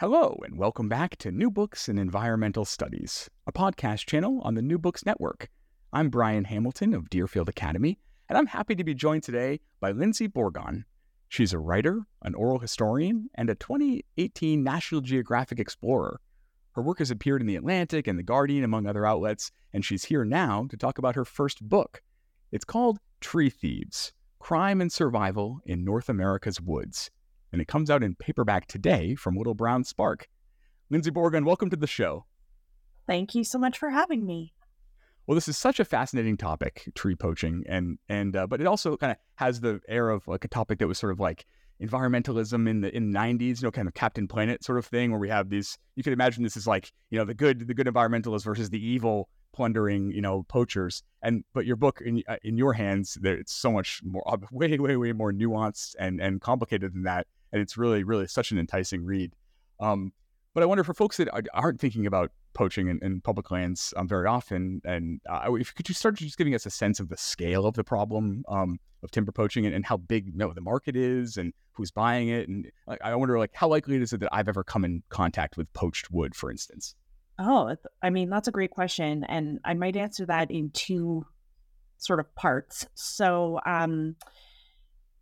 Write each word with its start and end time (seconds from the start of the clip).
Hello, 0.00 0.40
and 0.44 0.56
welcome 0.56 0.88
back 0.88 1.16
to 1.16 1.32
New 1.32 1.50
Books 1.50 1.88
in 1.88 1.98
Environmental 1.98 2.64
Studies, 2.64 3.28
a 3.48 3.52
podcast 3.52 4.06
channel 4.06 4.40
on 4.42 4.54
the 4.54 4.62
New 4.62 4.78
Books 4.78 5.04
Network. 5.04 5.48
I'm 5.92 6.08
Brian 6.08 6.44
Hamilton 6.44 6.94
of 6.94 7.10
Deerfield 7.10 7.48
Academy, 7.48 7.98
and 8.28 8.38
I'm 8.38 8.46
happy 8.46 8.76
to 8.76 8.84
be 8.84 8.94
joined 8.94 9.24
today 9.24 9.58
by 9.80 9.92
Lyndsie 9.92 10.32
Bourgon. 10.32 10.84
She's 11.28 11.52
a 11.52 11.58
writer, 11.58 12.02
an 12.22 12.36
oral 12.36 12.60
historian, 12.60 13.28
and 13.34 13.50
a 13.50 13.56
2018 13.56 14.62
National 14.62 15.00
Geographic 15.00 15.58
Explorer. 15.58 16.20
Her 16.76 16.82
work 16.82 17.00
has 17.00 17.10
appeared 17.10 17.40
in 17.40 17.48
The 17.48 17.56
Atlantic 17.56 18.06
and 18.06 18.16
The 18.16 18.22
Guardian, 18.22 18.62
among 18.62 18.86
other 18.86 19.04
outlets, 19.04 19.50
and 19.72 19.84
she's 19.84 20.04
here 20.04 20.24
now 20.24 20.68
to 20.70 20.76
talk 20.76 20.98
about 20.98 21.16
her 21.16 21.24
first 21.24 21.68
book. 21.68 22.02
It's 22.52 22.64
called 22.64 23.00
Tree 23.20 23.50
Thieves 23.50 24.12
Crime 24.38 24.80
and 24.80 24.92
Survival 24.92 25.58
in 25.66 25.84
North 25.84 26.08
America's 26.08 26.60
Woods 26.60 27.10
and 27.52 27.60
it 27.60 27.68
comes 27.68 27.90
out 27.90 28.02
in 28.02 28.14
paperback 28.14 28.66
today 28.66 29.14
from 29.14 29.36
Little 29.36 29.54
Brown 29.54 29.84
Spark. 29.84 30.28
Lyndsie 30.92 31.10
Bourgon, 31.10 31.44
welcome 31.44 31.70
to 31.70 31.76
the 31.76 31.86
show. 31.86 32.24
Thank 33.06 33.34
you 33.34 33.44
so 33.44 33.58
much 33.58 33.78
for 33.78 33.90
having 33.90 34.26
me. 34.26 34.52
Well, 35.26 35.34
this 35.34 35.48
is 35.48 35.58
such 35.58 35.78
a 35.78 35.84
fascinating 35.84 36.38
topic, 36.38 36.90
tree 36.94 37.14
poaching, 37.14 37.62
and 37.68 37.98
and 38.08 38.34
uh, 38.34 38.46
but 38.46 38.62
it 38.62 38.66
also 38.66 38.96
kind 38.96 39.12
of 39.12 39.18
has 39.34 39.60
the 39.60 39.80
air 39.86 40.08
of 40.08 40.26
like 40.26 40.44
a 40.44 40.48
topic 40.48 40.78
that 40.78 40.88
was 40.88 40.98
sort 40.98 41.12
of 41.12 41.20
like 41.20 41.44
environmentalism 41.82 42.68
in 42.68 42.80
the 42.80 42.94
in 42.96 43.12
the 43.12 43.18
90s, 43.18 43.60
you 43.60 43.66
know, 43.66 43.70
kind 43.70 43.88
of 43.88 43.94
Captain 43.94 44.26
Planet 44.26 44.64
sort 44.64 44.78
of 44.78 44.86
thing, 44.86 45.10
where 45.10 45.20
we 45.20 45.28
have 45.28 45.50
these. 45.50 45.76
You 45.96 46.02
could 46.02 46.14
imagine 46.14 46.42
this 46.42 46.56
is 46.56 46.66
like 46.66 46.92
you 47.10 47.18
know 47.18 47.26
the 47.26 47.34
good 47.34 47.66
the 47.68 47.74
good 47.74 47.86
environmentalists 47.86 48.44
versus 48.44 48.70
the 48.70 48.84
evil 48.84 49.28
plundering 49.52 50.10
you 50.12 50.22
know 50.22 50.44
poachers. 50.44 51.02
And 51.22 51.44
but 51.52 51.66
your 51.66 51.76
book 51.76 52.00
in 52.02 52.22
uh, 52.26 52.36
in 52.42 52.56
your 52.56 52.72
hands, 52.72 53.18
there 53.20 53.36
it's 53.36 53.52
so 53.52 53.70
much 53.70 54.00
more 54.04 54.24
way 54.50 54.78
way 54.78 54.96
way 54.96 55.12
more 55.12 55.32
nuanced 55.32 55.94
and 55.98 56.22
and 56.22 56.40
complicated 56.40 56.94
than 56.94 57.02
that 57.02 57.26
and 57.52 57.60
it's 57.62 57.76
really 57.76 58.04
really 58.04 58.26
such 58.26 58.50
an 58.50 58.58
enticing 58.58 59.04
read. 59.04 59.34
Um, 59.80 60.12
but 60.54 60.62
I 60.62 60.66
wonder 60.66 60.82
for 60.82 60.94
folks 60.94 61.18
that 61.18 61.28
aren't 61.54 61.80
thinking 61.80 62.06
about 62.06 62.32
poaching 62.52 62.88
in, 62.88 62.98
in 63.02 63.20
public 63.20 63.50
lands 63.50 63.94
um, 63.96 64.08
very 64.08 64.26
often, 64.26 64.80
and 64.84 65.20
uh, 65.30 65.52
if 65.54 65.74
could 65.74 65.88
you 65.88 65.94
start 65.94 66.16
just 66.16 66.36
giving 66.36 66.54
us 66.54 66.66
a 66.66 66.70
sense 66.70 66.98
of 66.98 67.08
the 67.08 67.16
scale 67.16 67.64
of 67.64 67.74
the 67.74 67.84
problem 67.84 68.42
um, 68.48 68.80
of 69.04 69.10
timber 69.12 69.30
poaching 69.30 69.66
and, 69.66 69.74
and 69.74 69.84
how 69.84 69.96
big 69.96 70.26
you 70.26 70.32
know, 70.34 70.52
the 70.52 70.60
market 70.60 70.96
is 70.96 71.36
and 71.36 71.52
who's 71.72 71.92
buying 71.92 72.28
it, 72.28 72.48
and 72.48 72.66
like, 72.86 72.98
I 73.04 73.14
wonder 73.14 73.38
like 73.38 73.52
how 73.54 73.68
likely 73.68 73.96
is 73.96 74.12
it 74.12 74.20
that 74.20 74.30
I've 74.32 74.48
ever 74.48 74.64
come 74.64 74.84
in 74.84 75.02
contact 75.10 75.56
with 75.56 75.72
poached 75.74 76.10
wood, 76.10 76.34
for 76.34 76.50
instance? 76.50 76.96
Oh, 77.38 77.76
I 78.02 78.10
mean 78.10 78.28
that's 78.30 78.48
a 78.48 78.52
great 78.52 78.72
question, 78.72 79.24
and 79.28 79.60
I 79.64 79.74
might 79.74 79.96
answer 79.96 80.26
that 80.26 80.50
in 80.50 80.70
two 80.70 81.24
sort 81.98 82.20
of 82.20 82.34
parts. 82.34 82.86
So. 82.94 83.60
Um, 83.64 84.16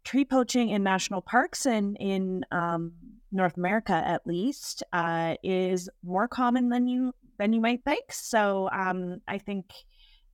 tree 0.06 0.24
poaching 0.24 0.70
in 0.70 0.82
national 0.84 1.20
parks 1.20 1.66
and 1.66 1.96
in 1.98 2.44
um, 2.52 2.92
North 3.32 3.56
America, 3.56 3.92
at 3.92 4.26
least, 4.26 4.84
uh, 4.92 5.34
is 5.42 5.90
more 6.04 6.28
common 6.28 6.68
than 6.68 6.86
you 6.86 7.12
than 7.38 7.52
you 7.52 7.60
might 7.60 7.84
think. 7.84 8.12
So 8.12 8.70
um, 8.72 9.20
I 9.28 9.36
think 9.38 9.66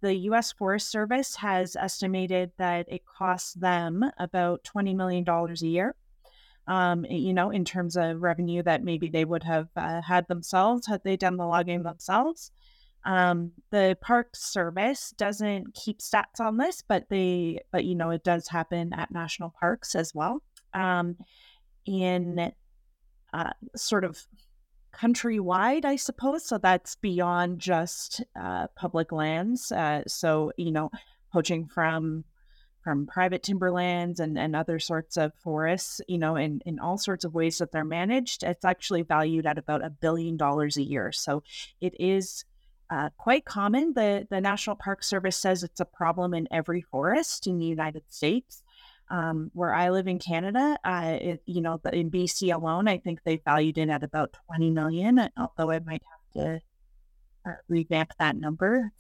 the 0.03 0.15
U.S. 0.15 0.53
Forest 0.53 0.91
Service 0.91 1.35
has 1.37 1.75
estimated 1.75 2.53
that 2.59 2.87
it 2.89 3.03
costs 3.07 3.55
them 3.55 4.05
about 4.19 4.63
twenty 4.63 4.95
million 4.95 5.25
dollars 5.25 5.63
a 5.63 5.69
year. 5.69 5.97
Um, 6.69 7.05
you 7.07 7.35
know, 7.35 7.51
in 7.51 7.65
terms 7.65 7.97
of 7.97 8.23
revenue 8.23 8.63
that 8.63 8.85
maybe 8.85 9.09
they 9.09 9.25
would 9.25 9.43
have 9.43 9.69
uh, 9.75 10.01
had 10.03 10.29
themselves 10.29 10.87
had 10.87 11.03
they 11.03 11.17
done 11.17 11.37
the 11.37 11.47
logging 11.47 11.83
themselves. 11.83 12.53
Um, 13.05 13.53
the 13.71 13.97
Park 14.01 14.37
Service 14.37 15.13
doesn't 15.17 15.75
keep 15.75 15.99
stats 15.99 16.41
on 16.41 16.57
this, 16.57 16.83
but 16.87 17.09
they, 17.09 17.61
but 17.73 17.85
you 17.85 17.95
know, 17.95 18.11
it 18.11 18.25
does 18.25 18.49
happen 18.49 18.93
at 18.93 19.11
national 19.11 19.55
parks 19.59 19.95
as 19.95 20.15
well. 20.15 20.43
Um, 20.75 21.17
in 21.85 22.53
uh, 23.33 23.51
sort 23.75 24.05
of 24.05 24.27
countrywide, 24.95 25.85
I 25.85 25.97
suppose. 25.97 26.47
So 26.47 26.59
that's 26.59 26.97
beyond 26.97 27.59
just 27.59 28.23
uh, 28.41 28.69
public 28.77 29.11
lands. 29.11 29.73
Uh, 29.73 30.03
so 30.07 30.53
you 30.57 30.71
know, 30.71 30.91
poaching 31.33 31.67
from 31.67 32.25
from 32.83 33.07
private 33.07 33.45
timberlands 33.45 34.19
and, 34.19 34.37
and 34.37 34.57
other 34.57 34.79
sorts 34.81 35.17
of 35.17 35.33
forests, 35.35 36.01
you 36.09 36.19
know, 36.19 36.35
in, 36.35 36.61
in 36.67 36.81
all 36.81 36.99
sorts 36.99 37.25
of 37.25 37.33
ways 37.33 37.59
that 37.59 37.71
they're 37.71 37.85
managed, 37.85 38.43
it's 38.43 38.65
actually 38.65 39.03
valued 39.03 39.47
at 39.47 39.57
about 39.57 39.85
a 39.85 39.91
billion 39.91 40.37
dollars 40.37 40.77
a 40.77 40.83
year. 40.83 41.13
So 41.13 41.45
it 41.81 41.95
is 42.01 42.45
uh, 42.93 43.09
quite 43.17 43.45
common. 43.47 43.95
The, 43.95 44.27
the 44.29 44.41
National 44.41 44.77
Park 44.77 45.03
Service 45.03 45.37
says 45.37 45.63
it's 45.63 45.81
a 45.81 45.87
problem 45.87 46.35
in 46.35 46.47
every 46.51 46.83
forest 46.83 47.47
in 47.47 47.59
the 47.59 47.65
United 47.65 48.03
States. 48.09 48.63
Um, 49.11 49.51
where 49.53 49.75
I 49.75 49.91
live 49.91 50.07
in 50.07 50.19
Canada, 50.19 50.79
uh, 50.85 51.19
it, 51.21 51.43
you 51.45 51.61
know, 51.61 51.79
in 51.93 52.11
BC 52.11 52.55
alone, 52.55 52.89
I 52.89 52.97
think 52.97 53.21
they 53.25 53.43
valued 53.45 53.77
it 53.77 53.91
at 53.91 54.03
about 54.03 54.35
20 54.47 54.71
million, 54.71 55.29
although 55.37 55.71
I 55.71 55.81
might 55.81 56.03
have 56.03 56.43
to 56.45 56.61
uh, 57.45 57.55
revamp 57.69 58.13
that 58.19 58.37
number 58.37 58.91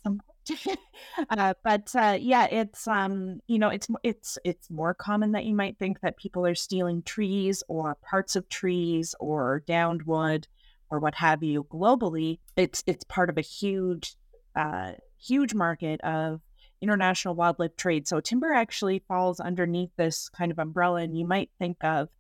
uh, 1.31 1.55
but 1.63 1.95
uh, 1.95 2.19
yeah, 2.21 2.47
it's 2.51 2.89
um, 2.89 3.41
you 3.47 3.59
know, 3.59 3.69
it's 3.69 3.89
it's 4.03 4.39
it's 4.45 4.71
more 4.71 4.93
common 4.93 5.33
that 5.33 5.45
you 5.45 5.55
might 5.55 5.79
think 5.79 6.01
that 6.01 6.17
people 6.17 6.45
are 6.47 6.55
stealing 6.55 7.03
trees 7.03 7.63
or 7.69 7.97
parts 8.03 8.35
of 8.35 8.49
trees 8.49 9.15
or 9.21 9.63
downed 9.67 10.03
wood 10.03 10.49
or 10.93 10.99
what 10.99 11.15
have 11.15 11.43
you 11.43 11.65
globally, 11.65 12.39
it's 12.55 12.85
it's 12.87 13.03
part 13.05 13.31
of 13.31 13.39
a 13.39 13.41
huge 13.41 14.15
uh, 14.55 14.93
huge 15.19 15.55
market 15.55 15.99
of 16.03 16.43
international 16.83 17.35
wildlife 17.35 17.75
trade. 17.77 18.07
So 18.07 18.21
timber 18.21 18.53
actually 18.53 19.03
falls 19.09 19.41
underneath 19.41 19.91
this 19.97 20.29
kind 20.29 20.53
of 20.53 20.59
umbrella, 20.59 21.01
and 21.01 21.19
you 21.19 21.27
might 21.27 21.51
think 21.59 21.83
of 21.83 22.11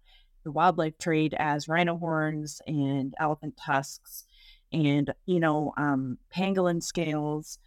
the 0.44 0.50
wildlife 0.50 0.96
trade 0.98 1.34
as 1.38 1.68
rhino 1.68 1.98
horns 1.98 2.62
and 2.66 3.12
elephant 3.20 3.58
tusks, 3.62 4.24
and 4.72 5.12
you 5.26 5.38
know 5.38 5.74
um, 5.76 6.16
pangolin 6.34 6.82
scales, 6.82 7.58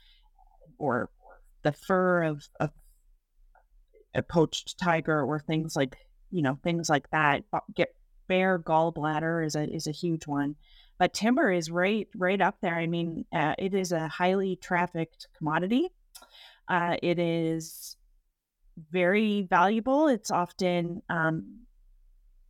or, 0.79 1.11
the 1.61 1.71
fur 1.71 2.23
of, 2.23 2.47
of 2.59 2.71
a 4.15 4.23
poached 4.23 4.79
tiger, 4.79 5.21
or 5.21 5.39
things 5.39 5.75
like 5.75 5.97
you 6.31 6.41
know 6.41 6.57
things 6.63 6.89
like 6.89 7.07
that. 7.11 7.43
Get 7.75 7.89
bear 8.27 8.57
gallbladder 8.57 9.45
is 9.45 9.55
a 9.55 9.71
is 9.71 9.85
a 9.85 9.91
huge 9.91 10.25
one 10.25 10.55
but 10.97 11.13
timber 11.13 11.51
is 11.51 11.69
right 11.71 12.07
right 12.15 12.41
up 12.41 12.57
there. 12.61 12.75
I 12.75 12.87
mean, 12.87 13.25
uh, 13.33 13.55
it 13.57 13.73
is 13.73 13.91
a 13.91 14.07
highly 14.07 14.55
trafficked 14.55 15.27
commodity. 15.37 15.89
Uh, 16.67 16.97
it 17.01 17.19
is 17.19 17.97
very 18.91 19.43
valuable. 19.43 20.07
It's 20.07 20.31
often 20.31 21.01
um, 21.09 21.65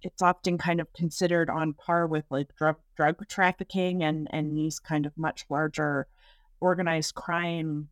it's 0.01 0.21
often 0.21 0.57
kind 0.57 0.79
of 0.79 0.91
considered 0.93 1.49
on 1.49 1.73
par 1.73 2.07
with 2.07 2.25
like 2.29 2.55
drug 2.55 2.77
drug 2.95 3.27
trafficking 3.27 4.03
and 4.03 4.27
and 4.31 4.55
these 4.55 4.79
kind 4.79 5.05
of 5.05 5.17
much 5.17 5.45
larger 5.49 6.07
organized 6.59 7.15
crime 7.15 7.89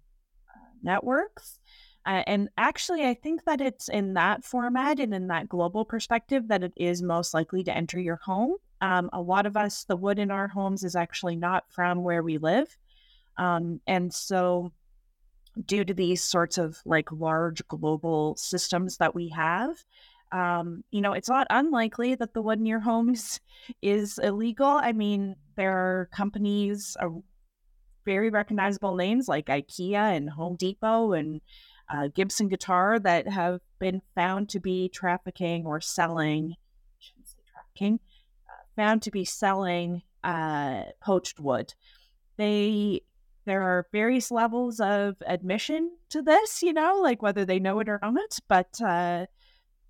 networks. 0.81 1.59
Uh, 2.05 2.21
and 2.27 2.49
actually, 2.57 3.05
I 3.05 3.13
think 3.13 3.45
that 3.45 3.61
it's 3.61 3.87
in 3.87 4.15
that 4.15 4.43
format 4.43 4.99
and 4.99 5.13
in 5.13 5.27
that 5.27 5.47
global 5.47 5.85
perspective 5.85 6.49
that 6.49 6.61
it 6.61 6.73
is 6.75 7.01
most 7.01 7.33
likely 7.33 7.63
to 7.63 7.75
enter 7.75 7.99
your 7.99 8.17
home. 8.17 8.55
Um, 8.83 9.09
a 9.13 9.21
lot 9.21 9.45
of 9.45 9.55
us, 9.55 9.85
the 9.85 9.95
wood 9.95 10.19
in 10.19 10.29
our 10.29 10.49
homes 10.49 10.83
is 10.83 10.93
actually 10.93 11.37
not 11.37 11.63
from 11.69 12.03
where 12.03 12.21
we 12.21 12.37
live. 12.37 12.77
Um, 13.37 13.79
and 13.87 14.13
so, 14.13 14.73
due 15.65 15.85
to 15.85 15.93
these 15.93 16.21
sorts 16.21 16.57
of 16.57 16.77
like 16.83 17.09
large 17.09 17.65
global 17.69 18.35
systems 18.35 18.97
that 18.97 19.15
we 19.15 19.29
have, 19.29 19.77
um, 20.33 20.83
you 20.91 20.99
know, 20.99 21.13
it's 21.13 21.29
not 21.29 21.47
unlikely 21.49 22.15
that 22.15 22.33
the 22.33 22.41
wood 22.41 22.59
in 22.59 22.65
your 22.65 22.81
homes 22.81 23.39
is 23.81 24.19
illegal. 24.19 24.67
I 24.67 24.91
mean, 24.91 25.37
there 25.55 25.71
are 25.71 26.09
companies, 26.11 26.97
uh, 26.99 27.07
very 28.03 28.29
recognizable 28.29 28.95
names 28.95 29.29
like 29.29 29.45
IKEA 29.45 30.17
and 30.17 30.29
Home 30.29 30.57
Depot 30.57 31.13
and 31.13 31.39
uh, 31.87 32.09
Gibson 32.13 32.49
Guitar 32.49 32.99
that 32.99 33.29
have 33.29 33.61
been 33.79 34.01
found 34.13 34.49
to 34.49 34.59
be 34.59 34.89
trafficking 34.89 35.65
or 35.65 35.79
selling, 35.79 36.55
trafficking, 37.53 38.01
found 38.75 39.01
to 39.03 39.11
be 39.11 39.25
selling 39.25 40.01
uh, 40.23 40.83
poached 41.01 41.39
wood. 41.39 41.73
They 42.37 43.01
there 43.45 43.61
are 43.61 43.87
various 43.91 44.31
levels 44.31 44.79
of 44.79 45.17
admission 45.25 45.91
to 46.09 46.21
this, 46.21 46.63
you 46.63 46.71
know, 46.71 46.99
like 47.01 47.21
whether 47.21 47.43
they 47.43 47.59
know 47.59 47.79
it 47.79 47.89
or 47.89 47.99
not. 48.01 48.39
But 48.47 48.81
uh, 48.81 49.25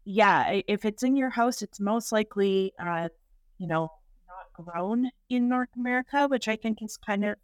yeah, 0.06 0.62
if 0.68 0.86
it's 0.86 1.04
in 1.04 1.16
your 1.16 1.30
house, 1.30 1.62
it's 1.62 1.80
most 1.80 2.12
likely 2.12 2.74
uh, 2.80 3.10
you 3.58 3.68
know, 3.68 3.90
not 4.28 4.66
grown 4.66 5.10
in 5.30 5.48
North 5.48 5.70
America, 5.78 6.28
which 6.28 6.48
I 6.48 6.56
think 6.56 6.82
is 6.82 6.98
kind 6.98 7.24
of 7.26 7.36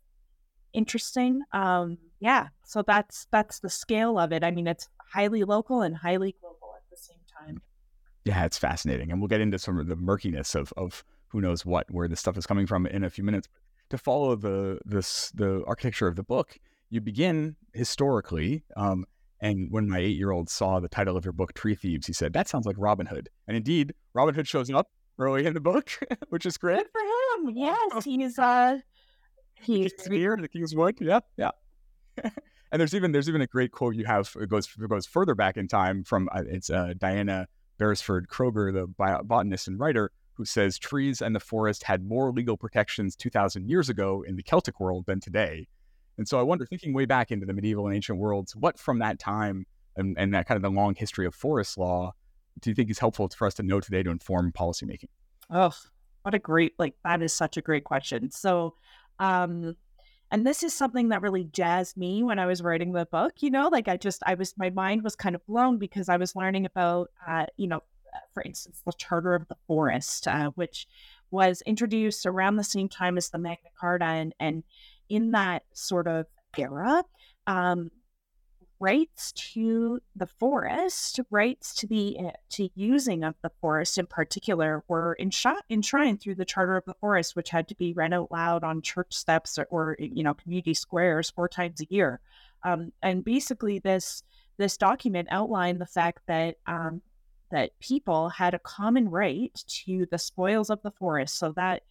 interesting. 0.74 1.42
Um, 1.54 1.98
yeah, 2.20 2.48
so 2.66 2.84
that's 2.86 3.28
that's 3.32 3.60
the 3.60 3.70
scale 3.70 4.20
of 4.20 4.32
it. 4.32 4.44
I 4.44 4.52
mean, 4.52 4.68
it's 4.68 4.90
highly 5.14 5.44
local 5.44 5.82
and 5.82 5.96
highly 5.96 6.36
global 6.42 6.76
at 6.76 6.90
the 6.90 6.98
same 6.98 7.22
time. 7.40 7.62
Yeah, 8.26 8.46
it's 8.46 8.58
fascinating, 8.58 9.12
and 9.12 9.22
we'll 9.22 9.30
get 9.30 9.42
into 9.42 9.60
some 9.60 9.80
of 9.80 9.88
the 9.88 9.96
murkiness 9.96 10.56
of 10.56 10.74
of 10.76 11.04
who 11.30 11.42
knows 11.42 11.66
what 11.66 11.90
where 11.90 12.08
this 12.08 12.20
stuff 12.20 12.38
is 12.38 12.46
coming 12.46 12.68
from 12.68 12.86
in 12.86 13.04
a 13.04 13.10
few 13.10 13.24
minutes. 13.24 13.48
To 13.90 13.98
follow 13.98 14.36
the 14.36 14.80
this 14.86 15.32
the 15.32 15.64
architecture 15.66 16.08
of 16.08 16.16
the 16.16 16.24
book, 16.24 16.58
you 16.90 17.02
begin 17.02 17.56
historically. 17.74 18.64
Um, 18.76 19.06
and 19.42 19.72
when 19.72 19.90
my 19.90 20.00
eight 20.00 20.18
year 20.18 20.32
old 20.32 20.50
saw 20.50 20.80
the 20.80 20.90
title 20.90 21.16
of 21.16 21.26
your 21.26 21.32
book, 21.32 21.54
Tree 21.54 21.76
Thieves, 21.76 22.08
he 22.08 22.14
said, 22.14 22.34
That 22.34 22.48
sounds 22.48 22.66
like 22.66 22.76
Robin 22.78 23.06
Hood. 23.06 23.30
And 23.48 23.56
indeed, 23.56 23.94
Robin 24.14 24.36
Hood 24.36 24.48
shows 24.48 24.70
up 24.70 24.90
early 25.18 25.46
in 25.46 25.54
the 25.54 25.60
book, 25.60 25.92
which 26.30 26.46
is 26.46 26.58
great. 26.58 26.78
Good 26.78 26.88
for 26.92 27.48
him. 27.48 27.56
Yes, 27.56 28.04
he's 28.04 28.38
uh 28.38 28.80
he's 29.62 29.94
here, 30.06 30.38
the 30.38 30.48
King's 30.48 30.76
Wood. 30.76 30.98
Yeah, 31.00 31.20
yeah. 31.38 31.52
and 32.24 32.32
there's 32.80 32.94
even 32.94 33.12
there's 33.12 33.30
even 33.30 33.42
a 33.42 33.48
great 33.48 33.72
quote 33.72 33.96
you 33.96 34.06
have. 34.06 34.36
It 34.40 34.50
goes 34.50 34.68
it 34.80 34.90
goes 34.90 35.06
further 35.06 35.36
back 35.36 35.58
in 35.58 35.68
time 35.68 36.04
from 36.04 36.28
uh, 36.34 36.44
it's 36.48 36.70
uh, 36.70 36.94
Diana 36.98 37.48
Beresford-Kroeger, 37.78 38.74
the 38.74 39.24
botanist 39.24 39.70
and 39.70 39.80
writer, 39.80 40.12
who 40.40 40.46
says 40.46 40.80
trees 40.80 41.22
and 41.22 41.36
the 41.36 41.40
forest 41.40 41.84
had 41.84 42.02
more 42.02 42.32
legal 42.32 42.56
protections 42.56 43.14
2,000 43.18 43.70
years 43.70 43.90
ago 43.90 44.24
in 44.26 44.38
the 44.38 44.42
Celtic 44.42 44.80
world 44.80 45.06
than 45.06 45.20
today. 45.20 45.68
And 46.18 46.26
so 46.26 46.40
I 46.40 46.44
wonder, 46.44 46.66
thinking 46.66 46.94
way 46.94 47.04
back 47.04 47.30
into 47.30 47.46
the 47.46 47.52
medieval 47.52 47.88
and 47.88 47.96
ancient 47.96 48.18
worlds, 48.20 48.56
what 48.56 48.80
from 48.80 49.00
that 49.00 49.20
time 49.20 49.66
and, 49.98 50.18
and 50.18 50.34
that 50.34 50.48
kind 50.48 50.56
of 50.56 50.62
the 50.62 50.70
long 50.70 50.96
history 50.96 51.26
of 51.26 51.36
forest 51.36 51.78
law 51.78 52.14
do 52.62 52.70
you 52.70 52.74
think 52.74 52.90
is 52.90 53.00
helpful 53.00 53.28
for 53.28 53.48
us 53.48 53.54
to 53.56 53.64
know 53.64 53.82
today 53.82 54.02
to 54.02 54.10
inform 54.10 54.54
policymaking? 54.54 55.10
Oh, 55.50 55.74
what 56.22 56.34
a 56.34 56.40
great, 56.40 56.74
like, 56.80 56.96
that 57.04 57.22
is 57.22 57.34
such 57.34 57.58
a 57.58 57.62
great 57.62 57.84
question. 57.84 58.32
So, 58.32 58.76
um, 59.20 59.76
and 60.32 60.48
this 60.48 60.64
is 60.64 60.74
something 60.74 61.10
that 61.10 61.22
really 61.22 61.44
jazzed 61.44 61.98
me 61.98 62.24
when 62.24 62.40
I 62.40 62.46
was 62.46 62.62
writing 62.62 62.94
the 62.94 63.06
book, 63.06 63.34
you 63.40 63.50
know, 63.50 63.68
like 63.68 63.90
I 63.90 63.98
just, 63.98 64.24
I 64.26 64.36
was, 64.36 64.54
my 64.58 64.70
mind 64.70 65.04
was 65.04 65.18
kind 65.18 65.36
of 65.36 65.46
blown 65.48 65.78
because 65.80 66.08
I 66.08 66.16
was 66.16 66.34
learning 66.34 66.66
about, 66.66 67.10
uh, 67.28 67.48
you 67.58 67.68
know, 67.68 67.84
for 68.34 68.44
instance, 68.44 68.82
the 68.86 68.94
Charter 68.94 69.36
of 69.36 69.48
the 69.48 69.58
Forest, 69.68 70.28
uh, 70.28 70.52
which 70.52 70.88
was 71.32 71.62
introduced 71.66 72.26
around 72.26 72.56
the 72.56 72.64
same 72.64 72.90
time 72.90 73.18
as 73.18 73.30
the 73.30 73.38
Magna 73.38 73.70
Carta. 73.80 74.06
And, 74.06 74.34
and 74.40 74.64
in 75.10 75.32
that 75.32 75.64
sort 75.74 76.08
of 76.08 76.26
era, 76.58 77.04
um, 77.48 77.92
rights 78.80 79.34
to 79.34 80.00
the 80.16 80.26
forest, 80.26 81.20
rights 81.30 81.74
to 81.76 81.88
the 81.88 82.18
uh, 82.18 82.32
to 82.50 82.70
using 82.76 83.24
of 83.24 83.36
the 83.42 83.52
forest 83.62 83.98
in 83.98 84.06
particular, 84.06 84.84
were 84.88 85.18
enshot, 85.20 85.62
enshrined 85.70 86.22
through 86.22 86.36
the 86.36 86.46
Charter 86.46 86.78
of 86.78 86.86
the 86.86 86.94
Forest, 86.96 87.36
which 87.36 87.50
had 87.50 87.68
to 87.68 87.76
be 87.76 87.94
read 87.94 88.14
out 88.14 88.32
loud 88.32 88.64
on 88.64 88.82
church 88.82 89.14
steps 89.14 89.58
or, 89.58 89.68
or 89.70 89.98
you 90.00 90.24
know 90.24 90.34
community 90.34 90.74
squares 90.74 91.30
four 91.30 91.50
times 91.50 91.82
a 91.82 91.88
year. 91.90 92.22
Um, 92.64 92.92
and 93.02 93.24
basically, 93.24 93.80
this 93.80 94.24
this 94.58 94.78
document 94.78 95.28
outlined 95.32 95.80
the 95.80 95.86
fact 95.86 96.22
that 96.28 96.56
um, 96.68 97.02
that 97.52 97.78
people 97.80 98.30
had 98.30 98.54
a 98.54 98.60
common 98.60 99.10
right 99.10 99.52
to 99.68 100.06
the 100.12 100.18
spoils 100.18 100.70
of 100.70 100.82
the 100.82 100.92
forest. 100.92 101.38
So 101.38 101.52
that 101.54 101.84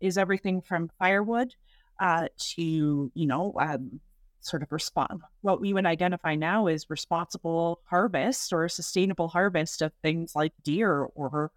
is 0.00 0.18
everything 0.18 0.60
from 0.60 0.90
firewood 0.98 1.54
uh, 2.00 2.28
to 2.36 3.12
you 3.14 3.26
know 3.26 3.54
um, 3.58 4.00
sort 4.40 4.62
of 4.62 4.70
respond 4.72 5.22
what 5.40 5.60
we 5.60 5.72
would 5.72 5.86
identify 5.86 6.34
now 6.34 6.66
is 6.66 6.90
responsible 6.90 7.80
harvest 7.84 8.52
or 8.52 8.68
sustainable 8.68 9.28
harvest 9.28 9.80
of 9.80 9.92
things 10.02 10.34
like 10.34 10.52
deer 10.62 11.08
or 11.14 11.50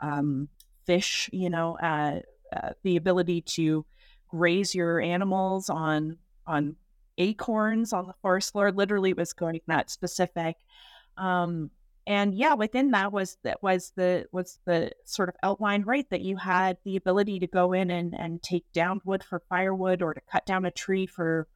um, 0.00 0.48
fish. 0.84 1.30
You 1.32 1.50
know, 1.50 1.78
uh, 1.78 2.20
uh, 2.54 2.70
the 2.82 2.96
ability 2.96 3.42
to 3.42 3.84
graze 4.28 4.74
your 4.74 5.00
animals 5.00 5.70
on 5.70 6.18
on 6.46 6.76
acorns 7.18 7.92
on 7.92 8.06
the 8.06 8.14
forest 8.22 8.52
floor. 8.52 8.72
Literally, 8.72 9.12
was 9.12 9.32
going 9.32 9.60
that 9.66 9.90
specific. 9.90 10.56
Um, 11.16 11.70
and 12.06 12.34
yeah 12.34 12.54
within 12.54 12.90
that 12.90 13.12
was 13.12 13.36
that 13.44 13.62
was 13.62 13.92
the 13.96 14.26
was 14.32 14.58
the 14.64 14.90
sort 15.04 15.28
of 15.28 15.36
outline 15.42 15.82
right 15.82 16.08
that 16.10 16.20
you 16.20 16.36
had 16.36 16.76
the 16.84 16.96
ability 16.96 17.38
to 17.38 17.46
go 17.46 17.72
in 17.72 17.90
and 17.90 18.14
and 18.18 18.42
take 18.42 18.64
down 18.72 19.00
wood 19.04 19.22
for 19.22 19.40
firewood 19.48 20.02
or 20.02 20.12
to 20.12 20.20
cut 20.30 20.44
down 20.44 20.64
a 20.64 20.70
tree 20.70 21.06
for 21.06 21.46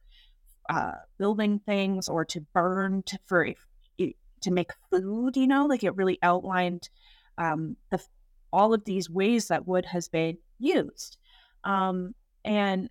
uh, 0.69 0.93
building 1.17 1.59
things 1.65 2.09
or 2.09 2.25
to 2.25 2.41
burn 2.53 3.01
to, 3.03 3.17
for 3.25 3.47
to 4.41 4.51
make 4.51 4.71
food 4.91 5.35
you 5.37 5.47
know? 5.47 5.65
Like 5.65 5.83
it 5.83 5.95
really 5.95 6.19
outlined 6.21 6.89
um, 7.37 7.77
the 7.89 8.01
all 8.51 8.73
of 8.73 8.85
these 8.85 9.09
ways 9.09 9.49
that 9.49 9.67
wood 9.67 9.85
has 9.85 10.07
been 10.07 10.37
used. 10.59 11.17
Um, 11.63 12.15
and 12.45 12.89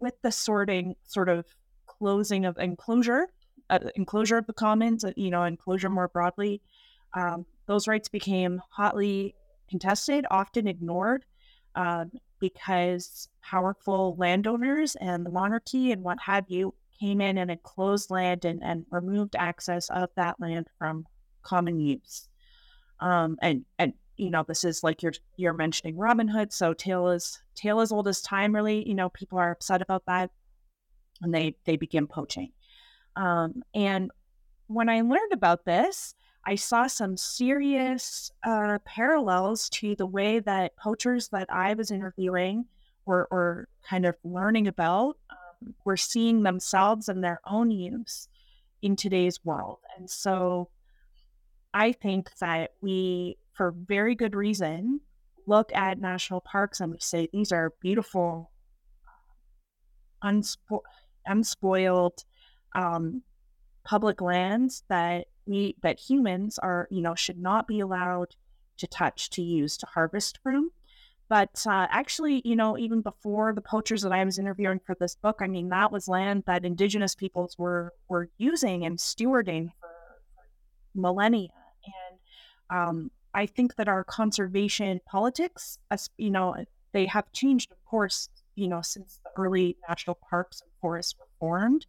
with 0.00 0.14
the 0.22 0.32
sorting 0.32 0.96
sort 1.04 1.28
of 1.28 1.46
closing 1.86 2.44
of 2.44 2.58
enclosure 2.58 3.28
uh, 3.70 3.78
enclosure 3.96 4.38
of 4.38 4.46
the 4.46 4.52
commons, 4.52 5.04
uh, 5.04 5.12
you 5.16 5.30
know, 5.30 5.44
enclosure 5.44 5.90
more 5.90 6.08
broadly, 6.08 6.60
um, 7.14 7.46
those 7.66 7.88
rights 7.88 8.08
became 8.08 8.60
hotly 8.70 9.34
contested, 9.68 10.26
often 10.30 10.66
ignored, 10.66 11.24
um, 11.74 12.10
because 12.40 13.28
powerful 13.42 14.16
landowners 14.18 14.96
and 14.96 15.24
the 15.24 15.30
monarchy 15.30 15.92
and 15.92 16.02
what 16.02 16.18
have 16.20 16.44
you 16.48 16.74
came 16.98 17.20
in 17.20 17.38
and 17.38 17.50
enclosed 17.50 18.10
land 18.10 18.44
and, 18.44 18.62
and 18.62 18.84
removed 18.90 19.36
access 19.36 19.88
of 19.90 20.08
that 20.16 20.40
land 20.40 20.66
from 20.78 21.04
common 21.42 21.80
use. 21.80 22.28
Um, 23.00 23.36
and 23.40 23.64
and 23.78 23.92
you 24.16 24.30
know 24.30 24.44
this 24.46 24.64
is 24.64 24.82
like 24.82 25.02
you're 25.02 25.12
you're 25.36 25.52
mentioning 25.52 25.96
Robin 25.96 26.28
Hood, 26.28 26.52
so 26.52 26.74
tale 26.74 27.08
is 27.08 27.40
tale 27.54 27.80
as 27.80 27.92
old 27.92 28.08
as 28.08 28.20
time. 28.20 28.54
Really, 28.54 28.86
you 28.88 28.94
know 28.94 29.08
people 29.08 29.38
are 29.38 29.52
upset 29.52 29.80
about 29.80 30.04
that, 30.06 30.30
and 31.22 31.32
they 31.32 31.54
they 31.64 31.76
begin 31.76 32.08
poaching. 32.08 32.50
Um, 33.18 33.62
and 33.74 34.10
when 34.68 34.88
I 34.88 35.00
learned 35.00 35.32
about 35.32 35.64
this, 35.64 36.14
I 36.46 36.54
saw 36.54 36.86
some 36.86 37.16
serious 37.16 38.30
uh, 38.46 38.78
parallels 38.84 39.68
to 39.70 39.96
the 39.96 40.06
way 40.06 40.38
that 40.38 40.76
poachers 40.76 41.28
that 41.28 41.52
I 41.52 41.74
was 41.74 41.90
interviewing 41.90 42.66
were, 43.04 43.26
were 43.30 43.68
kind 43.88 44.06
of 44.06 44.14
learning 44.22 44.68
about 44.68 45.16
um, 45.30 45.74
were 45.84 45.96
seeing 45.96 46.42
themselves 46.42 47.08
and 47.08 47.22
their 47.22 47.40
own 47.44 47.70
use 47.70 48.28
in 48.82 48.94
today's 48.94 49.44
world. 49.44 49.78
And 49.96 50.08
so 50.08 50.70
I 51.74 51.92
think 51.92 52.30
that 52.38 52.70
we, 52.80 53.36
for 53.52 53.72
very 53.72 54.14
good 54.14 54.36
reason, 54.36 55.00
look 55.46 55.74
at 55.74 56.00
national 56.00 56.42
parks 56.42 56.80
and 56.80 56.92
we 56.92 56.98
say 57.00 57.28
these 57.32 57.50
are 57.50 57.72
beautiful, 57.80 58.52
unspo- 60.22 60.82
unspoiled, 61.26 62.24
um, 62.74 63.22
public 63.84 64.20
lands 64.20 64.84
that 64.88 65.26
we 65.46 65.74
that 65.82 65.98
humans 65.98 66.58
are 66.58 66.86
you 66.90 67.00
know 67.00 67.14
should 67.14 67.38
not 67.38 67.66
be 67.66 67.80
allowed 67.80 68.34
to 68.76 68.86
touch 68.86 69.30
to 69.30 69.42
use 69.42 69.76
to 69.78 69.86
harvest 69.86 70.38
from. 70.42 70.70
But 71.28 71.64
uh, 71.66 71.86
actually 71.90 72.42
you 72.44 72.56
know 72.56 72.78
even 72.78 73.02
before 73.02 73.52
the 73.54 73.60
poachers 73.60 74.02
that 74.02 74.12
i 74.12 74.24
was 74.24 74.38
interviewing 74.38 74.80
for 74.84 74.94
this 74.98 75.14
book 75.16 75.38
i 75.40 75.46
mean 75.46 75.68
that 75.68 75.92
was 75.92 76.08
land 76.08 76.44
that 76.46 76.64
indigenous 76.64 77.14
peoples 77.14 77.56
were 77.58 77.92
were 78.08 78.30
using 78.38 78.84
and 78.86 78.98
stewarding 78.98 79.70
for, 79.78 79.88
millennia. 80.94 81.50
And 81.84 82.78
um, 82.78 83.10
i 83.34 83.44
think 83.44 83.76
that 83.76 83.88
our 83.88 84.04
conservation 84.04 85.00
politics 85.06 85.78
as 85.90 86.08
you 86.16 86.30
know 86.30 86.64
they 86.92 87.04
have 87.06 87.30
changed 87.32 87.72
of 87.72 87.84
course 87.84 88.30
you 88.54 88.68
know 88.68 88.80
since 88.82 89.20
the 89.22 89.30
early 89.42 89.76
national 89.86 90.18
parks 90.30 90.62
and 90.62 90.70
forests 90.80 91.14
were 91.18 91.28
formed 91.38 91.86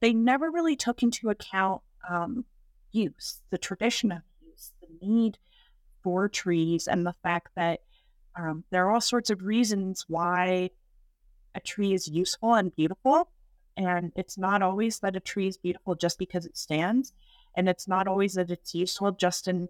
they 0.00 0.12
never 0.12 0.50
really 0.50 0.76
took 0.76 1.02
into 1.02 1.30
account 1.30 1.82
um, 2.08 2.44
use, 2.92 3.40
the 3.50 3.58
tradition 3.58 4.12
of 4.12 4.22
use, 4.40 4.72
the 4.80 5.06
need 5.06 5.38
for 6.02 6.28
trees, 6.28 6.88
and 6.88 7.06
the 7.06 7.14
fact 7.22 7.48
that 7.56 7.80
um, 8.36 8.64
there 8.70 8.86
are 8.86 8.92
all 8.92 9.00
sorts 9.00 9.30
of 9.30 9.42
reasons 9.42 10.04
why 10.08 10.70
a 11.54 11.60
tree 11.60 11.92
is 11.92 12.08
useful 12.08 12.54
and 12.54 12.74
beautiful. 12.74 13.28
And 13.76 14.12
it's 14.16 14.38
not 14.38 14.62
always 14.62 15.00
that 15.00 15.16
a 15.16 15.20
tree 15.20 15.46
is 15.46 15.56
beautiful 15.56 15.94
just 15.94 16.18
because 16.18 16.46
it 16.46 16.56
stands. 16.56 17.12
And 17.56 17.68
it's 17.68 17.88
not 17.88 18.06
always 18.06 18.34
that 18.34 18.50
it's 18.50 18.74
useful 18.74 19.12
just 19.12 19.48
in 19.48 19.68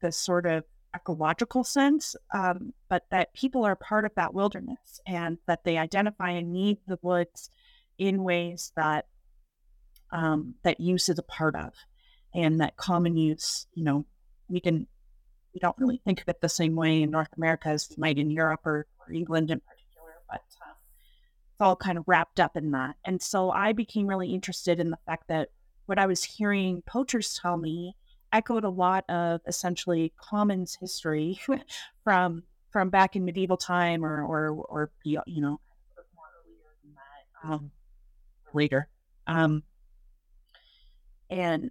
the 0.00 0.12
sort 0.12 0.46
of 0.46 0.64
ecological 0.94 1.64
sense, 1.64 2.16
um, 2.32 2.72
but 2.88 3.04
that 3.10 3.34
people 3.34 3.64
are 3.64 3.76
part 3.76 4.04
of 4.04 4.14
that 4.16 4.32
wilderness 4.32 5.00
and 5.06 5.38
that 5.46 5.64
they 5.64 5.76
identify 5.76 6.30
and 6.30 6.52
need 6.52 6.78
the 6.86 6.98
woods 7.02 7.50
in 7.98 8.22
ways 8.22 8.72
that 8.76 9.06
um, 10.12 10.54
that 10.62 10.80
use 10.80 11.08
is 11.08 11.18
a 11.18 11.22
part 11.22 11.54
of, 11.54 11.72
and 12.34 12.60
that 12.60 12.76
common 12.76 13.16
use. 13.16 13.66
You 13.74 13.84
know, 13.84 14.06
we 14.48 14.60
can 14.60 14.86
we 15.56 15.60
don't 15.60 15.76
really 15.78 16.00
think 16.04 16.20
of 16.20 16.28
it 16.28 16.40
the 16.40 16.48
same 16.48 16.76
way 16.76 17.02
in 17.02 17.10
North 17.10 17.30
America 17.36 17.70
as 17.70 17.88
we 17.88 17.96
might 17.98 18.18
in 18.18 18.30
Europe 18.30 18.60
or, 18.66 18.86
or 19.00 19.12
England 19.12 19.50
in 19.50 19.60
particular, 19.60 20.12
but 20.28 20.42
uh, 20.60 20.74
it's 21.52 21.60
all 21.60 21.76
kind 21.76 21.96
of 21.96 22.04
wrapped 22.06 22.40
up 22.40 22.58
in 22.58 22.72
that. 22.72 22.96
And 23.06 23.22
so 23.22 23.50
I 23.50 23.72
became 23.72 24.06
really 24.06 24.34
interested 24.34 24.78
in 24.78 24.90
the 24.90 24.98
fact 25.06 25.28
that 25.28 25.48
what 25.86 25.98
I 25.98 26.04
was 26.04 26.22
hearing 26.22 26.82
poachers 26.82 27.38
tell 27.40 27.56
me 27.56 27.96
echoed 28.32 28.64
a 28.64 28.68
lot 28.68 29.08
of 29.08 29.40
essentially 29.46 30.12
commons 30.20 30.76
history 30.78 31.40
from 32.04 32.42
from 32.70 32.90
back 32.90 33.16
in 33.16 33.24
medieval 33.24 33.56
time 33.56 34.04
or 34.04 34.22
or 34.22 34.50
or 34.50 34.90
you 35.04 35.40
know 35.40 35.58
um, 37.42 37.70
later 38.52 38.88
um, 39.26 39.62
and 41.30 41.70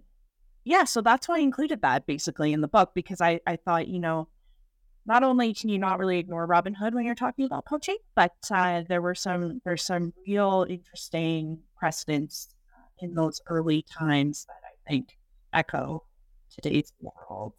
yeah 0.64 0.84
so 0.84 1.00
that's 1.00 1.28
why 1.28 1.36
i 1.36 1.40
included 1.40 1.82
that 1.82 2.06
basically 2.06 2.52
in 2.52 2.60
the 2.60 2.68
book 2.68 2.92
because 2.94 3.20
i 3.20 3.40
i 3.46 3.56
thought 3.56 3.88
you 3.88 3.98
know 3.98 4.28
not 5.06 5.22
only 5.22 5.54
can 5.54 5.68
you 5.68 5.78
not 5.78 5.98
really 5.98 6.18
ignore 6.18 6.46
robin 6.46 6.74
hood 6.74 6.94
when 6.94 7.04
you're 7.04 7.14
talking 7.14 7.44
about 7.44 7.64
poaching 7.64 7.96
but 8.14 8.34
uh, 8.50 8.82
there 8.88 9.02
were 9.02 9.14
some 9.14 9.60
there's 9.64 9.82
some 9.82 10.12
real 10.26 10.66
interesting 10.68 11.58
precedents 11.76 12.54
in 13.00 13.14
those 13.14 13.40
early 13.48 13.82
times 13.82 14.46
that 14.46 14.60
i 14.64 14.90
think 14.90 15.16
echo 15.52 16.02
today's 16.50 16.92
world. 17.00 17.54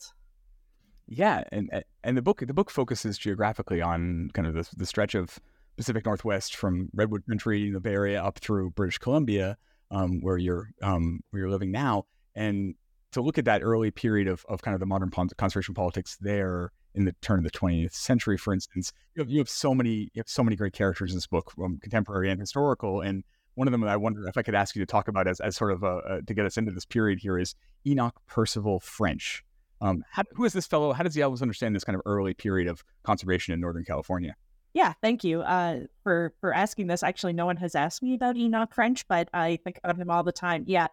Yeah, 1.08 1.44
and 1.51 1.70
and 2.04 2.18
the 2.18 2.22
book 2.22 2.44
the 2.46 2.54
book 2.54 2.70
focuses 2.70 3.18
geographically 3.18 3.82
on 3.82 4.30
kind 4.34 4.48
of 4.48 4.54
the, 4.54 4.70
the 4.75 4.86
stretch 4.86 5.16
of 5.16 5.39
Pacific 5.77 6.06
Northwest 6.06 6.56
from 6.56 6.89
Redwood 6.94 7.25
Country, 7.27 7.72
the 7.72 7.80
Bay 7.80 7.94
Area, 7.94 8.22
up 8.22 8.39
through 8.39 8.72
British 8.72 8.98
Columbia, 8.98 9.58
um, 9.91 10.20
where 10.22 10.38
you're 10.38 10.70
um, 10.82 11.22
where 11.29 11.41
you're 11.41 11.50
living 11.50 11.72
now, 11.72 12.06
and 12.36 12.75
to 13.12 13.22
look 13.22 13.38
at 13.38 13.46
that 13.46 13.62
early 13.63 13.91
period 13.91 14.27
of, 14.27 14.46
of 14.50 14.62
kind 14.62 14.74
of 14.74 14.79
the 14.79 14.86
modern 14.86 15.10
conservation 15.10 15.74
politics 15.74 16.17
there 16.20 16.72
in 16.94 17.06
the 17.06 17.13
turn 17.22 17.39
of 17.39 17.44
the 17.44 17.51
20th 17.51 17.94
century, 17.94 18.38
for 18.38 18.53
instance, 18.53 18.91
you 19.15 19.22
have, 19.22 19.29
you 19.29 19.38
have 19.38 19.50
so 19.50 19.74
many 19.74 20.10
you 20.13 20.20
have 20.20 20.29
so 20.29 20.44
many 20.44 20.56
great 20.56 20.74
characters 20.74 21.12
in 21.12 21.17
this 21.17 21.27
book, 21.27 21.53
um, 21.63 21.79
contemporary 21.82 22.29
and 22.29 22.39
historical, 22.39 23.01
and 23.01 23.24
one 23.56 23.67
of 23.67 23.72
them 23.72 23.82
that 23.82 23.89
I 23.89 23.98
wonder 23.98 24.27
if 24.27 24.38
I 24.38 24.44
could 24.44 24.56
ask 24.56 24.75
you 24.75 24.82
to 24.82 24.86
talk 24.86 25.08
about 25.08 25.27
as, 25.27 25.39
as 25.39 25.56
sort 25.56 25.72
of 25.72 25.82
a, 25.82 26.22
to 26.25 26.34
get 26.34 26.46
us 26.46 26.58
into 26.58 26.72
this 26.72 26.86
period 26.86 27.20
here 27.20 27.39
is 27.39 27.56
Enoch 27.88 28.15
Percival 28.27 28.79
French. 28.79 29.44
Um, 29.82 30.03
how, 30.12 30.24
who 30.34 30.46
is 30.46 30.53
this 30.53 30.67
fellow? 30.67 30.94
How 30.94 31.03
does 31.03 31.15
he 31.15 31.24
always 31.24 31.41
understand 31.41 31.75
this 31.75 31.84
kind 31.84 31.96
of 31.96 32.03
early 32.06 32.36
period 32.36 32.67
of 32.67 32.84
conservation 33.03 33.56
in 33.56 33.60
Northern 33.60 33.84
California? 33.84 34.36
Yeah, 34.77 34.93
thank 35.01 35.24
you 35.24 35.41
uh, 35.41 35.79
for 36.03 36.36
for 36.39 36.53
asking 36.53 36.86
this. 36.86 37.01
Actually, 37.01 37.34
no 37.34 37.48
one 37.48 37.57
has 37.57 37.74
asked 37.74 38.03
me 38.03 38.13
about 38.13 38.38
Enoch 38.38 38.75
French, 38.75 39.07
but 39.07 39.27
I 39.34 39.57
think 39.63 39.79
about 39.84 39.98
him 39.98 40.12
all 40.12 40.22
the 40.22 40.31
time. 40.31 40.65
Yeah, 40.67 40.86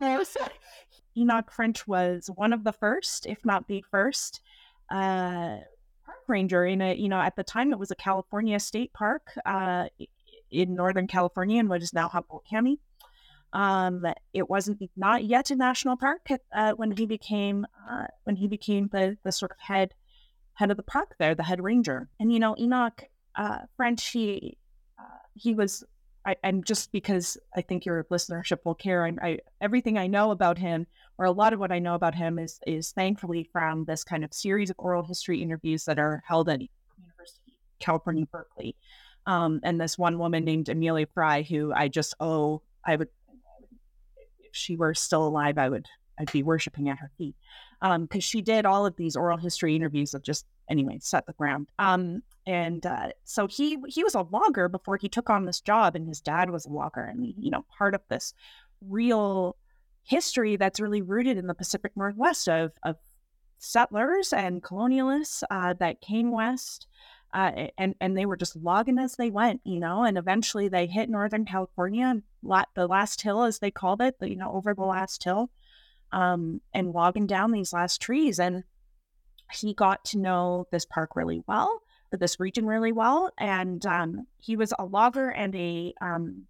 so, 0.00 0.24
so 0.24 0.40
Enoch 1.16 1.52
French 1.52 1.86
was 1.86 2.28
one 2.34 2.52
of 2.52 2.64
the 2.64 2.72
first, 2.72 3.26
if 3.26 3.38
not 3.44 3.68
the 3.68 3.84
first, 3.92 4.40
uh, 4.90 5.58
park 6.04 6.18
ranger 6.26 6.66
in 6.66 6.82
a 6.82 6.96
you 6.96 7.08
know 7.08 7.20
at 7.20 7.36
the 7.36 7.44
time 7.44 7.70
it 7.70 7.78
was 7.78 7.92
a 7.92 7.94
California 7.94 8.58
state 8.58 8.92
park 8.92 9.28
uh, 9.46 9.86
in 10.50 10.74
Northern 10.74 11.06
California 11.06 11.60
in 11.60 11.68
what 11.68 11.80
is 11.80 11.94
now 11.94 12.08
Humboldt 12.08 12.44
County. 12.50 12.80
Um, 13.52 14.04
it 14.32 14.50
wasn't 14.50 14.82
not 14.96 15.22
yet 15.22 15.52
a 15.52 15.54
national 15.54 15.96
park 15.96 16.26
uh, 16.52 16.72
when 16.72 16.90
he 16.90 17.06
became 17.06 17.66
uh, 17.88 18.06
when 18.24 18.34
he 18.34 18.48
became 18.48 18.88
the 18.88 19.16
the 19.22 19.30
sort 19.30 19.52
of 19.52 19.60
head 19.60 19.94
head 20.54 20.72
of 20.72 20.76
the 20.76 20.82
park 20.82 21.14
there, 21.18 21.36
the 21.36 21.44
head 21.44 21.62
ranger. 21.62 22.08
And 22.18 22.32
you 22.32 22.40
know, 22.40 22.56
Enoch 22.58 23.04
uh, 23.36 23.58
French, 23.76 24.10
he 24.10 24.56
uh, 24.98 25.18
he 25.34 25.54
was. 25.54 25.84
I, 26.24 26.36
and 26.44 26.64
just 26.64 26.92
because 26.92 27.36
I 27.56 27.62
think 27.62 27.84
your 27.84 28.04
listenership 28.04 28.58
will 28.64 28.76
care, 28.76 29.04
I, 29.04 29.12
I, 29.20 29.38
everything 29.60 29.98
I 29.98 30.06
know 30.06 30.30
about 30.30 30.56
him, 30.56 30.86
or 31.18 31.26
a 31.26 31.32
lot 31.32 31.52
of 31.52 31.58
what 31.58 31.72
I 31.72 31.80
know 31.80 31.96
about 31.96 32.14
him, 32.14 32.38
is 32.38 32.60
is 32.66 32.92
thankfully 32.92 33.48
from 33.52 33.84
this 33.86 34.04
kind 34.04 34.22
of 34.24 34.32
series 34.32 34.70
of 34.70 34.76
oral 34.78 35.02
history 35.02 35.42
interviews 35.42 35.84
that 35.86 35.98
are 35.98 36.22
held 36.26 36.48
at 36.48 36.60
University 36.60 37.58
California, 37.80 38.26
Berkeley. 38.30 38.76
Um, 39.26 39.60
and 39.62 39.80
this 39.80 39.98
one 39.98 40.18
woman 40.18 40.44
named 40.44 40.68
Amelia 40.68 41.06
Fry, 41.12 41.42
who 41.42 41.72
I 41.72 41.88
just 41.88 42.14
owe, 42.20 42.62
I 42.84 42.96
would 42.96 43.08
if 44.40 44.50
she 44.52 44.76
were 44.76 44.94
still 44.94 45.26
alive, 45.26 45.58
I 45.58 45.68
would 45.68 45.86
I'd 46.18 46.30
be 46.30 46.42
worshiping 46.42 46.88
at 46.88 46.98
her 46.98 47.10
feet 47.18 47.34
because 47.82 48.06
um, 48.14 48.20
she 48.20 48.40
did 48.40 48.64
all 48.64 48.86
of 48.86 48.96
these 48.96 49.16
oral 49.16 49.36
history 49.36 49.74
interviews 49.74 50.14
of 50.14 50.22
just 50.22 50.46
anyway 50.70 50.98
set 51.00 51.26
the 51.26 51.32
ground. 51.32 51.66
Um, 51.78 52.22
and 52.46 52.86
uh, 52.86 53.08
so 53.24 53.46
he 53.48 53.78
he 53.88 54.04
was 54.04 54.14
a 54.14 54.26
logger 54.30 54.68
before 54.68 54.96
he 54.96 55.08
took 55.08 55.28
on 55.28 55.44
this 55.44 55.60
job, 55.60 55.96
and 55.96 56.06
his 56.06 56.20
dad 56.20 56.50
was 56.50 56.64
a 56.64 56.70
logger, 56.70 57.02
and 57.02 57.34
you 57.36 57.50
know 57.50 57.64
part 57.76 57.94
of 57.94 58.00
this 58.08 58.34
real 58.88 59.56
history 60.04 60.56
that's 60.56 60.80
really 60.80 61.02
rooted 61.02 61.36
in 61.36 61.46
the 61.46 61.54
Pacific 61.54 61.92
Northwest 61.96 62.48
of 62.48 62.72
of 62.84 62.96
settlers 63.58 64.32
and 64.32 64.62
colonialists 64.62 65.42
uh, 65.50 65.74
that 65.74 66.00
came 66.00 66.32
west 66.32 66.86
uh, 67.34 67.68
and 67.78 67.94
and 68.00 68.16
they 68.16 68.26
were 68.26 68.36
just 68.36 68.56
logging 68.56 68.98
as 68.98 69.16
they 69.16 69.30
went, 69.30 69.60
you 69.64 69.80
know. 69.80 70.04
And 70.04 70.18
eventually 70.18 70.68
they 70.68 70.86
hit 70.86 71.08
Northern 71.08 71.44
California, 71.44 72.16
the 72.74 72.86
last 72.86 73.22
hill, 73.22 73.42
as 73.42 73.58
they 73.58 73.70
called 73.70 74.02
it, 74.02 74.16
you 74.20 74.36
know, 74.36 74.52
over 74.52 74.74
the 74.74 74.82
last 74.82 75.24
hill, 75.24 75.50
um, 76.12 76.60
and 76.72 76.92
logging 76.92 77.26
down 77.26 77.52
these 77.52 77.72
last 77.72 78.00
trees. 78.00 78.38
And 78.38 78.64
he 79.52 79.74
got 79.74 80.04
to 80.06 80.18
know 80.18 80.66
this 80.70 80.84
park 80.84 81.16
really 81.16 81.42
well, 81.46 81.82
or 82.12 82.18
this 82.18 82.40
region 82.40 82.66
really 82.66 82.92
well. 82.92 83.30
And 83.38 83.84
um, 83.86 84.26
he 84.38 84.56
was 84.56 84.72
a 84.78 84.84
logger 84.84 85.28
and 85.28 85.54
a 85.54 85.94
um, 86.00 86.46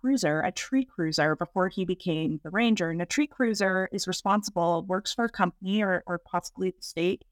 cruiser, 0.00 0.40
a 0.40 0.52
tree 0.52 0.84
cruiser, 0.84 1.36
before 1.36 1.68
he 1.68 1.84
became 1.84 2.40
the 2.42 2.50
ranger. 2.50 2.90
And 2.90 3.02
a 3.02 3.06
tree 3.06 3.26
cruiser 3.26 3.88
is 3.92 4.06
responsible, 4.06 4.84
works 4.86 5.12
for 5.12 5.24
a 5.24 5.30
company 5.30 5.82
or, 5.82 6.02
or 6.06 6.18
possibly 6.18 6.70
the 6.70 6.82
state 6.82 7.24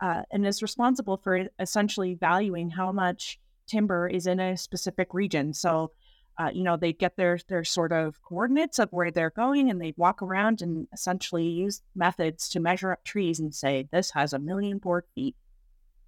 uh, 0.00 0.22
and 0.30 0.46
is 0.46 0.62
responsible 0.62 1.16
for 1.16 1.48
essentially 1.58 2.14
valuing 2.14 2.70
how 2.70 2.92
much 2.92 3.38
timber 3.66 4.06
is 4.06 4.26
in 4.26 4.40
a 4.40 4.56
specific 4.56 5.14
region. 5.14 5.54
So, 5.54 5.92
uh, 6.38 6.50
you 6.52 6.62
know, 6.64 6.76
they 6.76 6.92
get 6.92 7.16
their 7.16 7.38
their 7.48 7.64
sort 7.64 7.92
of 7.92 8.20
coordinates 8.22 8.78
of 8.78 8.92
where 8.92 9.10
they're 9.10 9.30
going, 9.30 9.70
and 9.70 9.80
they 9.80 9.94
walk 9.96 10.22
around 10.22 10.62
and 10.62 10.88
essentially 10.92 11.46
use 11.46 11.82
methods 11.94 12.48
to 12.50 12.60
measure 12.60 12.92
up 12.92 13.04
trees 13.04 13.38
and 13.38 13.54
say 13.54 13.88
this 13.92 14.10
has 14.10 14.32
a 14.32 14.38
million 14.38 14.78
board 14.78 15.04
feet 15.14 15.36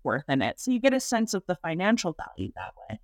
worth 0.02 0.24
in 0.28 0.42
it. 0.42 0.58
So 0.58 0.70
you 0.70 0.80
get 0.80 0.94
a 0.94 1.00
sense 1.00 1.34
of 1.34 1.44
the 1.46 1.56
financial 1.56 2.14
value 2.14 2.52
that 2.56 2.74
way. 2.88 3.00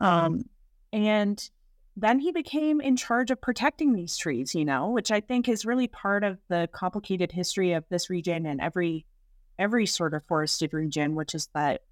Um, 0.00 0.44
and 0.92 1.50
then 1.96 2.18
he 2.18 2.32
became 2.32 2.80
in 2.80 2.96
charge 2.96 3.30
of 3.30 3.40
protecting 3.40 3.92
these 3.92 4.16
trees, 4.16 4.54
you 4.54 4.64
know, 4.64 4.90
which 4.90 5.10
I 5.10 5.20
think 5.20 5.48
is 5.48 5.64
really 5.64 5.88
part 5.88 6.24
of 6.24 6.38
the 6.48 6.68
complicated 6.72 7.30
history 7.30 7.72
of 7.72 7.84
this 7.90 8.10
region 8.10 8.46
and 8.46 8.60
every 8.60 9.06
every 9.58 9.86
sort 9.86 10.14
of 10.14 10.24
forested 10.24 10.72
region, 10.72 11.14
which 11.14 11.34
is 11.34 11.48
that 11.54 11.82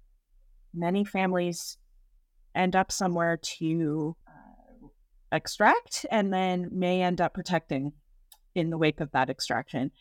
many 0.73 1.05
families 1.05 1.77
end 2.55 2.75
up 2.75 2.91
somewhere 2.91 3.37
to 3.37 4.15
uh, 4.27 4.87
extract 5.31 6.05
and 6.11 6.33
then 6.33 6.69
may 6.71 7.01
end 7.01 7.21
up 7.21 7.33
protecting 7.33 7.93
in 8.55 8.69
the 8.69 8.77
wake 8.77 8.99
of 8.99 9.11
that 9.11 9.29
extraction. 9.29 9.91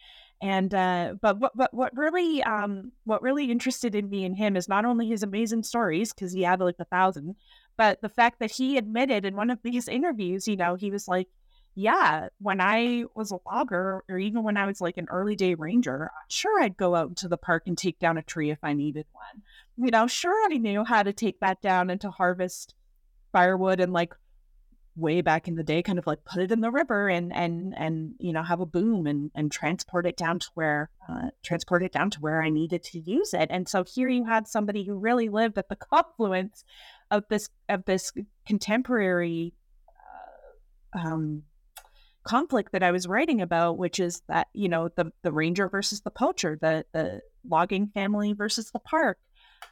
And 0.43 0.73
uh, 0.73 1.15
but 1.21 1.39
what 1.39 1.53
but 1.55 1.75
what 1.75 1.95
really 1.95 2.43
um, 2.43 2.93
what 3.05 3.21
really 3.23 3.51
interested 3.51 3.95
in 3.95 4.09
me 4.09 4.25
in 4.25 4.35
him 4.35 4.57
is 4.57 4.69
not 4.69 4.87
only 4.87 5.07
his 5.07 5.23
amazing 5.23 5.65
stories 5.65 6.15
because 6.15 6.33
he 6.33 6.43
had 6.43 6.61
like 6.61 6.77
a 6.79 6.87
thousand, 6.87 7.37
but 7.77 8.01
the 8.01 8.09
fact 8.09 8.41
that 8.41 8.53
he 8.53 8.79
admitted 8.79 9.27
in 9.27 9.37
one 9.37 9.51
of 9.51 9.59
these 9.63 9.87
interviews, 9.87 10.49
you 10.49 10.57
know, 10.57 10.77
he 10.77 10.91
was 10.91 11.07
like, 11.07 11.29
yeah, 11.75 12.29
when 12.41 12.61
I 12.61 13.05
was 13.15 13.31
a 13.31 13.39
logger, 13.47 14.03
or 14.09 14.19
even 14.19 14.43
when 14.43 14.57
I 14.57 14.67
was 14.67 14.81
like 14.81 14.97
an 14.97 15.09
early 15.11 15.37
day 15.37 15.55
ranger, 15.55 16.11
sure, 16.29 16.63
I'd 16.63 16.77
go 16.77 16.95
out 16.95 17.09
into 17.09 17.29
the 17.29 17.37
park 17.37 17.65
and 17.67 17.77
take 17.77 17.99
down 17.99 18.19
a 18.19 18.23
tree 18.23 18.51
if 18.51 18.59
I 18.63 18.73
needed 18.73 19.07
one. 19.13 19.43
You 19.83 19.91
know, 19.91 20.07
sure, 20.07 20.35
I 20.51 20.59
knew 20.59 20.85
how 20.85 21.03
to 21.03 21.13
take 21.13 21.41
that 21.41 21.63
down 21.63 21.89
and 21.89 22.01
to 22.03 22.11
harvest 22.11 22.75
firewood 23.33 23.81
and 23.81 23.93
like 23.93 24.15
way 24.95 25.23
back 25.23 25.49
in 25.49 25.55
the 25.55 25.63
day, 25.63 25.83
kind 25.83 25.99
of 25.99 26.07
like 26.07 26.25
put 26.25 26.43
it 26.43 26.53
in 26.53 26.61
the 26.61 26.71
river 26.71 27.09
and 27.09 27.33
and 27.35 27.75
and 27.77 28.15
you 28.19 28.33
know 28.33 28.43
have 28.43 28.61
a 28.61 28.67
boom 28.67 29.07
and 29.07 29.31
and 29.35 29.51
transport 29.51 30.07
it 30.07 30.19
down 30.19 30.39
to 30.39 30.49
where 30.55 30.91
uh, 31.09 31.31
transport 31.43 31.83
it 31.83 31.93
down 31.93 32.11
to 32.11 32.21
where 32.21 32.43
I 32.43 32.51
needed 32.51 32.83
to 32.85 33.01
use 33.01 33.33
it. 33.33 33.49
And 33.51 33.67
so 33.69 33.83
here 33.85 34.09
you 34.09 34.27
had 34.27 34.47
somebody 34.47 34.85
who 34.85 34.95
really 34.99 35.29
lived 35.31 35.57
at 35.57 35.71
the 35.71 35.77
confluence 35.93 36.65
of 37.11 37.25
this 37.31 37.49
of 37.69 37.85
this 37.87 38.13
contemporary. 38.47 39.55
Uh, 40.95 40.99
um, 40.99 41.43
conflict 42.23 42.73
that 42.73 42.83
I 42.83 42.91
was 42.91 43.07
writing 43.07 43.41
about, 43.41 43.79
which 43.79 43.99
is 43.99 44.23
that, 44.29 44.49
you 44.53 44.69
know, 44.69 44.91
the, 44.95 45.11
the 45.23 45.33
ranger 45.33 45.71
versus 45.71 46.03
the 46.03 46.11
poacher, 46.11 46.59
the, 46.61 46.85
the 46.93 47.23
logging 47.49 47.89
family 47.89 48.35
versus 48.35 48.71
the 48.71 48.79
park, 48.79 49.19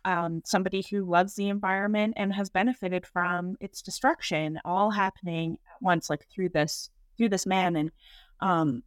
um, 0.05 0.43
somebody 0.45 0.85
who 0.89 1.05
loves 1.05 1.35
the 1.35 1.49
environment 1.49 2.15
and 2.17 2.33
has 2.33 2.51
benefited 2.51 3.07
from 3.07 3.57
its 3.61 3.83
destruction, 3.83 4.61
all 4.65 4.91
happening 4.91 5.59
at 5.75 5.83
once, 5.83 6.09
like 6.09 6.27
through 6.33 6.51
this, 6.51 6.91
through 7.17 7.29
this 7.29 7.47
man. 7.47 7.77
And 7.77 7.91
um, 8.41 8.83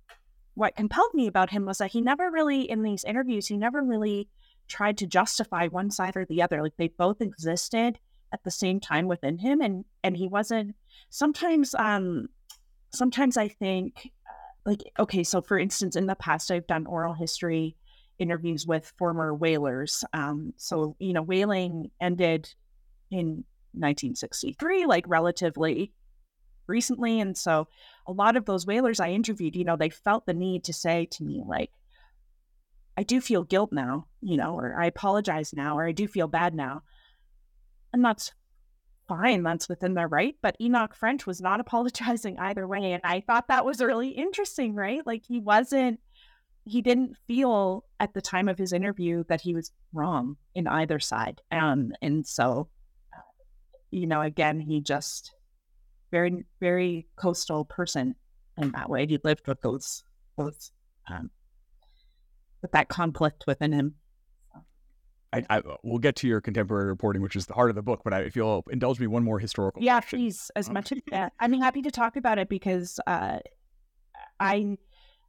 what 0.54 0.76
compelled 0.76 1.14
me 1.14 1.28
about 1.28 1.50
him 1.50 1.66
was 1.66 1.80
that 1.80 1.92
he 1.92 2.02
never 2.02 2.32
really, 2.32 2.70
in 2.70 2.84
these 2.84 3.04
interviews, 3.04 3.48
he 3.48 3.58
never 3.58 3.82
really 3.82 4.30
tried 4.68 4.98
to 5.00 5.08
justify 5.08 5.68
one 5.68 5.92
side 5.92 6.16
or 6.16 6.26
the 6.26 6.42
other. 6.42 6.62
Like 6.62 6.78
they 6.78 6.88
both 6.88 7.22
existed 7.22 8.00
at 8.34 8.44
the 8.44 8.52
same 8.52 8.80
time 8.80 9.08
within 9.08 9.38
him. 9.38 9.62
And, 9.62 9.86
and 10.04 10.16
he 10.16 10.28
wasn't, 10.28 10.76
sometimes, 11.10 11.76
um, 11.76 12.30
sometimes 12.94 13.38
I 13.38 13.50
think, 13.50 14.12
uh, 14.28 14.70
like, 14.70 14.84
okay, 14.98 15.24
so 15.24 15.42
for 15.42 15.60
instance, 15.60 15.96
in 15.96 16.06
the 16.06 16.16
past, 16.16 16.52
I've 16.52 16.68
done 16.68 16.86
oral 16.86 17.14
history 17.14 17.76
interviews 18.20 18.68
with 18.68 18.94
former 18.98 19.34
whalers. 19.34 20.04
Um, 20.14 20.54
so, 20.58 20.96
you 21.00 21.14
know, 21.14 21.22
whaling 21.22 21.92
ended 22.00 22.54
in 23.10 23.44
1963, 23.74 24.86
like 24.86 25.06
relatively 25.08 25.94
recently. 26.68 27.20
And 27.20 27.38
so 27.38 27.68
a 28.08 28.12
lot 28.12 28.38
of 28.38 28.46
those 28.46 28.66
whalers 28.66 29.00
I 29.00 29.10
interviewed, 29.10 29.56
you 29.56 29.64
know, 29.64 29.76
they 29.76 29.90
felt 29.90 30.26
the 30.26 30.34
need 30.34 30.64
to 30.66 30.74
say 30.74 31.08
to 31.12 31.24
me, 31.24 31.44
like, 31.46 31.72
I 32.98 33.04
do 33.04 33.22
feel 33.22 33.44
guilt 33.44 33.72
now, 33.72 34.08
you 34.22 34.38
know, 34.38 34.56
or 34.56 34.80
I 34.80 34.86
apologize 34.86 35.54
now, 35.54 35.78
or 35.78 35.86
I 35.86 35.92
do 35.92 36.08
feel 36.08 36.28
bad 36.28 36.54
now. 36.54 36.84
And 37.94 38.04
that's 38.04 38.32
fine. 39.08 39.44
That's 39.44 39.68
within 39.68 39.94
their 39.94 40.08
right. 40.08 40.36
But 40.42 40.56
Enoch 40.62 40.96
French 40.96 41.26
was 41.26 41.42
not 41.42 41.60
apologizing 41.62 42.38
either 42.40 42.68
way. 42.68 42.94
And 42.94 43.02
I 43.04 43.22
thought 43.22 43.48
that 43.48 43.66
was 43.66 43.82
really 43.82 44.10
interesting, 44.10 44.76
right? 44.76 45.06
Like 45.06 45.24
he 45.28 45.40
wasn't, 45.40 46.00
he 46.66 46.82
didn't 46.82 47.16
feel 47.28 47.86
at 48.00 48.14
the 48.14 48.22
time 48.22 48.48
of 48.48 48.58
his 48.58 48.74
interview 48.74 49.24
that 49.30 49.42
he 49.42 49.54
was 49.54 49.72
wrong 49.94 50.38
in 50.54 50.68
either 50.68 51.00
side. 51.00 51.42
Um, 51.52 51.92
and 52.02 52.26
so, 52.26 52.70
you 53.90 54.08
know, 54.08 54.22
again, 54.22 54.60
he 54.60 54.82
just 54.82 55.34
very, 56.12 56.46
very 56.60 57.08
coastal 57.16 57.66
person 57.66 58.16
in 58.58 58.72
that 58.72 58.90
way. 58.90 59.08
He 59.08 59.20
lived 59.24 59.48
with 59.48 59.62
those, 59.62 60.04
those, 60.38 60.72
um, 61.10 61.32
with 62.62 62.72
that 62.74 62.90
conflict 62.90 63.46
within 63.48 63.72
him. 63.72 63.96
I, 65.34 65.44
I 65.50 65.62
we'll 65.84 66.00
get 66.00 66.18
to 66.18 66.28
your 66.28 66.42
contemporary 66.42 66.88
reporting, 66.88 67.22
which 67.22 67.38
is 67.38 67.46
the 67.46 67.54
heart 67.54 67.70
of 67.70 67.76
the 67.76 67.82
book. 67.82 68.02
But 68.04 68.14
I, 68.14 68.20
if 68.20 68.36
you'll 68.36 68.66
indulge 68.70 69.00
me 69.00 69.08
one 69.08 69.24
more 69.24 69.40
historical, 69.40 69.82
yeah, 69.82 70.02
question. 70.02 70.20
please, 70.20 70.52
as 70.58 70.68
um, 70.68 70.74
much 70.74 70.92
as 70.92 71.00
yeah, 71.10 71.30
I'm 71.40 71.54
happy 71.54 71.82
to 71.84 71.92
talk 71.92 72.18
about 72.18 72.38
it 72.38 72.50
because 72.50 73.00
uh, 73.08 73.40
I 74.42 74.78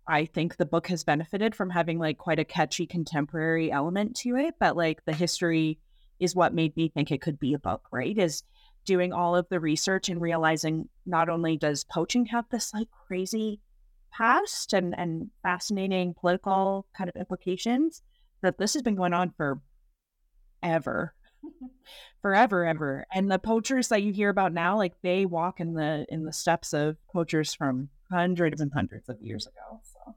I 0.09 0.25
think 0.25 0.57
the 0.57 0.67
book 0.67 0.89
has 0.89 1.05
benefited 1.05 1.55
from 1.55 1.71
having 1.71 1.99
like 1.99 2.19
quite 2.19 2.39
a 2.39 2.45
catchy 2.45 2.87
contemporary 2.87 3.71
element 3.71 4.17
to 4.17 4.37
it, 4.37 4.55
but 4.59 4.77
like 4.77 5.05
the 5.05 5.13
history 5.13 5.79
is 6.19 6.35
what 6.35 6.55
made 6.55 6.77
me 6.77 6.89
think 6.89 7.11
it 7.11 7.21
could 7.21 7.39
be 7.39 7.55
a 7.55 7.59
book. 7.59 7.87
Right? 7.93 8.17
Is 8.17 8.43
doing 8.85 9.13
all 9.13 9.37
of 9.37 9.49
the 9.49 9.61
research 9.61 10.09
and 10.09 10.21
realizing 10.21 10.89
not 11.07 11.29
only 11.29 11.57
does 11.57 11.85
poaching 11.85 12.27
have 12.27 12.45
this 12.51 12.73
like 12.75 12.89
crazy 13.07 13.61
past 14.13 14.73
and 14.73 14.95
and 14.99 15.31
fascinating 15.43 16.15
political 16.15 16.87
kind 16.97 17.09
of 17.09 17.17
implications 17.17 18.03
that 18.43 18.59
this 18.59 18.75
has 18.75 18.83
been 18.83 18.95
going 18.95 19.15
on 19.15 19.33
for 19.37 19.61
ever 20.63 21.15
forever 22.23 22.67
ever 22.67 23.07
and 23.13 23.31
the 23.31 23.39
poachers 23.39 23.89
that 23.89 24.03
you 24.03 24.13
hear 24.13 24.29
about 24.29 24.53
now 24.53 24.77
like 24.77 24.95
they 25.03 25.25
walk 25.25 25.61
in 25.61 25.75
the 25.75 26.05
in 26.09 26.25
the 26.25 26.33
steps 26.33 26.73
of 26.73 26.97
poachers 27.11 27.55
from 27.55 27.89
hundreds 28.13 28.61
and 28.61 28.71
hundreds 28.75 29.09
of 29.09 29.17
years 29.21 29.47
ago 29.47 29.81
so. 29.83 30.15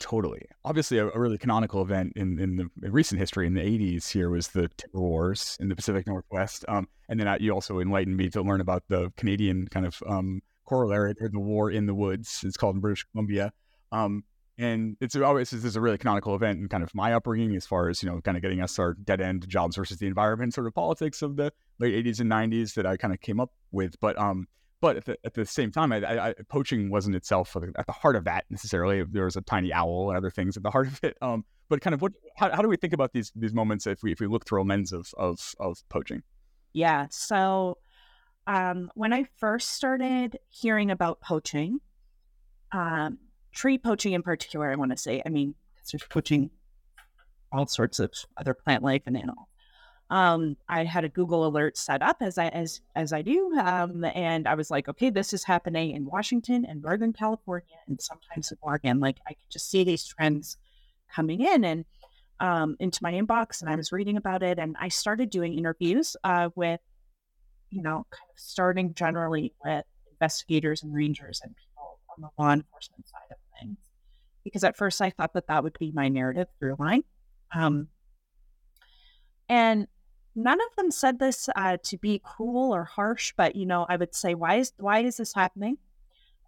Totally. 0.00 0.42
Obviously 0.64 0.98
a, 0.98 1.08
a 1.08 1.18
really 1.18 1.38
canonical 1.38 1.82
event 1.82 2.12
in 2.14 2.38
in 2.38 2.56
the 2.56 2.68
in 2.82 2.92
recent 2.92 3.18
history 3.20 3.46
in 3.46 3.54
the 3.54 3.60
80s 3.60 4.10
here 4.12 4.30
was 4.30 4.48
the 4.48 4.68
timber 4.76 5.00
wars 5.00 5.56
in 5.60 5.68
the 5.68 5.76
pacific 5.76 6.06
northwest 6.06 6.64
um, 6.68 6.88
and 7.08 7.18
then 7.18 7.36
you 7.40 7.52
also 7.52 7.80
enlightened 7.80 8.16
me 8.16 8.28
to 8.30 8.42
learn 8.42 8.60
about 8.60 8.84
the 8.88 9.12
canadian 9.16 9.66
kind 9.68 9.86
of 9.86 10.00
um, 10.06 10.40
corollary 10.66 11.14
to 11.16 11.28
the 11.28 11.40
war 11.40 11.70
in 11.70 11.86
the 11.86 11.94
woods. 11.94 12.42
It's 12.44 12.56
called 12.56 12.76
in 12.76 12.80
british 12.80 13.04
columbia 13.12 13.52
um, 13.92 14.22
and 14.58 14.96
it's 15.00 15.14
always 15.16 15.50
this 15.50 15.64
is 15.64 15.76
a 15.76 15.80
really 15.80 15.98
canonical 15.98 16.34
event 16.34 16.58
in 16.60 16.68
kind 16.68 16.82
of 16.82 16.94
my 16.94 17.14
upbringing 17.14 17.54
as 17.56 17.66
far 17.66 17.88
as 17.88 18.02
you 18.02 18.10
know 18.10 18.20
kind 18.20 18.36
of 18.36 18.42
getting 18.42 18.60
us 18.60 18.78
our 18.78 18.94
dead 18.94 19.20
end 19.20 19.48
jobs 19.48 19.76
versus 19.76 19.98
the 19.98 20.06
environment 20.06 20.52
sort 20.52 20.66
of 20.66 20.74
politics 20.74 21.22
of 21.22 21.36
the 21.36 21.52
late 21.78 22.04
80s 22.04 22.20
and 22.20 22.30
90s 22.30 22.74
that 22.74 22.86
i 22.86 22.96
kind 22.96 23.14
of 23.14 23.20
came 23.20 23.40
up 23.40 23.50
with 23.70 23.98
but 24.00 24.18
um 24.18 24.46
but 24.80 24.96
at 24.96 25.04
the, 25.04 25.18
at 25.24 25.34
the 25.34 25.44
same 25.46 25.70
time 25.70 25.92
I, 25.92 26.28
I, 26.28 26.34
poaching 26.48 26.90
wasn't 26.90 27.16
itself 27.16 27.56
at 27.56 27.86
the 27.86 27.92
heart 27.92 28.16
of 28.16 28.24
that 28.24 28.44
necessarily 28.50 29.04
there 29.04 29.24
was 29.24 29.36
a 29.36 29.40
tiny 29.40 29.72
owl 29.72 30.08
and 30.08 30.16
other 30.16 30.30
things 30.30 30.56
at 30.56 30.62
the 30.62 30.70
heart 30.70 30.86
of 30.88 31.00
it 31.02 31.16
um 31.22 31.44
but 31.68 31.80
kind 31.80 31.94
of 31.94 32.02
what 32.02 32.12
how, 32.36 32.50
how 32.50 32.62
do 32.62 32.68
we 32.68 32.76
think 32.76 32.92
about 32.92 33.12
these 33.12 33.32
these 33.34 33.52
moments 33.52 33.86
if 33.86 34.02
we 34.02 34.12
if 34.12 34.20
we 34.20 34.26
look 34.26 34.46
through 34.46 34.62
a 34.62 34.64
lens 34.64 34.92
of 34.92 35.08
of 35.16 35.54
of 35.58 35.78
poaching 35.88 36.22
yeah 36.72 37.06
so 37.10 37.78
um 38.46 38.90
when 38.94 39.12
i 39.12 39.24
first 39.36 39.70
started 39.70 40.38
hearing 40.48 40.90
about 40.90 41.20
poaching 41.20 41.80
um 42.72 43.18
tree 43.58 43.76
poaching 43.76 44.12
in 44.12 44.22
particular, 44.22 44.70
I 44.70 44.76
want 44.76 44.92
to 44.92 44.96
say, 44.96 45.20
I 45.24 45.28
mean, 45.28 45.54
there's 45.90 46.04
poaching 46.04 46.50
all 47.50 47.66
sorts 47.66 47.98
of 47.98 48.12
other 48.36 48.54
plant 48.54 48.84
life 48.84 49.02
and 49.06 49.16
animals. 49.16 49.47
Um, 50.10 50.56
I 50.68 50.84
had 50.84 51.04
a 51.04 51.08
Google 51.08 51.46
alert 51.46 51.76
set 51.76 52.02
up 52.02 52.16
as 52.20 52.38
I 52.38 52.48
as 52.48 52.80
as 52.94 53.12
I 53.12 53.20
do, 53.20 53.52
um, 53.58 54.04
and 54.04 54.48
I 54.48 54.54
was 54.54 54.70
like, 54.70 54.88
okay, 54.88 55.10
this 55.10 55.32
is 55.32 55.44
happening 55.44 55.90
in 55.90 56.06
Washington 56.06 56.64
and 56.64 56.80
Northern 56.80 57.12
California, 57.12 57.76
and 57.86 58.00
sometimes 58.00 58.50
in 58.50 58.58
Oregon. 58.62 59.00
Like 59.00 59.18
I 59.26 59.30
could 59.30 59.50
just 59.50 59.70
see 59.70 59.84
these 59.84 60.06
trends 60.06 60.56
coming 61.14 61.42
in 61.42 61.64
and 61.64 61.84
um, 62.40 62.76
into 62.80 63.00
my 63.02 63.12
inbox, 63.12 63.60
and 63.60 63.68
I 63.68 63.76
was 63.76 63.92
reading 63.92 64.16
about 64.16 64.42
it, 64.42 64.58
and 64.58 64.76
I 64.80 64.88
started 64.88 65.28
doing 65.28 65.58
interviews 65.58 66.16
uh, 66.24 66.48
with, 66.54 66.80
you 67.70 67.82
know, 67.82 68.06
kind 68.10 68.30
of 68.30 68.38
starting 68.38 68.94
generally 68.94 69.52
with 69.62 69.84
investigators 70.12 70.82
and 70.82 70.94
rangers 70.94 71.40
and 71.44 71.54
people 71.54 71.98
on 72.16 72.22
the 72.22 72.42
law 72.42 72.52
enforcement 72.52 73.06
side 73.06 73.30
of 73.30 73.36
things 73.60 73.76
because 74.48 74.64
at 74.64 74.76
first 74.76 75.02
I 75.02 75.10
thought 75.10 75.34
that 75.34 75.46
that 75.48 75.62
would 75.62 75.78
be 75.78 75.92
my 75.92 76.08
narrative 76.08 76.48
through 76.58 76.76
line. 76.78 77.04
Um, 77.54 77.88
and 79.48 79.86
none 80.38 80.60
of 80.60 80.76
them 80.76 80.90
said 80.90 81.18
this 81.18 81.48
uh, 81.56 81.76
to 81.82 81.98
be 81.98 82.20
cruel 82.20 82.74
or 82.74 82.84
harsh, 82.84 83.34
but 83.36 83.56
you 83.56 83.66
know, 83.66 83.84
I 83.88 83.96
would 83.96 84.14
say, 84.14 84.34
why 84.34 84.56
is 84.56 84.72
why 84.78 85.00
is 85.00 85.16
this 85.16 85.34
happening 85.34 85.78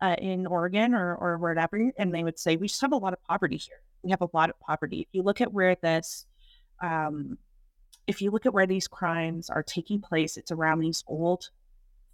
uh, 0.00 0.16
in 0.18 0.46
Oregon 0.46 0.94
or 0.94 1.14
or 1.16 1.38
wherever? 1.38 1.92
And 1.98 2.14
they 2.14 2.22
would 2.22 2.38
say, 2.38 2.56
we 2.56 2.68
just 2.68 2.80
have 2.80 2.92
a 2.92 2.96
lot 2.96 3.12
of 3.12 3.22
poverty 3.24 3.56
here. 3.56 3.82
We 4.02 4.10
have 4.10 4.22
a 4.22 4.28
lot 4.32 4.48
of 4.48 4.58
poverty. 4.60 5.00
If 5.00 5.08
you 5.12 5.22
look 5.22 5.40
at 5.40 5.52
where 5.52 5.74
this, 5.74 6.24
um, 6.80 7.36
if 8.06 8.22
you 8.22 8.30
look 8.30 8.46
at 8.46 8.54
where 8.54 8.66
these 8.66 8.88
crimes 8.88 9.50
are 9.50 9.62
taking 9.62 10.00
place, 10.00 10.36
it's 10.36 10.52
around 10.52 10.78
these 10.78 11.04
old 11.06 11.50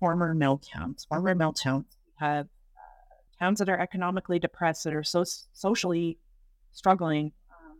former 0.01 0.35
mill 0.35 0.59
towns. 0.59 1.05
Former 1.05 1.35
mill 1.35 1.53
towns 1.53 1.85
have 2.17 2.49
towns 3.39 3.59
that 3.59 3.69
are 3.69 3.79
economically 3.79 4.39
depressed, 4.39 4.85
that 4.85 4.95
are 4.95 5.05
so 5.05 5.25
socially 5.53 6.19
struggling. 6.73 7.33
Um, 7.51 7.79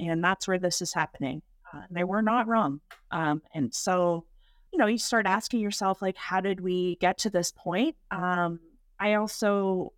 and 0.00 0.24
that's 0.24 0.48
where 0.48 0.58
this 0.58 0.80
is 0.80 0.94
happening. 0.94 1.42
Uh, 1.72 1.82
they 1.90 2.04
were 2.04 2.22
not 2.22 2.46
wrong. 2.46 2.80
Um, 3.10 3.42
and 3.54 3.74
so, 3.74 4.24
you 4.72 4.78
know, 4.78 4.86
you 4.86 4.98
start 4.98 5.26
asking 5.26 5.60
yourself, 5.60 6.00
like, 6.02 6.16
how 6.16 6.40
did 6.40 6.60
we 6.60 6.96
get 6.96 7.18
to 7.18 7.30
this 7.30 7.52
point? 7.56 7.96
Um, 8.10 8.60
I 8.98 9.14
also 9.14 9.92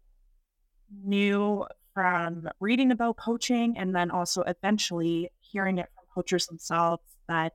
knew 1.04 1.64
from 1.94 2.48
reading 2.60 2.90
about 2.90 3.16
poaching 3.16 3.76
and 3.76 3.94
then 3.94 4.10
also 4.10 4.42
eventually 4.42 5.30
hearing 5.40 5.78
it 5.78 5.88
from 5.94 6.04
poachers 6.14 6.46
themselves 6.46 7.02
that 7.28 7.54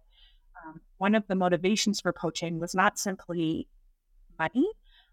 um, 0.66 0.82
one 0.98 1.16
of 1.16 1.28
the 1.28 1.36
motivations 1.36 2.02
for 2.02 2.14
poaching 2.14 2.60
was 2.60 2.76
not 2.76 2.98
simply 2.98 3.68
money, 4.38 4.68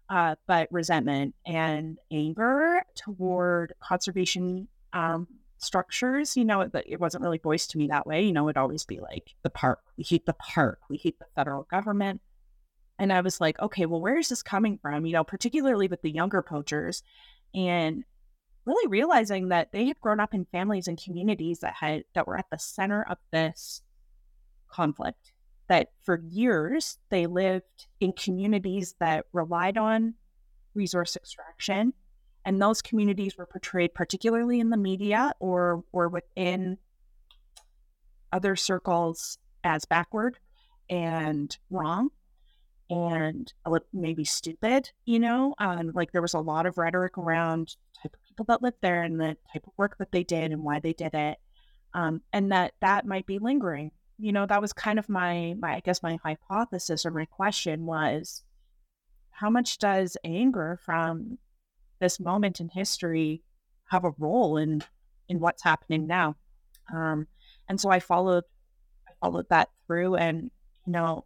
uh, 0.09 0.35
but 0.47 0.67
resentment 0.71 1.35
and 1.45 1.97
anger 2.11 2.83
toward 2.95 3.73
conservation 3.79 4.67
um, 4.93 5.27
structures. 5.63 6.37
You 6.37 6.45
know, 6.45 6.61
it, 6.61 6.71
it 6.85 6.99
wasn't 6.99 7.23
really 7.23 7.39
voiced 7.39 7.71
to 7.71 7.77
me 7.77 7.87
that 7.87 8.05
way. 8.05 8.23
You 8.23 8.33
know, 8.33 8.47
it'd 8.47 8.57
always 8.57 8.85
be 8.85 8.99
like 8.99 9.35
the 9.43 9.49
park. 9.49 9.79
We 9.97 10.03
hate 10.03 10.25
the 10.25 10.33
park. 10.33 10.79
We 10.89 10.97
hate 10.97 11.19
the 11.19 11.25
federal 11.35 11.63
government. 11.63 12.21
And 12.99 13.11
I 13.11 13.21
was 13.21 13.41
like, 13.41 13.59
okay, 13.59 13.85
well, 13.85 14.01
where 14.01 14.17
is 14.17 14.29
this 14.29 14.43
coming 14.43 14.77
from? 14.81 15.05
You 15.05 15.13
know, 15.13 15.23
particularly 15.23 15.87
with 15.87 16.01
the 16.01 16.11
younger 16.11 16.41
poachers, 16.41 17.03
and 17.55 18.03
really 18.65 18.87
realizing 18.87 19.49
that 19.49 19.71
they 19.71 19.85
had 19.85 19.99
grown 19.99 20.19
up 20.19 20.33
in 20.33 20.45
families 20.45 20.87
and 20.87 21.01
communities 21.01 21.59
that 21.59 21.73
had 21.73 22.03
that 22.13 22.27
were 22.27 22.37
at 22.37 22.49
the 22.51 22.59
center 22.59 23.03
of 23.09 23.17
this 23.31 23.81
conflict 24.69 25.33
that 25.67 25.89
for 26.01 26.21
years 26.29 26.97
they 27.09 27.25
lived 27.25 27.87
in 27.99 28.11
communities 28.13 28.95
that 28.99 29.25
relied 29.33 29.77
on 29.77 30.13
resource 30.75 31.15
extraction. 31.15 31.93
And 32.45 32.61
those 32.61 32.81
communities 32.81 33.37
were 33.37 33.45
portrayed 33.45 33.93
particularly 33.93 34.59
in 34.59 34.69
the 34.69 34.77
media 34.77 35.33
or, 35.39 35.83
or 35.91 36.09
within 36.09 36.77
other 38.31 38.55
circles 38.55 39.37
as 39.63 39.85
backward 39.85 40.39
and 40.89 41.57
wrong 41.69 42.09
and 42.89 43.53
maybe 43.93 44.25
stupid, 44.25 44.91
you 45.05 45.19
know? 45.19 45.55
Um, 45.57 45.91
like 45.93 46.11
there 46.11 46.21
was 46.21 46.33
a 46.33 46.39
lot 46.39 46.65
of 46.65 46.77
rhetoric 46.77 47.17
around 47.17 47.75
type 48.01 48.13
of 48.13 48.23
people 48.27 48.45
that 48.49 48.61
lived 48.61 48.77
there 48.81 49.03
and 49.03 49.19
the 49.19 49.37
type 49.53 49.65
of 49.65 49.73
work 49.77 49.97
that 49.99 50.11
they 50.11 50.23
did 50.23 50.51
and 50.51 50.63
why 50.63 50.79
they 50.79 50.93
did 50.93 51.13
it. 51.13 51.37
Um, 51.93 52.21
and 52.33 52.51
that 52.51 52.73
that 52.81 53.05
might 53.05 53.25
be 53.25 53.39
lingering 53.39 53.91
you 54.17 54.31
know, 54.31 54.45
that 54.45 54.61
was 54.61 54.73
kind 54.73 54.99
of 54.99 55.09
my, 55.09 55.55
my, 55.59 55.75
I 55.75 55.79
guess 55.79 56.03
my 56.03 56.17
hypothesis 56.23 57.05
or 57.05 57.11
my 57.11 57.25
question 57.25 57.85
was 57.85 58.43
how 59.31 59.49
much 59.49 59.79
does 59.79 60.15
anger 60.23 60.79
from 60.83 61.37
this 62.03 62.19
moment 62.19 62.59
in 62.59 62.69
history 62.69 63.41
have 63.89 64.03
a 64.03 64.13
role 64.17 64.57
in, 64.57 64.83
in 65.29 65.39
what's 65.39 65.63
happening 65.63 66.05
now? 66.05 66.35
Um, 66.93 67.27
and 67.69 67.79
so 67.79 67.89
I 67.89 67.99
followed, 67.99 68.43
I 69.07 69.11
followed 69.21 69.47
that 69.49 69.69
through 69.87 70.15
and, 70.15 70.51
you 70.85 70.91
know, 70.91 71.25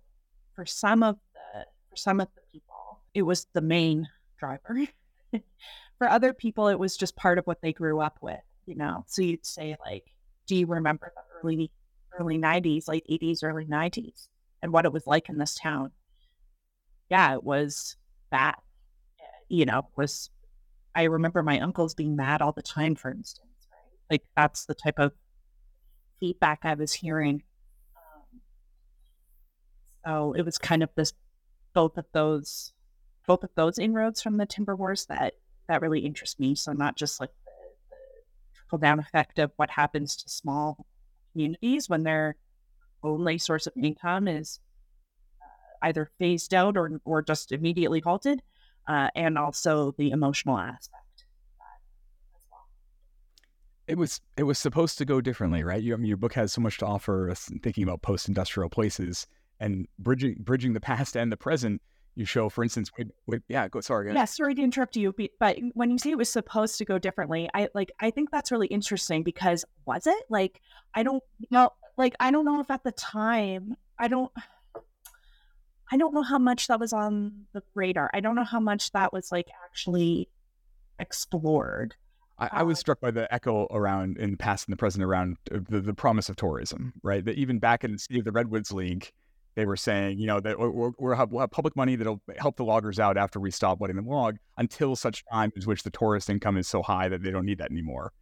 for 0.55 0.65
some 0.65 1.03
of 1.03 1.17
the, 1.33 1.65
for 1.89 1.95
some 1.95 2.19
of 2.19 2.27
the 2.35 2.41
people, 2.51 3.01
it 3.13 3.23
was 3.23 3.47
the 3.53 3.61
main 3.61 4.07
driver. 4.39 4.87
for 5.97 6.07
other 6.07 6.33
people, 6.33 6.67
it 6.67 6.79
was 6.79 6.95
just 6.95 7.15
part 7.15 7.39
of 7.39 7.45
what 7.45 7.61
they 7.61 7.73
grew 7.73 7.99
up 7.99 8.19
with, 8.21 8.39
you 8.65 8.75
know? 8.75 9.03
So 9.07 9.23
you'd 9.23 9.45
say 9.45 9.75
like, 9.83 10.05
do 10.47 10.55
you 10.55 10.67
remember 10.67 11.11
the 11.15 11.39
early 11.39 11.71
early 12.19 12.37
90s, 12.37 12.87
late 12.87 13.05
80s, 13.09 13.43
early 13.43 13.65
90s, 13.65 14.27
and 14.61 14.71
what 14.71 14.85
it 14.85 14.93
was 14.93 15.05
like 15.07 15.29
in 15.29 15.37
this 15.37 15.55
town. 15.55 15.91
Yeah, 17.09 17.33
it 17.33 17.43
was 17.43 17.95
bad. 18.31 18.55
You 19.49 19.65
know, 19.65 19.87
was 19.95 20.29
I 20.97 21.03
remember 21.03 21.43
my 21.43 21.59
uncles 21.59 21.93
being 21.93 22.15
mad 22.15 22.41
all 22.41 22.53
the 22.53 22.63
time, 22.63 22.95
for 22.95 23.11
instance, 23.11 23.67
right? 23.71 23.79
Like 24.09 24.23
that's 24.35 24.65
the 24.65 24.73
type 24.73 24.97
of 24.97 25.11
feedback 26.19 26.61
I 26.63 26.73
was 26.73 26.91
hearing. 26.91 27.43
Um, 27.95 28.41
so 30.03 30.33
it 30.33 30.41
was 30.41 30.57
kind 30.57 30.81
of 30.81 30.89
this 30.95 31.13
both 31.75 31.99
of 31.99 32.05
those 32.13 32.73
both 33.27 33.43
of 33.43 33.51
those 33.53 33.77
inroads 33.77 34.23
from 34.23 34.37
the 34.37 34.47
timber 34.47 34.75
wars 34.75 35.05
that 35.05 35.35
that 35.67 35.83
really 35.83 35.99
interest 35.99 36.39
me. 36.39 36.55
So 36.55 36.73
not 36.73 36.97
just 36.97 37.19
like 37.19 37.29
the, 37.45 37.51
the 37.91 38.57
trickle 38.57 38.79
down 38.79 38.99
effect 38.99 39.37
of 39.37 39.51
what 39.57 39.69
happens 39.69 40.15
to 40.15 40.29
small 40.29 40.87
communities 41.31 41.87
when 41.87 42.01
their 42.01 42.37
only 43.03 43.37
source 43.37 43.67
of 43.67 43.73
income 43.77 44.27
is 44.27 44.59
uh, 45.43 45.85
either 45.85 46.09
phased 46.17 46.55
out 46.55 46.75
or 46.75 46.99
or 47.05 47.21
just 47.21 47.51
immediately 47.51 47.99
halted, 47.99 48.41
uh, 48.87 49.09
and 49.15 49.37
also 49.37 49.93
the 49.97 50.11
emotional 50.11 50.57
aspect. 50.57 51.03
It 53.87 53.97
was 53.97 54.19
it 54.35 54.43
was 54.43 54.59
supposed 54.59 54.97
to 54.97 55.05
go 55.05 55.21
differently, 55.21 55.63
right? 55.63 55.81
You, 55.81 55.93
I 55.93 55.97
mean, 55.97 56.07
your 56.07 56.17
book 56.17 56.33
has 56.33 56.51
so 56.51 56.59
much 56.59 56.77
to 56.79 56.85
offer 56.85 57.29
us 57.29 57.49
thinking 57.63 57.83
about 57.83 58.01
post-industrial 58.01 58.69
places 58.69 59.27
and 59.59 59.87
bridging 59.97 60.35
bridging 60.39 60.73
the 60.73 60.81
past 60.81 61.15
and 61.15 61.31
the 61.31 61.37
present 61.37 61.81
you 62.17 62.25
show, 62.25 62.49
for 62.49 62.63
instance, 62.63 62.91
wait, 62.97 63.07
wait, 63.27 63.41
yeah, 63.47 63.67
go. 63.67 63.79
Sorry, 63.79 64.11
yeah, 64.11 64.25
sorry 64.25 64.55
to 64.55 64.61
interrupt 64.61 64.97
you, 64.97 65.13
but 65.39 65.57
when 65.73 65.91
you 65.91 65.99
say 65.99 66.09
it 66.09 66.17
was 66.17 66.31
supposed 66.31 66.79
to 66.79 66.85
go 66.85 66.97
differently, 66.97 67.47
I 67.53 67.69
like 67.75 67.91
I 67.99 68.09
think 68.09 68.31
that's 68.31 68.51
really 68.51 68.67
interesting 68.67 69.23
because 69.23 69.63
was 69.85 70.07
it 70.07 70.23
like 70.29 70.59
I 70.95 71.03
don't 71.03 71.23
know, 71.51 71.69
like 71.95 72.15
I 72.19 72.31
don't 72.31 72.43
know 72.43 72.59
if 72.59 72.71
at 72.71 72.83
the 72.83 72.91
time 72.91 73.77
I 73.99 74.07
don't. 74.07 74.31
I 75.91 75.97
don't 75.97 76.13
know 76.13 76.23
how 76.23 76.37
much 76.37 76.67
that 76.67 76.79
was 76.79 76.93
on 76.93 77.45
the 77.53 77.63
radar. 77.73 78.09
I 78.13 78.19
don't 78.19 78.35
know 78.35 78.43
how 78.43 78.59
much 78.59 78.91
that 78.91 79.13
was 79.13 79.31
like 79.31 79.47
actually 79.65 80.29
explored. 80.99 81.95
I, 82.39 82.49
I, 82.51 82.63
was 82.63 82.77
uh 82.77 82.81
struck 82.81 82.99
by 82.99 83.11
the 83.11 83.33
echo 83.33 83.67
around 83.71 84.17
in 84.17 84.31
the 84.31 84.37
past 84.37 84.67
and 84.67 84.73
the 84.73 84.77
present 84.77 85.03
around 85.03 85.37
uh, 85.51 85.59
the, 85.69 85.81
the 85.81 85.93
promise 85.93 86.29
of 86.29 86.35
tourism, 86.35 86.93
right? 87.03 87.23
That 87.23 87.35
even 87.35 87.59
back 87.59 87.83
in 87.83 87.97
the, 88.09 88.21
the 88.21 88.31
Redwoods 88.31 88.71
League, 88.71 89.11
they 89.55 89.65
were 89.65 89.77
saying, 89.77 90.19
you 90.19 90.27
know, 90.27 90.39
that 90.39 90.59
we're, 90.59 90.91
we're 90.99 91.15
have, 91.15 91.31
we'll 91.31 91.41
have 91.41 91.51
public 91.51 91.75
money 91.75 91.95
that'll 91.95 92.21
help 92.37 92.57
the 92.57 92.63
loggers 92.63 92.99
out 92.99 93.17
after 93.17 93.39
we 93.39 93.49
stop 93.49 93.81
letting 93.81 93.95
them 93.95 94.07
log 94.07 94.37
until 94.57 94.95
such 94.95 95.23
time 95.31 95.51
as 95.57 95.65
which 95.65 95.81
the 95.81 95.89
tourist 95.89 96.29
income 96.29 96.57
is 96.57 96.67
so 96.67 96.83
high 96.83 97.09
that 97.09 97.23
they 97.23 97.31
don't 97.31 97.45
need 97.45 97.57
that 97.57 97.71
anymore. 97.71 98.13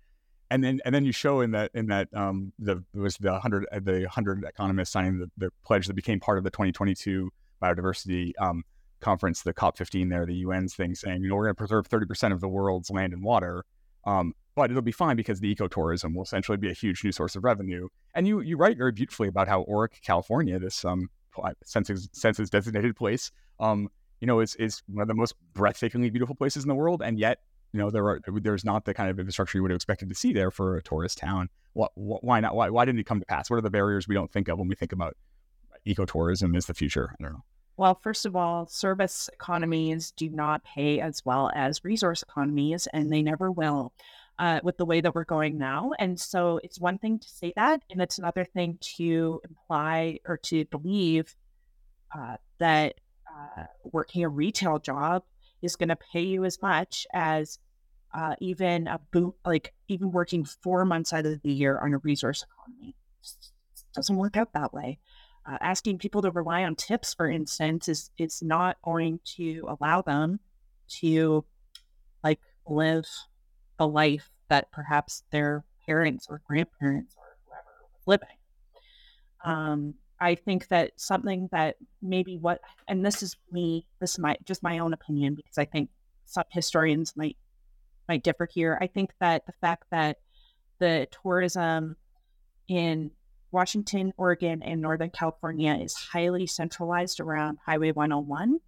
And 0.50 0.64
then 0.64 0.80
and 0.86 0.94
then 0.94 1.04
you 1.04 1.12
show 1.12 1.42
in 1.42 1.52
that 1.52 1.72
in 1.74 1.88
that 1.88 2.08
um 2.14 2.54
the 2.60 2.84
was 2.94 3.18
the 3.18 3.40
hundred 3.40 3.66
uh, 3.72 3.80
the 3.82 4.08
hundred 4.08 4.44
economists 4.44 4.92
signing 4.92 5.18
the, 5.18 5.30
the 5.38 5.50
pledge 5.66 5.88
that 5.88 5.96
became 5.96 6.20
part 6.20 6.38
of 6.38 6.44
the 6.44 6.52
2022 6.52 7.32
biodiversity 7.62 8.34
um, 8.40 8.64
conference, 9.02 9.44
the 9.44 9.54
COP15 9.54 10.10
there, 10.10 10.26
the 10.26 10.44
UN's 10.44 10.74
thing 10.74 10.96
saying, 10.96 11.22
you 11.22 11.30
know, 11.30 11.36
we're 11.36 11.46
going 11.46 11.56
to 11.56 11.58
preserve 11.58 11.88
30% 11.88 12.32
of 12.32 12.42
the 12.42 12.48
world's 12.48 12.90
land 12.90 13.14
and 13.14 13.24
water. 13.24 13.64
Um, 14.06 14.34
but 14.56 14.72
it'll 14.72 14.82
be 14.82 14.92
fine 14.92 15.16
because 15.16 15.40
the 15.40 15.54
ecotourism 15.54 16.16
will 16.16 16.24
essentially 16.24 16.58
be 16.58 16.70
a 16.70 16.74
huge 16.74 17.04
new 17.04 17.12
source 17.12 17.36
of 17.36 17.44
revenue. 17.44 17.90
And 18.14 18.28
you 18.28 18.40
you 18.40 18.56
write 18.58 18.78
very 18.78 18.94
beautifully 18.94 19.28
about 19.28 19.48
how 19.48 19.66
Orick, 19.66 20.02
California, 20.02 20.58
this 20.60 20.86
um, 20.86 21.10
census 21.66 22.08
census 22.14 22.50
designated 22.50 22.96
place, 22.96 23.32
um, 23.60 23.90
you 24.22 24.28
know, 24.28 24.40
is 24.40 24.56
is 24.56 24.82
one 24.88 25.02
of 25.02 25.08
the 25.08 25.14
most 25.14 25.36
breathtakingly 25.54 26.12
beautiful 26.12 26.36
places 26.36 26.64
in 26.64 26.70
the 26.70 26.76
world, 26.76 27.02
and 27.04 27.20
yet 27.20 27.40
you 27.74 27.80
know 27.80 27.90
there 27.90 28.08
are 28.08 28.22
there's 28.28 28.64
not 28.64 28.86
the 28.86 28.94
kind 28.94 29.10
of 29.10 29.20
infrastructure 29.20 29.58
you 29.58 29.62
would 29.62 29.72
have 29.72 29.76
expected 29.76 30.08
to 30.08 30.16
see 30.16 30.32
there 30.32 30.52
for 30.52 30.78
a 30.78 30.82
tourist 30.82 31.18
town. 31.18 31.50
What, 31.74 31.92
what 31.96 32.24
why 32.24 32.40
not? 32.40 32.56
Why 32.56 32.70
why 32.70 32.86
didn't 32.86 33.02
it 33.02 33.06
come 33.06 33.20
to 33.20 33.26
pass? 33.26 33.50
What 33.50 33.58
are 33.58 33.62
the 33.62 33.70
barriers 33.70 34.08
we 34.08 34.16
don't 34.16 34.32
think 34.32 34.48
of 34.48 34.58
when 34.58 34.70
we 34.70 34.76
think 34.76 34.94
about 34.94 35.18
ecotourism 35.86 36.56
is 36.56 36.66
the 36.66 36.74
future? 36.74 37.16
I 37.20 37.24
don't 37.24 37.34
know. 37.34 37.44
Well, 37.78 38.00
first 38.02 38.26
of 38.26 38.36
all, 38.36 38.68
service 38.68 39.30
economies 39.34 40.12
do 40.12 40.30
not 40.30 40.64
pay 40.64 41.02
as 41.02 41.24
well 41.26 41.52
as 41.54 41.84
resource 41.84 42.24
economies, 42.24 42.88
and 42.94 43.12
they 43.12 43.22
never 43.22 43.52
will 43.52 43.92
uh, 44.40 44.62
with 44.64 44.78
the 44.78 44.86
way 44.86 45.02
that 45.02 45.14
we're 45.14 45.26
going 45.26 45.58
now. 45.58 45.92
And 46.00 46.20
so 46.20 46.60
it's 46.64 46.80
one 46.80 46.98
thing 46.98 47.20
to 47.20 47.28
say 47.28 47.52
that, 47.56 47.82
and 47.90 48.02
it's 48.02 48.18
another 48.18 48.46
thing 48.46 48.78
to 48.98 49.42
imply 49.48 50.20
or 50.26 50.38
to 50.38 50.66
believe 50.66 51.36
uh, 52.18 52.38
that 52.60 52.96
uh, 53.30 53.64
working 53.84 54.24
a 54.24 54.30
retail 54.30 54.80
job 54.80 55.24
is 55.62 55.76
going 55.76 55.90
to 55.90 55.98
pay 55.98 56.22
you 56.22 56.46
as 56.46 56.62
much 56.62 57.06
as 57.14 57.60
uh, 58.14 58.36
even 58.40 58.88
a 58.88 59.00
boot, 59.12 59.36
like 59.46 59.74
even 59.90 60.12
working 60.12 60.46
four 60.46 60.86
months 60.86 61.12
out 61.12 61.26
of 61.26 61.42
the 61.42 61.52
year 61.52 61.78
on 61.80 61.94
a 61.94 61.98
resource 61.98 62.44
economy. 62.44 62.96
It 63.22 63.84
doesn't 63.94 64.16
work 64.16 64.38
out 64.38 64.54
that 64.54 64.74
way. 64.74 65.00
Uh, 65.48 65.58
asking 65.62 66.00
people 66.00 66.22
to 66.24 66.32
rely 66.32 66.64
on 66.64 66.76
tips, 66.76 67.14
for 67.14 67.30
instance, 67.30 67.88
is 67.88 68.10
is 68.18 68.42
not 68.42 68.78
going 68.84 69.20
to 69.24 69.64
allow 69.68 70.02
them 70.02 70.40
to 70.88 71.46
like 72.24 72.40
live 72.68 73.06
a 73.80 73.86
life 73.86 74.32
that 74.50 74.72
perhaps 74.72 75.24
their 75.32 75.64
parents 75.86 76.28
or 76.30 76.42
grandparents 76.48 77.16
or 77.18 77.38
whoever 77.46 77.76
was 77.94 78.02
living. 78.08 78.38
Um, 79.44 79.94
I 80.20 80.36
think 80.36 80.68
that 80.70 80.94
something 80.96 81.50
that 81.52 81.76
maybe 82.02 82.38
what, 82.38 82.62
and 82.88 83.06
this 83.06 83.22
is 83.22 83.36
me, 83.52 83.86
this 84.00 84.14
is 84.14 84.20
my 84.20 84.38
just 84.46 84.64
my 84.64 84.80
own 84.80 84.94
opinion 84.94 85.36
because 85.36 85.58
I 85.58 85.66
think 85.66 85.90
some 86.26 86.46
historians 86.50 87.14
might 87.16 87.38
might 88.08 88.24
differ 88.24 88.48
here. 88.52 88.78
I 88.82 88.88
think 88.88 89.12
that 89.20 89.46
the 89.46 89.54
fact 89.62 89.84
that 89.92 90.18
the 90.80 91.08
tourism 91.24 91.96
in 92.68 93.12
Washington, 93.56 94.12
Oregon, 94.18 94.62
and 94.62 94.82
Northern 94.82 95.10
California 95.10 95.74
is 95.82 95.96
highly 95.96 96.46
centralized 96.46 97.22
around 97.22 97.58
Highway 97.66 97.94
101 97.94 98.60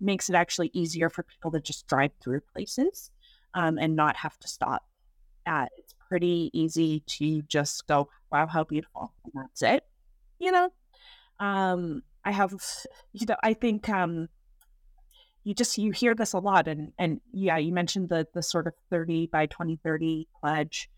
makes 0.00 0.30
it 0.30 0.36
actually 0.36 0.70
easier 0.72 1.10
for 1.10 1.24
people 1.24 1.50
to 1.50 1.60
just 1.60 1.88
drive 1.88 2.12
through 2.22 2.40
places 2.52 3.10
um, 3.54 3.76
and 3.76 3.96
not 3.96 4.16
have 4.16 4.38
to 4.38 4.46
stop 4.46 4.84
at. 5.46 5.72
It's 5.78 5.94
pretty 6.08 6.50
easy 6.52 7.02
to 7.18 7.42
just 7.42 7.88
go, 7.88 8.08
wow, 8.30 8.46
how 8.46 8.62
beautiful. 8.62 9.12
And 9.24 9.32
that's 9.34 9.62
it. 9.62 9.84
You 10.38 10.52
know? 10.52 10.70
Um, 11.40 12.02
I 12.24 12.30
have, 12.30 12.52
you 13.12 13.26
know, 13.26 13.36
I 13.42 13.54
think 13.54 13.88
um, 13.88 14.28
you 15.42 15.54
just, 15.54 15.76
you 15.76 15.90
hear 15.90 16.14
this 16.14 16.34
a 16.34 16.38
lot. 16.38 16.68
And, 16.68 16.92
and 17.00 17.20
yeah, 17.32 17.58
you 17.58 17.72
mentioned 17.72 18.10
the, 18.10 18.28
the 18.32 18.44
sort 18.44 18.68
of 18.68 18.74
30 18.90 19.26
by 19.26 19.46
2030 19.46 20.28
pledge. 20.40 20.88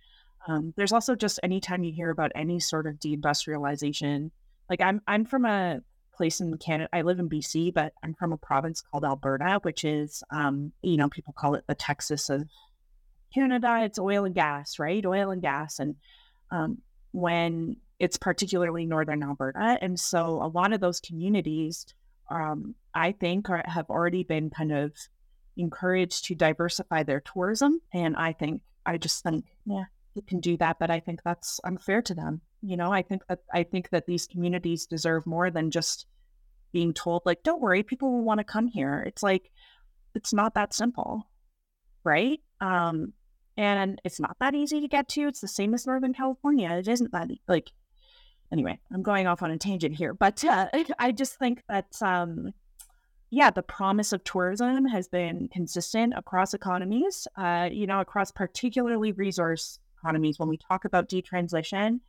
Um, 0.48 0.72
there's 0.76 0.92
also 0.92 1.14
just 1.14 1.40
anytime 1.42 1.84
you 1.84 1.92
hear 1.92 2.10
about 2.10 2.32
any 2.34 2.60
sort 2.60 2.86
of 2.86 2.94
deindustrialization, 2.94 4.30
like 4.70 4.80
I'm, 4.80 5.00
I'm 5.06 5.24
from 5.24 5.44
a 5.44 5.80
place 6.16 6.40
in 6.40 6.56
Canada. 6.58 6.88
I 6.92 7.02
live 7.02 7.18
in 7.18 7.28
BC, 7.28 7.74
but 7.74 7.92
I'm 8.02 8.14
from 8.14 8.32
a 8.32 8.38
province 8.38 8.80
called 8.80 9.04
Alberta, 9.04 9.60
which 9.62 9.84
is, 9.84 10.22
um, 10.30 10.72
you 10.82 10.96
know, 10.96 11.08
people 11.08 11.34
call 11.36 11.54
it 11.54 11.64
the 11.66 11.74
Texas 11.74 12.30
of 12.30 12.48
Canada. 13.32 13.80
It's 13.82 13.98
oil 13.98 14.24
and 14.24 14.34
gas, 14.34 14.78
right? 14.78 15.04
Oil 15.04 15.30
and 15.30 15.42
gas, 15.42 15.78
and 15.78 15.96
um, 16.50 16.78
when 17.12 17.76
it's 17.98 18.16
particularly 18.16 18.86
northern 18.86 19.22
Alberta, 19.22 19.78
and 19.80 19.98
so 19.98 20.42
a 20.42 20.48
lot 20.48 20.72
of 20.72 20.80
those 20.80 21.00
communities, 21.00 21.86
um, 22.30 22.74
I 22.94 23.12
think, 23.12 23.50
are, 23.50 23.62
have 23.66 23.90
already 23.90 24.24
been 24.24 24.50
kind 24.50 24.72
of 24.72 24.92
encouraged 25.56 26.26
to 26.26 26.34
diversify 26.34 27.02
their 27.02 27.20
tourism, 27.20 27.80
and 27.92 28.16
I 28.16 28.32
think 28.32 28.62
I 28.84 28.98
just 28.98 29.22
think, 29.22 29.44
yeah, 29.64 29.84
can 30.22 30.40
do 30.40 30.56
that, 30.58 30.78
but 30.78 30.90
I 30.90 31.00
think 31.00 31.20
that's 31.24 31.60
unfair 31.64 32.02
to 32.02 32.14
them 32.14 32.40
you 32.66 32.76
know? 32.76 32.92
I 32.92 33.02
think 33.02 33.22
that 33.28 33.40
i 33.52 33.62
think 33.62 33.90
that 33.90 34.06
these 34.06 34.26
communities 34.26 34.86
deserve 34.86 35.26
more 35.26 35.50
than 35.50 35.70
just 35.70 36.06
being 36.72 36.92
told 36.92 37.22
like 37.24 37.42
don't 37.42 37.60
worry 37.60 37.82
people 37.82 38.10
will 38.10 38.24
want 38.24 38.38
to 38.38 38.44
come 38.44 38.66
here. 38.66 39.04
It's 39.06 39.22
like 39.22 39.50
it's 40.14 40.32
not 40.32 40.54
that 40.54 40.74
simple 40.74 41.28
right? 42.04 42.40
Um 42.60 43.12
and 43.56 44.00
it's 44.04 44.20
not 44.20 44.36
that 44.40 44.54
easy 44.54 44.82
to 44.82 44.88
get 44.88 45.08
to. 45.10 45.28
It's 45.28 45.40
the 45.40 45.48
same 45.48 45.74
as 45.74 45.86
northern 45.86 46.12
california. 46.12 46.70
It 46.70 46.88
isn't 46.88 47.12
that 47.12 47.28
like 47.48 47.70
anyway 48.52 48.78
i'm 48.92 49.02
going 49.02 49.26
off 49.26 49.42
on 49.42 49.50
a 49.50 49.58
tangent 49.58 49.96
here 49.96 50.14
but 50.14 50.44
uh, 50.44 50.68
i 51.00 51.10
just 51.10 51.36
think 51.36 51.64
that 51.68 51.88
um 52.00 52.52
yeah 53.28 53.50
the 53.50 53.60
promise 53.60 54.12
of 54.12 54.22
tourism 54.22 54.84
has 54.84 55.08
been 55.08 55.48
consistent 55.52 56.14
across 56.16 56.54
economies 56.54 57.26
uh 57.36 57.68
you 57.72 57.88
know 57.88 57.98
across 57.98 58.30
particularly 58.30 59.10
resource 59.10 59.80
economies 60.06 60.38
when 60.38 60.48
we 60.48 60.56
talk 60.56 60.84
about 60.84 61.08
detransition 61.08 62.00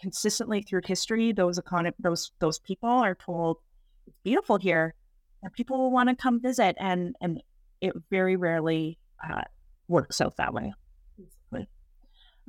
consistently 0.00 0.62
through 0.62 0.80
history, 0.84 1.32
those 1.32 1.58
econ- 1.58 1.92
those 1.98 2.32
those 2.38 2.58
people 2.58 2.88
are 2.88 3.14
told 3.14 3.58
it's 4.06 4.18
beautiful 4.24 4.56
here, 4.56 4.94
and 5.42 5.52
people 5.52 5.78
will 5.78 5.90
want 5.90 6.08
to 6.08 6.14
come 6.14 6.40
visit, 6.40 6.76
and 6.78 7.14
and 7.20 7.42
it 7.80 7.92
very 8.10 8.36
rarely 8.36 8.98
uh, 9.22 9.42
works 9.88 10.20
out 10.20 10.36
that 10.36 10.54
way. 10.54 10.72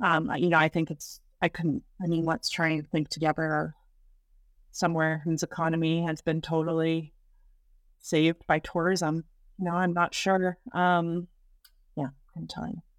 Um, 0.02 0.32
you 0.36 0.48
know, 0.48 0.58
I 0.58 0.68
think 0.68 0.90
it's 0.90 1.20
I 1.40 1.48
couldn't. 1.48 1.82
I 2.02 2.06
mean, 2.06 2.24
let's 2.24 2.50
try 2.50 2.70
and 2.70 2.90
think 2.90 3.08
together 3.10 3.74
somewhere 4.72 5.22
whose 5.24 5.44
economy 5.44 6.04
has 6.04 6.20
been 6.20 6.40
totally 6.40 7.12
saved 8.00 8.44
by 8.48 8.58
tourism. 8.58 9.24
No, 9.58 9.70
I'm 9.70 9.92
not 9.92 10.14
sure. 10.14 10.58
Um, 10.72 11.28
yeah, 11.96 12.08
I'm 12.36 12.48
telling 12.48 12.72
you. 12.72 12.93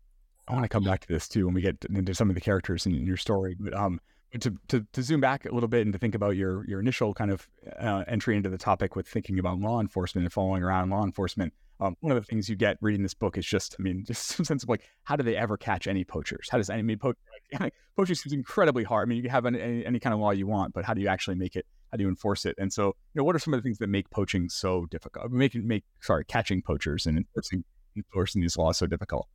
I 0.47 0.53
want 0.53 0.63
to 0.63 0.69
come 0.69 0.84
back 0.84 1.01
to 1.01 1.08
this 1.08 1.27
too 1.27 1.45
when 1.45 1.55
we 1.55 1.62
get 1.62 1.77
into 1.89 2.13
some 2.13 2.29
of 2.29 2.36
the 2.36 2.41
characters 2.41 2.86
in, 2.86 2.95
in 2.95 3.05
your 3.05 3.17
story. 3.17 3.55
But 3.60 3.73
um, 3.73 3.99
to, 4.39 4.53
to, 4.67 4.86
to 4.93 5.01
zoom 5.01 5.21
back 5.21 5.45
a 5.45 5.53
little 5.53 5.69
bit 5.69 5.81
and 5.81 5.93
to 5.93 5.99
think 5.99 6.13
about 6.13 6.36
your 6.36 6.67
your 6.67 6.79
initial 6.79 7.13
kind 7.13 7.31
of 7.31 7.47
uh, 7.79 8.03
entry 8.08 8.36
into 8.36 8.49
the 8.49 8.58
topic 8.58 8.95
with 8.95 9.08
thinking 9.08 9.39
about 9.39 9.60
law 9.60 9.79
enforcement 9.79 10.25
and 10.25 10.34
following 10.34 10.62
around 10.62 10.89
law 10.89 11.03
enforcement, 11.03 11.53
um, 11.79 11.95
one 11.99 12.15
of 12.15 12.21
the 12.21 12.25
things 12.25 12.47
you 12.47 12.55
get 12.55 12.77
reading 12.81 13.03
this 13.03 13.13
book 13.13 13.38
is 13.38 13.45
just, 13.45 13.75
I 13.79 13.84
mean, 13.84 14.03
just 14.08 14.27
some 14.27 14.45
sense 14.45 14.63
of 14.63 14.69
like, 14.69 14.84
how 15.03 15.15
do 15.15 15.23
they 15.23 15.36
ever 15.36 15.58
catch 15.58 15.88
any 15.88 16.03
poachers? 16.03 16.47
How 16.49 16.58
does 16.58 16.69
any 16.69 16.95
poach? 16.95 17.17
poaching 17.95 18.15
seems 18.15 18.34
incredibly 18.34 18.84
hard. 18.84 19.08
I 19.08 19.10
mean, 19.10 19.17
you 19.17 19.23
can 19.23 19.31
have 19.31 19.45
any, 19.45 19.86
any 19.86 19.99
kind 19.99 20.13
of 20.13 20.19
law 20.19 20.31
you 20.31 20.47
want, 20.47 20.73
but 20.73 20.86
how 20.86 20.93
do 20.93 21.01
you 21.01 21.08
actually 21.08 21.36
make 21.36 21.55
it? 21.55 21.65
How 21.91 21.97
do 21.97 22.03
you 22.03 22.10
enforce 22.10 22.45
it? 22.45 22.55
And 22.58 22.71
so, 22.71 22.88
you 22.88 22.93
know, 23.19 23.23
what 23.23 23.36
are 23.36 23.39
some 23.39 23.53
of 23.53 23.60
the 23.60 23.63
things 23.63 23.77
that 23.79 23.88
make 23.88 24.10
poaching 24.10 24.49
so 24.49 24.86
difficult? 24.88 25.31
Making 25.31 25.67
make 25.67 25.84
sorry, 26.01 26.25
catching 26.25 26.62
poachers 26.62 27.05
and 27.05 27.17
enforcing 27.17 27.63
enforcing 27.95 28.41
these 28.41 28.58
laws 28.58 28.77
so 28.77 28.88
difficult? 28.88 29.27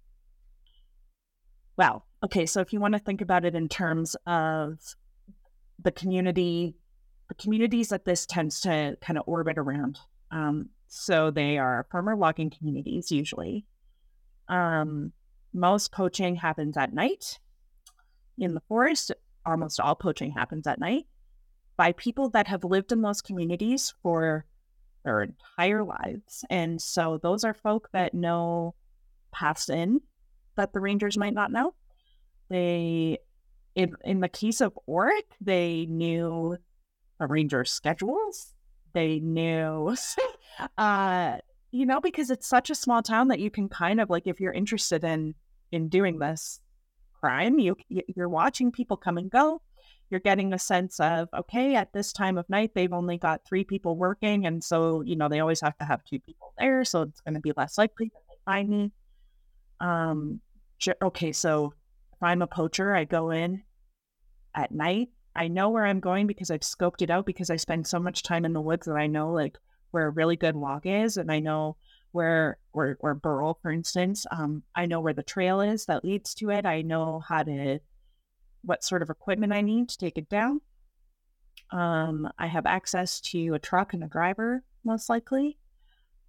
Well, 1.80 2.04
okay. 2.22 2.44
So 2.44 2.60
if 2.60 2.74
you 2.74 2.78
want 2.78 2.92
to 2.92 3.00
think 3.00 3.22
about 3.22 3.46
it 3.46 3.54
in 3.54 3.66
terms 3.66 4.14
of 4.26 4.78
the 5.82 5.90
community, 5.90 6.74
the 7.30 7.34
communities 7.36 7.88
that 7.88 8.04
this 8.04 8.26
tends 8.26 8.60
to 8.60 8.98
kind 9.00 9.18
of 9.18 9.24
orbit 9.26 9.56
around. 9.56 9.98
Um, 10.30 10.68
so 10.88 11.30
they 11.30 11.56
are 11.56 11.86
farmer 11.90 12.14
logging 12.14 12.50
communities 12.50 13.10
usually. 13.10 13.64
Um, 14.46 15.12
most 15.54 15.90
poaching 15.90 16.36
happens 16.36 16.76
at 16.76 16.92
night. 16.92 17.38
In 18.36 18.52
the 18.52 18.62
forest, 18.68 19.12
almost 19.46 19.80
all 19.80 19.94
poaching 19.94 20.32
happens 20.32 20.66
at 20.66 20.80
night 20.80 21.06
by 21.78 21.92
people 21.92 22.28
that 22.28 22.48
have 22.48 22.62
lived 22.62 22.92
in 22.92 23.00
those 23.00 23.22
communities 23.22 23.94
for 24.02 24.44
their 25.02 25.22
entire 25.22 25.82
lives. 25.82 26.44
And 26.50 26.78
so 26.78 27.18
those 27.22 27.42
are 27.42 27.54
folk 27.54 27.88
that 27.94 28.12
know 28.12 28.74
paths 29.32 29.70
in 29.70 30.02
that 30.60 30.74
the 30.74 30.80
rangers 30.80 31.16
might 31.16 31.32
not 31.32 31.50
know. 31.50 31.74
They 32.50 33.18
in 33.74 33.94
in 34.04 34.20
the 34.20 34.28
case 34.28 34.60
of 34.60 34.78
Orick, 34.86 35.30
they 35.40 35.86
knew 35.88 36.56
the 37.18 37.26
ranger 37.26 37.64
schedules. 37.64 38.54
They 38.92 39.20
knew 39.20 39.96
uh 40.78 41.38
you 41.72 41.86
know, 41.86 42.00
because 42.00 42.30
it's 42.30 42.48
such 42.48 42.68
a 42.68 42.74
small 42.74 43.00
town 43.02 43.28
that 43.28 43.38
you 43.38 43.50
can 43.50 43.68
kind 43.68 44.00
of 44.00 44.10
like 44.10 44.26
if 44.26 44.38
you're 44.38 44.52
interested 44.52 45.02
in 45.02 45.34
in 45.72 45.88
doing 45.88 46.18
this 46.18 46.60
crime, 47.20 47.58
you 47.58 47.76
you're 47.88 48.28
watching 48.28 48.70
people 48.70 48.96
come 48.98 49.16
and 49.16 49.30
go. 49.30 49.62
You're 50.10 50.20
getting 50.20 50.52
a 50.52 50.58
sense 50.58 51.00
of 51.00 51.28
okay, 51.32 51.74
at 51.76 51.92
this 51.94 52.12
time 52.12 52.36
of 52.36 52.50
night 52.50 52.72
they've 52.74 52.92
only 52.92 53.16
got 53.16 53.46
three 53.46 53.64
people 53.64 53.96
working, 53.96 54.44
and 54.44 54.62
so 54.62 55.00
you 55.00 55.16
know 55.16 55.28
they 55.28 55.40
always 55.40 55.62
have 55.62 55.78
to 55.78 55.86
have 55.86 56.04
two 56.04 56.18
people 56.18 56.52
there, 56.58 56.84
so 56.84 57.02
it's 57.02 57.22
going 57.22 57.34
to 57.34 57.40
be 57.40 57.52
less 57.56 57.78
likely 57.78 58.10
that 58.12 58.22
they 58.28 58.36
find 58.44 58.68
me. 58.68 58.92
Um, 59.80 60.40
okay, 61.02 61.32
so 61.32 61.74
if 62.12 62.22
I'm 62.22 62.42
a 62.42 62.46
poacher, 62.46 62.94
I 62.94 63.04
go 63.04 63.30
in 63.30 63.62
at 64.54 64.72
night. 64.72 65.10
I 65.34 65.48
know 65.48 65.70
where 65.70 65.86
I'm 65.86 66.00
going 66.00 66.26
because 66.26 66.50
I've 66.50 66.60
scoped 66.60 67.02
it 67.02 67.10
out 67.10 67.26
because 67.26 67.50
I 67.50 67.56
spend 67.56 67.86
so 67.86 68.00
much 68.00 68.22
time 68.22 68.44
in 68.44 68.52
the 68.52 68.60
woods 68.60 68.86
that 68.86 68.96
I 68.96 69.06
know 69.06 69.32
like 69.32 69.58
where 69.92 70.06
a 70.06 70.10
really 70.10 70.36
good 70.36 70.56
walk 70.56 70.86
is, 70.86 71.16
and 71.16 71.30
I 71.30 71.38
know 71.38 71.76
where 72.12 72.58
where 72.72 72.96
where 73.00 73.14
Burl, 73.14 73.58
for 73.62 73.70
instance. 73.70 74.26
Um, 74.30 74.62
I 74.74 74.86
know 74.86 75.00
where 75.00 75.12
the 75.12 75.22
trail 75.22 75.60
is 75.60 75.86
that 75.86 76.04
leads 76.04 76.34
to 76.36 76.50
it. 76.50 76.66
I 76.66 76.82
know 76.82 77.20
how 77.26 77.42
to 77.44 77.78
what 78.62 78.84
sort 78.84 79.02
of 79.02 79.10
equipment 79.10 79.52
I 79.52 79.60
need 79.60 79.88
to 79.88 79.98
take 79.98 80.18
it 80.18 80.28
down. 80.28 80.60
Um, 81.72 82.28
I 82.38 82.48
have 82.48 82.66
access 82.66 83.20
to 83.20 83.54
a 83.54 83.58
truck 83.58 83.94
and 83.94 84.02
a 84.02 84.08
driver, 84.08 84.64
most 84.84 85.08
likely. 85.08 85.58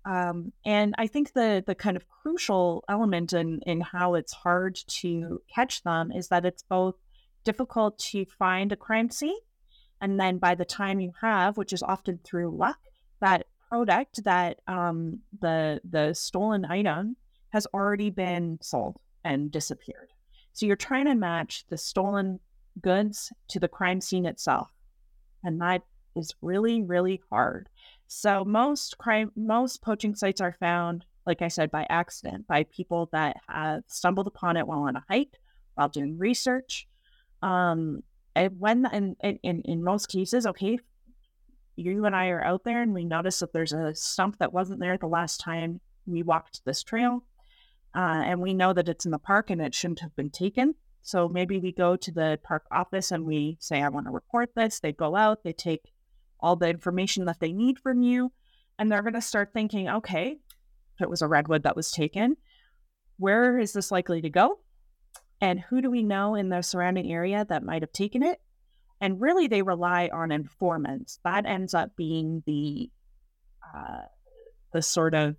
Um, 0.06 0.52
and 0.66 0.96
I 0.98 1.08
think 1.08 1.34
the 1.34 1.64
the 1.66 1.76
kind 1.76 1.96
of 1.96 2.08
crucial 2.08 2.84
element 2.90 3.34
in 3.34 3.60
in 3.66 3.82
how 3.82 4.16
it's 4.16 4.34
hard 4.34 4.76
to 4.88 5.42
catch 5.54 5.84
them 5.84 6.12
is 6.12 6.30
that 6.30 6.46
it's 6.46 6.64
both 6.64 6.96
difficult 7.44 8.00
to 8.00 8.26
find 8.26 8.72
a 8.72 8.76
crime 8.76 9.10
scene, 9.10 9.40
and 10.00 10.20
then 10.20 10.40
by 10.40 10.56
the 10.56 10.66
time 10.66 11.00
you 11.00 11.14
have, 11.22 11.58
which 11.58 11.74
is 11.74 11.84
often 11.84 12.20
through 12.24 12.56
luck, 12.58 12.80
that 13.20 13.46
product 13.70 14.24
that 14.24 14.60
um, 14.68 15.20
the 15.40 15.80
the 15.90 16.14
stolen 16.14 16.66
item 16.66 17.16
has 17.50 17.68
already 17.74 18.10
been 18.10 18.58
sold 18.62 18.98
and 19.24 19.52
disappeared. 19.52 20.10
So 20.54 20.66
you're 20.66 20.76
trying 20.76 21.06
to 21.06 21.16
match 21.16 21.66
the 21.70 21.78
stolen 21.78 22.40
goods 22.82 23.32
to 23.50 23.60
the 23.60 23.68
crime 23.68 24.02
scene 24.02 24.26
itself, 24.26 24.72
and 25.44 25.62
that 25.62 25.84
is 26.16 26.34
really 26.42 26.82
really 26.82 27.22
hard. 27.30 27.70
So 28.13 28.43
most 28.43 28.97
crime 28.97 29.32
most 29.38 29.82
poaching 29.82 30.15
sites 30.15 30.41
are 30.41 30.58
found, 30.60 31.06
like 31.26 31.41
I 31.41 31.47
said, 31.47 31.71
by 31.71 31.88
accident 31.89 32.45
by 32.45 32.65
people 32.65 33.08
that 33.13 33.38
have 33.47 33.84
stumbled 33.88 34.28
upon 34.28 34.58
it 34.58 34.67
while 34.67 34.82
on 34.82 34.97
a 34.97 35.06
hike, 35.10 35.39
while 35.76 35.88
doing 35.88 36.17
research. 36.17 36.89
Um, 37.41 38.04
and 38.36 38.60
when 38.60 38.86
and 38.86 39.15
in, 39.21 39.62
in 39.62 39.82
most 39.82 40.10
cases, 40.10 40.45
okay, 40.45 40.78
you 41.78 42.04
and 42.04 42.13
I 42.13 42.28
are 42.28 42.43
out 42.43 42.65
there 42.65 42.82
and 42.82 42.93
we 42.93 43.06
notice 43.06 43.39
that 43.39 43.54
there's 43.54 43.71
a 43.71 43.95
stump 43.95 44.39
that 44.39 44.52
wasn't 44.52 44.82
there 44.82 44.97
the 44.97 45.08
last 45.08 45.39
time 45.39 45.80
we 46.06 46.21
walked 46.21 46.65
this 46.65 46.84
trail. 46.84 47.24
Uh, 47.95 48.24
and 48.26 48.41
we 48.41 48.54
know 48.54 48.74
that 48.74 48.89
it's 48.89 49.06
in 49.06 49.12
the 49.12 49.19
park 49.19 49.50
and 49.50 49.62
it 49.62 49.74
shouldn't 49.74 50.02
have 50.02 50.17
been 50.17 50.30
taken. 50.30 50.76
So 51.02 51.30
maybe 51.30 51.60
we 51.60 51.71
go 51.71 51.95
to 51.95 52.12
the 52.12 52.39
park 52.43 52.65
office 52.74 53.12
and 53.12 53.24
we 53.24 53.56
say, 53.62 53.82
I 53.82 53.88
want 53.88 54.08
to 54.08 54.12
report 54.12 54.50
this. 54.54 54.82
They 54.82 54.91
go 54.91 55.15
out, 55.15 55.45
they 55.45 55.54
take 55.54 55.93
all 56.41 56.56
the 56.56 56.69
information 56.69 57.25
that 57.25 57.39
they 57.39 57.51
need 57.51 57.80
from 57.80 58.01
you, 58.01 58.32
and 58.80 58.91
they're 58.91 59.04
going 59.04 59.13
to 59.13 59.21
start 59.21 59.51
thinking, 59.54 59.89
okay, 59.89 60.38
if 60.95 61.01
it 61.01 61.10
was 61.10 61.21
a 61.21 61.27
redwood 61.27 61.63
that 61.63 61.75
was 61.75 61.91
taken, 61.91 62.38
where 63.17 63.60
is 63.60 63.73
this 63.73 63.91
likely 63.91 64.21
to 64.21 64.30
go? 64.30 64.60
And 65.39 65.60
who 65.60 65.82
do 65.82 65.89
we 65.89 66.04
know 66.04 66.36
in 66.36 66.49
the 66.49 66.62
surrounding 66.62 67.12
area 67.12 67.45
that 67.49 67.63
might 67.63 67.82
have 67.82 67.91
taken 67.91 68.23
it? 68.23 68.39
and 69.01 69.19
really 69.19 69.47
they 69.47 69.63
rely 69.63 70.10
on 70.13 70.32
informants 70.32 71.19
that 71.25 71.45
ends 71.45 71.73
up 71.73 71.95
being 71.97 72.43
the 72.45 72.89
uh, 73.75 74.04
the 74.71 74.82
sort 74.82 75.13
of 75.13 75.36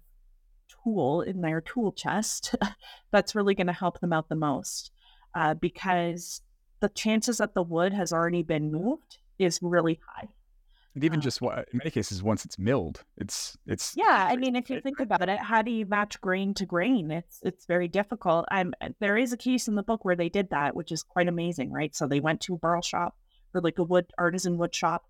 tool 0.84 1.22
in 1.22 1.40
their 1.40 1.60
tool 1.60 1.92
chest 1.92 2.54
that's 3.12 3.34
really 3.34 3.54
going 3.54 3.68
to 3.68 3.72
help 3.72 4.00
them 4.00 4.12
out 4.12 4.28
the 4.28 4.34
most 4.34 4.90
uh, 5.34 5.54
because 5.54 6.42
the 6.80 6.88
chances 6.88 7.38
that 7.38 7.54
the 7.54 7.62
wood 7.62 7.92
has 7.92 8.12
already 8.12 8.42
been 8.42 8.72
moved 8.72 9.18
is 9.38 9.60
really 9.62 10.00
high 10.06 10.28
and 10.94 11.05
even 11.05 11.18
um, 11.18 11.22
just 11.22 11.40
in 11.40 11.64
many 11.72 11.90
cases 11.90 12.22
once 12.22 12.44
it's 12.44 12.59
milled 12.59 13.02
it's 13.16 13.57
it's 13.66 13.94
yeah 13.96 14.28
i 14.31 14.37
mean 14.37 14.57
if 14.57 14.68
you 14.68 14.81
think 14.81 15.00
about 15.00 15.28
it 15.28 15.38
how 15.38 15.62
do 15.62 15.70
you 15.70 15.87
match 15.87 16.20
grain 16.20 16.55
to 16.55 16.66
grain? 16.66 17.11
It's 17.11 17.40
it's 17.42 17.66
very 17.66 17.88
difficult. 17.88 18.46
I'm 18.50 18.72
there 19.00 19.16
is 19.16 19.33
a 19.33 19.37
case 19.37 19.68
in 19.68 19.74
the 19.74 19.83
book 19.83 20.05
where 20.05 20.16
they 20.16 20.28
did 20.28 20.50
that 20.50 20.74
which 20.74 20.92
is 20.92 21.02
quite 21.02 21.28
amazing 21.28 21.70
right? 21.70 21.94
So 21.94 22.07
they 22.07 22.20
went 22.20 22.40
to 22.42 22.55
a 22.55 22.59
burl 22.59 22.83
shop 22.83 23.16
or 23.55 23.61
like 23.61 23.78
a 23.78 23.85
wood 23.85 24.07
artisan 24.18 24.59
wood 24.59 24.74
shop 24.74 25.05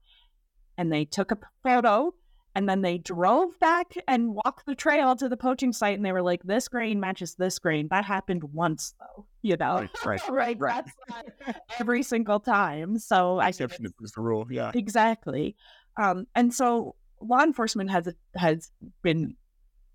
and 0.76 0.92
they 0.92 1.04
took 1.04 1.30
a 1.30 1.38
photo 1.62 2.12
and 2.54 2.68
then 2.68 2.82
they 2.82 2.98
drove 2.98 3.58
back 3.60 3.94
and 4.06 4.34
walked 4.34 4.66
the 4.66 4.74
trail 4.74 5.16
to 5.16 5.28
the 5.28 5.36
poaching 5.36 5.72
site 5.72 5.96
and 5.96 6.04
they 6.04 6.12
were 6.12 6.22
like 6.22 6.42
this 6.42 6.68
grain 6.68 7.00
matches 7.00 7.34
this 7.34 7.58
grain. 7.58 7.88
That 7.90 8.04
happened 8.04 8.44
once 8.44 8.94
though 8.98 9.26
you 9.42 9.56
know? 9.56 9.88
Right 10.04 10.06
right, 10.06 10.20
right, 10.30 10.60
right. 10.60 10.84
that's 11.08 11.58
every 11.80 12.02
single 12.02 12.40
time 12.40 12.98
so 12.98 13.40
exception 13.40 13.86
is 14.02 14.12
the 14.12 14.20
rule 14.20 14.46
yeah. 14.50 14.70
Exactly. 14.74 15.56
Um, 15.96 16.26
and 16.34 16.52
so 16.52 16.94
law 17.20 17.42
enforcement 17.42 17.90
has 17.90 18.08
has 18.36 18.70
been 19.02 19.36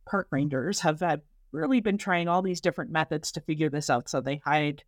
park 0.06 0.28
rangers 0.32 0.80
have 0.82 1.02
uh, 1.02 1.17
really 1.52 1.82
been 1.82 1.98
trying 1.98 2.28
all 2.28 2.41
these 2.41 2.62
different 2.62 2.91
methods 2.91 3.32
to 3.34 3.41
figure 3.41 3.70
this 3.70 3.89
out 3.89 4.10
so 4.10 4.22
they 4.22 4.41
hide 4.46 4.84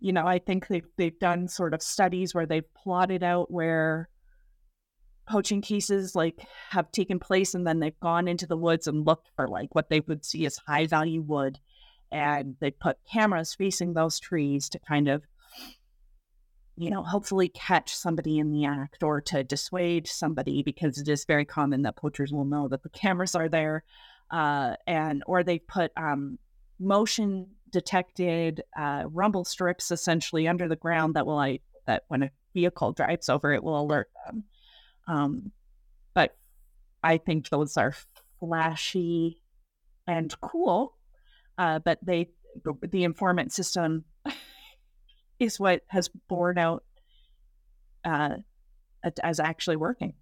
you 0.00 0.12
know, 0.12 0.26
I 0.26 0.38
think 0.38 0.68
they've, 0.68 0.86
they've 0.96 1.18
done 1.18 1.48
sort 1.48 1.74
of 1.74 1.82
studies 1.82 2.34
where 2.34 2.46
they've 2.46 2.74
plotted 2.74 3.22
out 3.22 3.50
where 3.50 4.08
poaching 5.28 5.60
cases 5.60 6.14
like 6.14 6.40
have 6.70 6.90
taken 6.90 7.18
place 7.18 7.54
and 7.54 7.66
then 7.66 7.80
they've 7.80 8.00
gone 8.00 8.26
into 8.26 8.46
the 8.46 8.56
woods 8.56 8.86
and 8.86 9.06
looked 9.06 9.28
for 9.36 9.46
like 9.46 9.74
what 9.74 9.90
they 9.90 10.00
would 10.00 10.24
see 10.24 10.46
as 10.46 10.56
high 10.66 10.86
value 10.86 11.20
wood 11.20 11.58
and 12.10 12.56
they 12.60 12.70
put 12.70 12.96
cameras 13.10 13.54
facing 13.54 13.92
those 13.92 14.18
trees 14.18 14.68
to 14.68 14.78
kind 14.78 15.08
of 15.08 15.22
you 16.76 16.90
know 16.90 17.02
hopefully 17.02 17.48
catch 17.48 17.94
somebody 17.94 18.38
in 18.38 18.52
the 18.52 18.64
act 18.64 19.02
or 19.02 19.20
to 19.20 19.44
dissuade 19.44 20.06
somebody 20.06 20.62
because 20.62 20.98
it 20.98 21.08
is 21.08 21.24
very 21.24 21.44
common 21.44 21.82
that 21.82 21.96
poachers 21.96 22.32
will 22.32 22.44
know 22.44 22.66
that 22.68 22.82
the 22.82 22.88
cameras 22.88 23.34
are 23.34 23.48
there 23.48 23.84
uh, 24.30 24.74
and 24.86 25.22
or 25.26 25.42
they 25.42 25.58
put 25.58 25.90
um, 25.96 26.38
motion 26.78 27.46
detected 27.70 28.62
uh, 28.78 29.04
rumble 29.06 29.44
strips 29.44 29.90
essentially 29.90 30.48
under 30.48 30.68
the 30.68 30.76
ground 30.76 31.14
that 31.14 31.26
will 31.26 31.36
like 31.36 31.62
that 31.86 32.04
when 32.08 32.22
a 32.22 32.30
vehicle 32.54 32.92
drives 32.92 33.28
over 33.28 33.52
it 33.52 33.62
will 33.62 33.80
alert 33.80 34.08
them. 34.26 34.44
Um, 35.08 35.50
but 36.14 36.36
I 37.02 37.18
think 37.18 37.48
those 37.48 37.76
are 37.76 37.94
flashy 38.38 39.42
and 40.06 40.32
cool. 40.40 40.94
Uh, 41.56 41.80
but 41.80 41.98
they 42.02 42.30
the 42.82 43.04
informant 43.04 43.52
system 43.52 44.04
is 45.38 45.58
what 45.58 45.82
has 45.88 46.08
borne 46.28 46.58
out 46.58 46.84
uh, 48.04 48.36
as 49.22 49.40
actually 49.40 49.76
working. 49.76 50.14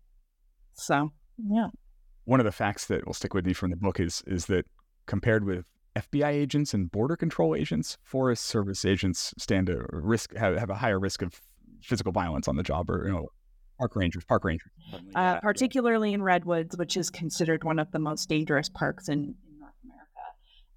So 0.75 1.13
yeah. 1.39 1.69
One 2.25 2.41
of 2.41 2.47
the 2.47 2.53
facts 2.53 2.87
that 2.87 3.07
will 3.07 3.15
stick 3.15 3.35
with 3.35 3.47
me 3.47 3.53
from 3.53 3.71
the 3.71 3.77
book 3.77 4.01
is 4.01 4.23
is 4.27 4.47
that 4.47 4.67
compared 5.07 5.45
with 5.45 5.67
FBI 5.97 6.29
agents 6.29 6.75
and 6.75 6.91
border 6.91 7.17
control 7.17 7.55
agents, 7.55 7.97
Forest 8.03 8.45
Service 8.45 8.85
agents 8.85 9.33
stand 9.39 9.69
a 9.69 9.87
risk 9.91 10.35
have, 10.37 10.57
have 10.57 10.71
a 10.71 10.75
higher 10.75 11.01
risk 11.01 11.23
of 11.23 11.41
physical 11.83 12.13
violence 12.13 12.49
on 12.49 12.57
the 12.57 12.63
job, 12.63 12.91
or 12.91 13.07
you 13.07 13.13
know, 13.13 13.29
park 13.79 13.97
rangers, 13.97 14.25
park 14.25 14.45
rangers, 14.45 14.71
uh, 15.15 15.41
particularly 15.41 16.13
in 16.13 16.23
redwoods, 16.23 16.77
which 16.77 16.97
is 16.97 17.11
considered 17.11 17.65
one 17.65 17.79
of 17.79 17.91
the 17.93 17.99
most 17.99 18.29
dangerous 18.29 18.69
parks 18.69 19.09
in, 19.09 19.35
in 19.49 19.59
North 19.61 19.73
America. 19.85 20.05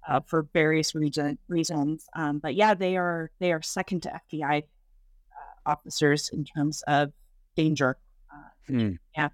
uh, 0.08 0.20
for 0.26 0.46
various 0.52 0.94
reason, 0.94 1.38
reasons. 1.48 2.06
Um, 2.14 2.38
but 2.38 2.54
yeah, 2.54 2.74
they 2.74 2.96
are 2.96 3.30
they 3.38 3.52
are 3.52 3.62
second 3.62 4.02
to 4.04 4.20
FBI 4.32 4.62
uh, 4.62 5.70
officers 5.70 6.30
in 6.32 6.44
terms 6.44 6.82
of 6.86 7.12
danger. 7.56 7.96
Uh, 8.32 8.36
Hmm. 8.66 8.90
Yeah. 9.16 9.28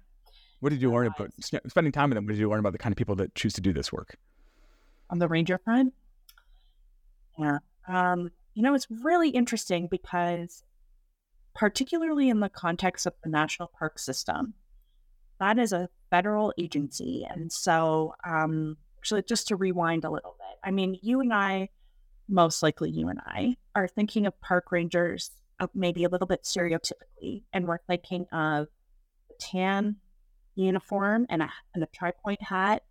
What 0.59 0.69
did 0.69 0.81
you 0.81 0.91
learn 0.91 1.05
about 1.07 1.31
spending 1.39 1.91
time 1.91 2.09
with 2.09 2.15
them? 2.15 2.25
What 2.25 2.31
did 2.31 2.39
you 2.39 2.49
learn 2.49 2.59
about 2.59 2.71
the 2.71 2.79
kind 2.79 2.91
of 2.91 2.97
people 2.97 3.15
that 3.17 3.35
choose 3.35 3.53
to 3.53 3.61
do 3.61 3.73
this 3.73 3.91
work? 3.93 4.15
on 5.09 5.19
the 5.19 5.27
ranger 5.29 5.57
front. 5.63 5.93
Yeah. 7.37 7.59
Um, 7.87 8.29
you 8.55 8.63
know, 8.63 8.73
it's 8.73 8.87
really 8.89 9.29
interesting 9.29 9.87
because, 9.89 10.63
particularly 11.57 12.29
in 12.29 12.39
the 12.39 12.49
context 12.49 13.07
of 13.07 13.13
the 13.23 13.29
national 13.29 13.71
park 13.77 13.97
system, 13.97 14.53
that 15.39 15.57
is 15.57 15.73
a 15.73 15.89
federal 16.11 16.53
agency. 16.57 17.25
And 17.27 17.51
so, 17.51 18.13
um, 18.23 18.77
actually, 18.99 19.23
just 19.23 19.47
to 19.47 19.55
rewind 19.55 20.05
a 20.05 20.11
little 20.11 20.35
bit, 20.37 20.57
I 20.63 20.71
mean, 20.71 20.97
you 21.01 21.19
and 21.19 21.33
I, 21.33 21.69
most 22.29 22.61
likely 22.61 22.91
you 22.91 23.09
and 23.09 23.19
I, 23.25 23.57
are 23.75 23.87
thinking 23.87 24.27
of 24.27 24.39
park 24.39 24.71
rangers 24.71 25.31
uh, 25.59 25.67
maybe 25.73 26.03
a 26.03 26.09
little 26.09 26.27
bit 26.27 26.43
stereotypically, 26.43 27.43
and 27.51 27.67
we're 27.67 27.79
thinking 27.87 28.27
of 28.31 28.67
a 29.31 29.33
tan 29.39 29.95
uniform 30.53 31.25
and 31.29 31.41
a, 31.41 31.49
and 31.73 31.83
a 31.83 31.87
tri 31.87 32.11
point 32.23 32.41
hat 32.41 32.83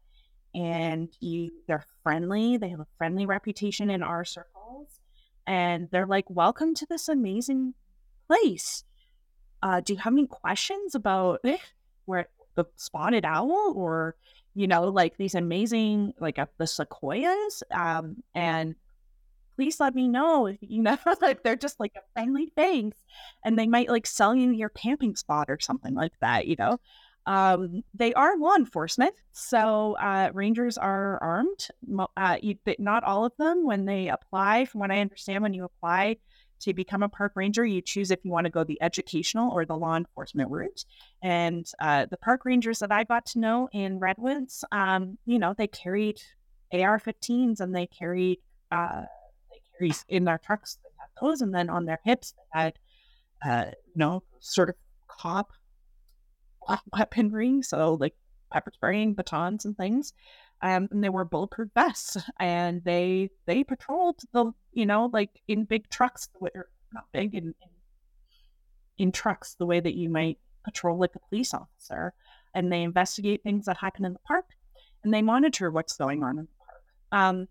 and 0.55 1.09
you 1.21 1.51
they're 1.67 1.85
friendly 2.05 2.57
they 2.57 2.69
have 2.69 2.79
a 2.79 2.87
friendly 2.97 3.27
reputation 3.27 3.91
in 3.91 4.05
our 4.05 4.25
circles 4.25 5.01
and 5.49 5.89
they're 5.91 6.07
like 6.07 6.25
welcome 6.31 6.75
to 6.75 6.87
this 6.89 7.09
amazing 7.09 7.75
place 8.27 8.85
uh 9.63 9.81
do 9.81 9.93
you 9.93 9.99
have 9.99 10.13
any 10.13 10.27
questions 10.27 10.95
about 10.95 11.41
eh, 11.45 11.59
where 12.05 12.29
the 12.55 12.65
spotted 12.77 13.25
owl 13.25 13.73
or 13.77 14.17
you 14.55 14.67
know 14.67 14.85
like 14.85 15.17
these 15.17 15.35
amazing 15.35 16.13
like 16.21 16.39
uh, 16.39 16.47
the 16.59 16.67
sequoias 16.67 17.63
um 17.71 18.17
and 18.35 18.75
please 19.57 19.81
let 19.81 19.95
me 19.95 20.09
know 20.09 20.47
if 20.47 20.59
you 20.61 20.83
know 20.83 20.99
like 21.21 21.43
they're 21.43 21.57
just 21.57 21.81
like 21.81 21.93
a 21.97 22.01
friendly 22.13 22.53
face 22.57 22.93
and 23.45 23.59
they 23.59 23.67
might 23.67 23.89
like 23.89 24.07
sell 24.07 24.35
you 24.35 24.51
your 24.51 24.71
camping 24.71 25.17
spot 25.17 25.47
or 25.49 25.59
something 25.61 25.95
like 25.95 26.13
that 26.21 26.47
you 26.47 26.57
know 26.59 26.79
um, 27.27 27.83
they 27.93 28.15
are 28.15 28.39
law 28.39 28.55
enforcement, 28.55 29.15
so 29.33 29.97
uh, 29.99 30.31
rangers 30.33 30.79
are 30.79 31.19
armed. 31.21 31.69
Uh, 32.17 32.37
you, 32.41 32.57
but 32.65 32.79
not 32.79 33.03
all 33.03 33.25
of 33.25 33.33
them. 33.37 33.65
When 33.67 33.85
they 33.85 34.09
apply, 34.09 34.67
from 34.67 34.81
what 34.81 34.93
I 34.93 35.01
understand, 35.01 35.43
when 35.43 35.53
you 35.53 35.65
apply 35.65 36.19
to 36.61 36.75
become 36.75 37.03
a 37.03 37.09
park 37.09 37.33
ranger, 37.35 37.65
you 37.65 37.81
choose 37.81 38.11
if 38.11 38.25
you 38.25 38.31
want 38.31 38.47
to 38.47 38.51
go 38.51 38.65
the 38.65 38.81
educational 38.83 39.51
or 39.53 39.65
the 39.65 39.77
law 39.77 39.97
enforcement 39.97 40.51
route. 40.51 40.85
And 41.23 41.67
uh, 41.81 42.07
the 42.11 42.17
park 42.17 42.45
rangers 42.45 42.79
that 42.81 42.93
I 42.93 43.05
got 43.05 43.27
to 43.27 43.39
know 43.39 43.69
in 43.73 43.99
Redwoods, 43.99 44.65
um, 44.73 45.19
you 45.27 45.39
know, 45.39 45.55
they 45.57 45.67
carried 45.67 46.21
AR-15s 46.73 47.61
and 47.61 47.75
they 47.75 47.87
carried 47.87 48.39
uh, 48.73 49.03
they 49.51 49.61
carried 49.79 49.97
in 50.09 50.25
their 50.25 50.39
trucks. 50.39 50.79
They 50.83 50.91
had 50.99 51.09
those, 51.21 51.41
and 51.41 51.55
then 51.55 51.71
on 51.71 51.85
their 51.85 52.01
hips 52.05 52.33
they 52.33 52.61
had, 52.61 52.79
uh, 53.45 53.71
you 53.87 53.95
know, 53.97 54.23
sort 54.41 54.71
of 54.71 54.75
cop 55.09 55.53
weaponry, 56.93 57.63
so 57.63 57.95
like 57.95 58.15
pepper 58.53 58.73
spraying, 58.75 59.15
batons, 59.15 59.65
and 59.65 59.77
things. 59.77 60.13
Um, 60.63 60.89
and 60.91 61.05
they 61.05 61.09
were 61.11 61.25
bulletproof 61.25 61.69
vests, 61.75 62.17
and 62.41 62.83
they 62.85 63.31
they 63.47 63.63
patrolled 63.63 64.21
the 64.33 64.53
you 64.73 64.87
know 64.87 65.11
like 65.13 65.31
in 65.47 65.65
big 65.65 65.89
trucks, 65.91 66.29
not 66.93 67.05
big 67.13 67.35
in, 67.35 67.55
in 67.61 67.69
in 68.99 69.13
trucks, 69.13 69.55
the 69.59 69.67
way 69.67 69.81
that 69.81 69.95
you 69.95 70.09
might 70.09 70.39
patrol 70.65 70.99
like 70.99 71.15
a 71.15 71.29
police 71.29 71.53
officer, 71.53 72.15
and 72.55 72.73
they 72.73 72.83
investigate 72.83 73.43
things 73.43 73.67
that 73.67 73.77
happen 73.77 74.05
in 74.05 74.15
the 74.15 74.19
park, 74.21 74.47
and 75.05 75.13
they 75.13 75.23
monitor 75.23 75.71
what's 75.71 75.97
going 75.97 76.23
on 76.23 76.39
in 76.39 76.47
the 76.47 76.65
park. 76.67 76.83
Um, 77.13 77.49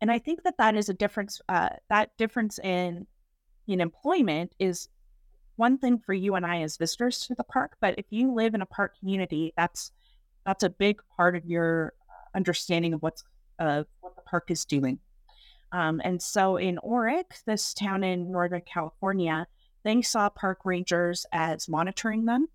and 0.00 0.10
I 0.10 0.18
think 0.18 0.42
that 0.42 0.58
that 0.58 0.76
is 0.76 0.88
a 0.88 0.94
difference. 0.94 1.40
Uh, 1.48 1.70
that 1.88 2.16
difference 2.18 2.58
in 2.58 3.06
in 3.66 3.80
employment 3.80 4.52
is 4.58 4.88
one 5.56 5.76
thing 5.78 5.98
for 5.98 6.14
you 6.14 6.34
and 6.36 6.46
I 6.46 6.62
as 6.62 6.76
visitors 6.76 7.26
to 7.26 7.34
the 7.34 7.44
park, 7.44 7.76
but 7.80 7.98
if 7.98 8.06
you 8.10 8.32
live 8.32 8.54
in 8.54 8.62
a 8.62 8.66
park 8.66 8.94
community, 8.98 9.52
that's 9.56 9.92
that's 10.46 10.62
a 10.62 10.70
big 10.70 11.00
part 11.16 11.36
of 11.36 11.44
your 11.44 11.92
understanding 12.34 12.94
of 12.94 13.02
what's 13.02 13.24
what 13.58 14.14
the 14.14 14.22
park 14.24 14.50
is 14.50 14.64
doing. 14.64 14.98
Um, 15.72 16.00
and 16.04 16.22
so 16.22 16.56
in 16.56 16.78
Orick, 16.84 17.44
this 17.44 17.74
town 17.74 18.04
in 18.04 18.30
Northern 18.30 18.62
California, 18.62 19.46
they 19.84 20.00
saw 20.02 20.28
park 20.28 20.60
rangers 20.64 21.26
as 21.32 21.68
monitoring 21.68 22.24
them, 22.24 22.48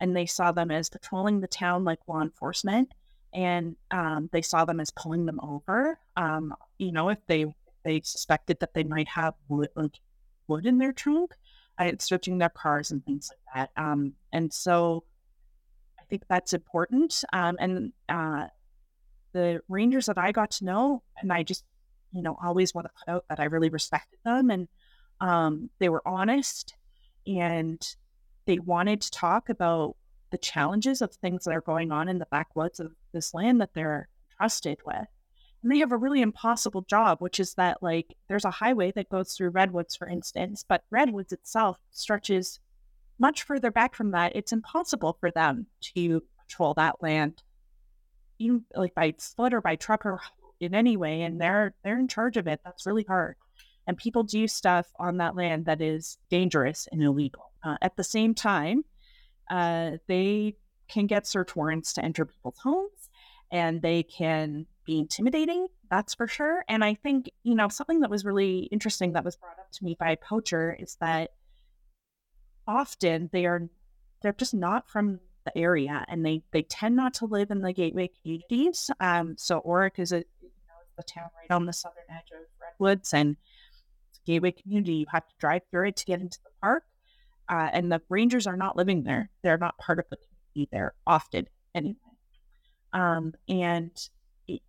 and 0.00 0.14
they 0.14 0.26
saw 0.26 0.52
them 0.52 0.70
as 0.70 0.90
patrolling 0.90 1.40
the 1.40 1.48
town 1.48 1.84
like 1.84 2.00
law 2.06 2.20
enforcement, 2.20 2.92
and 3.32 3.76
um, 3.90 4.28
they 4.32 4.42
saw 4.42 4.64
them 4.64 4.80
as 4.80 4.90
pulling 4.90 5.26
them 5.26 5.40
over. 5.40 5.98
Um, 6.16 6.54
you 6.78 6.92
know, 6.92 7.08
if 7.08 7.18
they 7.26 7.46
they 7.84 8.02
suspected 8.04 8.58
that 8.60 8.74
they 8.74 8.84
might 8.84 9.08
have 9.08 9.34
wood, 9.48 9.68
like 9.74 9.98
wood 10.48 10.66
in 10.66 10.78
their 10.78 10.92
trunk, 10.92 11.34
and 11.78 12.00
searching 12.00 12.38
their 12.38 12.50
cars 12.50 12.90
and 12.90 13.04
things 13.04 13.30
like 13.30 13.68
that. 13.76 13.82
Um, 13.82 14.12
and 14.32 14.52
so 14.52 15.04
I 15.98 16.02
think 16.10 16.24
that's 16.28 16.52
important. 16.52 17.24
Um, 17.32 17.56
and 17.58 17.92
uh, 18.08 18.48
the 19.32 19.60
Rangers 19.68 20.06
that 20.06 20.18
I 20.18 20.32
got 20.32 20.50
to 20.52 20.64
know, 20.64 21.02
and 21.20 21.32
I 21.32 21.42
just, 21.42 21.64
you 22.12 22.22
know, 22.22 22.36
always 22.42 22.74
want 22.74 22.86
to 22.86 22.92
put 22.98 23.12
out 23.12 23.24
that 23.28 23.40
I 23.40 23.44
really 23.44 23.68
respected 23.68 24.18
them 24.24 24.50
and 24.50 24.68
um, 25.20 25.70
they 25.78 25.88
were 25.88 26.02
honest 26.06 26.74
and 27.26 27.80
they 28.46 28.58
wanted 28.58 29.00
to 29.02 29.10
talk 29.10 29.48
about 29.48 29.96
the 30.30 30.38
challenges 30.38 31.02
of 31.02 31.12
things 31.12 31.44
that 31.44 31.54
are 31.54 31.60
going 31.60 31.92
on 31.92 32.08
in 32.08 32.18
the 32.18 32.26
backwoods 32.30 32.80
of 32.80 32.92
this 33.12 33.34
land 33.34 33.60
that 33.60 33.74
they're 33.74 34.08
trusted 34.36 34.78
with. 34.86 35.06
And 35.62 35.70
they 35.70 35.78
have 35.78 35.92
a 35.92 35.96
really 35.96 36.22
impossible 36.22 36.82
job, 36.82 37.18
which 37.20 37.38
is 37.38 37.54
that 37.54 37.82
like 37.82 38.16
there's 38.28 38.46
a 38.46 38.50
highway 38.50 38.92
that 38.92 39.10
goes 39.10 39.34
through 39.34 39.50
Redwoods, 39.50 39.94
for 39.94 40.08
instance, 40.08 40.64
but 40.66 40.84
Redwoods 40.90 41.32
itself 41.32 41.76
stretches 41.90 42.60
much 43.18 43.42
further 43.42 43.70
back 43.70 43.94
from 43.94 44.12
that. 44.12 44.34
It's 44.34 44.52
impossible 44.52 45.18
for 45.20 45.30
them 45.30 45.66
to 45.94 46.22
patrol 46.38 46.72
that 46.74 47.02
land, 47.02 47.42
even 48.40 48.64
like 48.74 48.94
by 48.94 49.14
foot 49.18 49.54
or 49.54 49.60
by 49.60 49.76
truck 49.76 50.04
or 50.04 50.20
in 50.58 50.74
any 50.74 50.96
way. 50.96 51.22
And 51.22 51.40
they're 51.40 51.74
they're 51.84 52.00
in 52.00 52.08
charge 52.08 52.36
of 52.36 52.48
it. 52.48 52.60
That's 52.64 52.86
really 52.86 53.04
hard. 53.04 53.36
And 53.86 53.96
people 53.96 54.24
do 54.24 54.48
stuff 54.48 54.86
on 54.98 55.18
that 55.18 55.36
land 55.36 55.66
that 55.66 55.80
is 55.80 56.18
dangerous 56.30 56.88
and 56.90 57.02
illegal. 57.02 57.52
Uh, 57.64 57.76
at 57.82 57.96
the 57.96 58.04
same 58.04 58.34
time, 58.34 58.84
uh, 59.50 59.92
they 60.08 60.56
can 60.88 61.06
get 61.06 61.26
search 61.26 61.54
warrants 61.54 61.92
to 61.94 62.04
enter 62.04 62.24
people's 62.24 62.58
homes, 62.58 63.10
and 63.52 63.80
they 63.82 64.02
can 64.02 64.66
be 64.84 64.98
intimidating, 64.98 65.66
that's 65.90 66.14
for 66.14 66.26
sure. 66.26 66.64
And 66.68 66.84
I 66.84 66.94
think, 66.94 67.30
you 67.42 67.54
know, 67.54 67.68
something 67.68 68.00
that 68.00 68.10
was 68.10 68.24
really 68.24 68.68
interesting 68.72 69.12
that 69.12 69.24
was 69.24 69.36
brought 69.36 69.58
up 69.58 69.70
to 69.72 69.84
me 69.84 69.96
by 69.98 70.12
a 70.12 70.16
poacher 70.16 70.76
is 70.78 70.96
that 71.00 71.30
often 72.66 73.28
they 73.32 73.46
are 73.46 73.68
they're 74.22 74.32
just 74.32 74.54
not 74.54 74.88
from 74.88 75.18
the 75.44 75.56
area 75.56 76.04
and 76.08 76.24
they 76.24 76.42
they 76.52 76.62
tend 76.62 76.96
not 76.96 77.14
to 77.14 77.26
live 77.26 77.50
in 77.50 77.60
the 77.60 77.72
gateway 77.72 78.10
communities. 78.22 78.90
Um 79.00 79.36
so 79.38 79.60
Orick 79.60 79.98
is 79.98 80.12
a 80.12 80.18
you 80.18 80.24
know, 80.42 80.74
the 80.96 81.02
town 81.02 81.30
right 81.38 81.54
on 81.54 81.66
the 81.66 81.72
southern 81.72 82.04
edge 82.10 82.30
of 82.32 82.46
Redwoods 82.60 83.14
and 83.14 83.36
it's 84.10 84.18
a 84.18 84.26
gateway 84.26 84.52
community. 84.52 84.94
You 84.94 85.06
have 85.10 85.26
to 85.26 85.34
drive 85.38 85.62
through 85.70 85.88
it 85.88 85.96
to 85.96 86.06
get 86.06 86.20
into 86.20 86.38
the 86.44 86.50
park. 86.60 86.84
Uh, 87.48 87.68
and 87.72 87.90
the 87.90 88.00
rangers 88.08 88.46
are 88.46 88.56
not 88.56 88.76
living 88.76 89.02
there. 89.02 89.28
They're 89.42 89.58
not 89.58 89.76
part 89.76 89.98
of 89.98 90.04
the 90.08 90.16
community 90.16 90.68
there 90.70 90.94
often 91.04 91.48
anyway. 91.74 91.96
Um, 92.92 93.34
and 93.48 93.90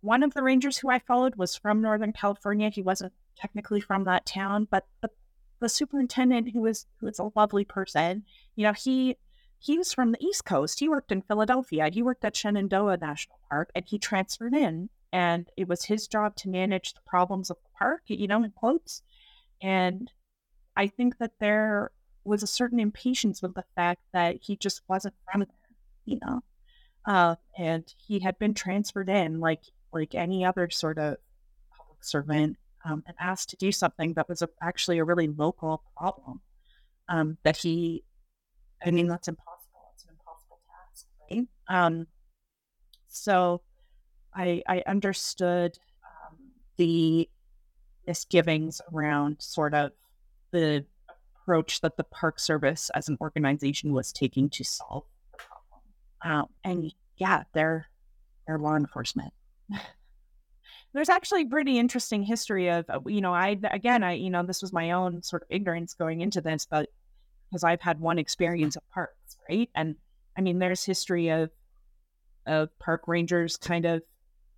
one 0.00 0.22
of 0.22 0.34
the 0.34 0.42
rangers 0.42 0.78
who 0.78 0.90
I 0.90 0.98
followed 0.98 1.36
was 1.36 1.56
from 1.56 1.82
Northern 1.82 2.12
California. 2.12 2.70
He 2.70 2.82
wasn't 2.82 3.12
technically 3.36 3.80
from 3.80 4.04
that 4.04 4.26
town, 4.26 4.68
but 4.70 4.86
the, 5.00 5.10
the 5.60 5.68
superintendent, 5.68 6.50
who 6.52 6.60
was 6.60 6.86
who 6.98 7.06
was 7.06 7.18
a 7.18 7.30
lovely 7.34 7.64
person, 7.64 8.24
you 8.56 8.64
know, 8.64 8.72
he 8.72 9.16
he 9.62 9.78
was 9.78 9.92
from 9.92 10.12
the 10.12 10.22
East 10.22 10.44
Coast. 10.44 10.80
He 10.80 10.88
worked 10.88 11.12
in 11.12 11.22
Philadelphia. 11.22 11.88
He 11.92 12.02
worked 12.02 12.24
at 12.24 12.36
Shenandoah 12.36 12.98
National 12.98 13.38
Park, 13.48 13.70
and 13.74 13.84
he 13.86 13.98
transferred 13.98 14.54
in, 14.54 14.90
and 15.12 15.48
it 15.56 15.68
was 15.68 15.84
his 15.84 16.08
job 16.08 16.36
to 16.36 16.48
manage 16.48 16.94
the 16.94 17.00
problems 17.06 17.50
of 17.50 17.56
the 17.62 17.70
park, 17.78 18.02
you 18.06 18.26
know, 18.26 18.42
in 18.42 18.50
quotes. 18.50 19.02
And 19.62 20.10
I 20.76 20.88
think 20.88 21.18
that 21.18 21.32
there 21.38 21.92
was 22.24 22.42
a 22.42 22.46
certain 22.46 22.80
impatience 22.80 23.42
with 23.42 23.54
the 23.54 23.64
fact 23.76 24.02
that 24.12 24.38
he 24.42 24.56
just 24.56 24.82
wasn't 24.88 25.14
from 25.30 25.40
there, 25.40 25.48
you 26.04 26.18
know 26.24 26.42
uh, 27.06 27.36
and 27.58 27.84
he 27.96 28.20
had 28.20 28.38
been 28.38 28.54
transferred 28.54 29.08
in 29.08 29.40
like 29.40 29.62
like 29.92 30.14
any 30.14 30.44
other 30.44 30.70
sort 30.70 30.98
of 30.98 31.16
public 31.76 32.02
servant 32.02 32.56
um, 32.84 33.02
and 33.06 33.16
asked 33.20 33.50
to 33.50 33.56
do 33.56 33.70
something 33.70 34.14
that 34.14 34.28
was 34.28 34.42
a, 34.42 34.48
actually 34.62 34.98
a 34.98 35.04
really 35.04 35.28
local 35.28 35.82
problem 35.96 36.40
um, 37.08 37.38
that 37.42 37.58
he 37.58 38.04
i 38.84 38.90
mean 38.90 39.06
that's 39.06 39.28
impossible 39.28 39.90
it's 39.94 40.04
an 40.04 40.10
impossible 40.12 40.60
task 40.66 41.06
right 41.30 41.46
um, 41.68 42.06
so 43.08 43.60
i 44.34 44.62
i 44.68 44.82
understood 44.86 45.78
um, 46.04 46.36
the 46.76 47.28
misgivings 48.06 48.80
around 48.92 49.36
sort 49.40 49.74
of 49.74 49.92
the 50.50 50.84
approach 51.42 51.80
that 51.80 51.96
the 51.96 52.04
park 52.04 52.38
service 52.38 52.90
as 52.94 53.08
an 53.08 53.16
organization 53.20 53.92
was 53.92 54.12
taking 54.12 54.48
to 54.50 54.64
solve 54.64 55.04
the 55.32 55.38
problem. 55.38 56.42
um, 56.42 56.46
and 56.64 56.92
yeah, 57.16 57.42
they're 57.52 57.88
they're 58.46 58.58
law 58.58 58.76
enforcement. 58.76 59.32
there's 60.94 61.08
actually 61.08 61.44
pretty 61.44 61.78
interesting 61.78 62.22
history 62.22 62.68
of 62.68 62.84
you 63.06 63.20
know 63.20 63.32
I 63.34 63.58
again 63.70 64.02
I 64.02 64.12
you 64.12 64.30
know 64.30 64.42
this 64.42 64.62
was 64.62 64.72
my 64.72 64.92
own 64.92 65.22
sort 65.22 65.42
of 65.42 65.48
ignorance 65.50 65.94
going 65.94 66.20
into 66.20 66.40
this, 66.40 66.66
but 66.68 66.88
because 67.48 67.64
I've 67.64 67.80
had 67.80 68.00
one 68.00 68.18
experience 68.18 68.76
of 68.76 68.82
parks, 68.90 69.36
right? 69.48 69.70
And 69.74 69.96
I 70.36 70.40
mean, 70.40 70.58
there's 70.58 70.84
history 70.84 71.28
of 71.28 71.50
of 72.46 72.76
park 72.78 73.02
rangers 73.06 73.56
kind 73.56 73.84
of 73.84 74.02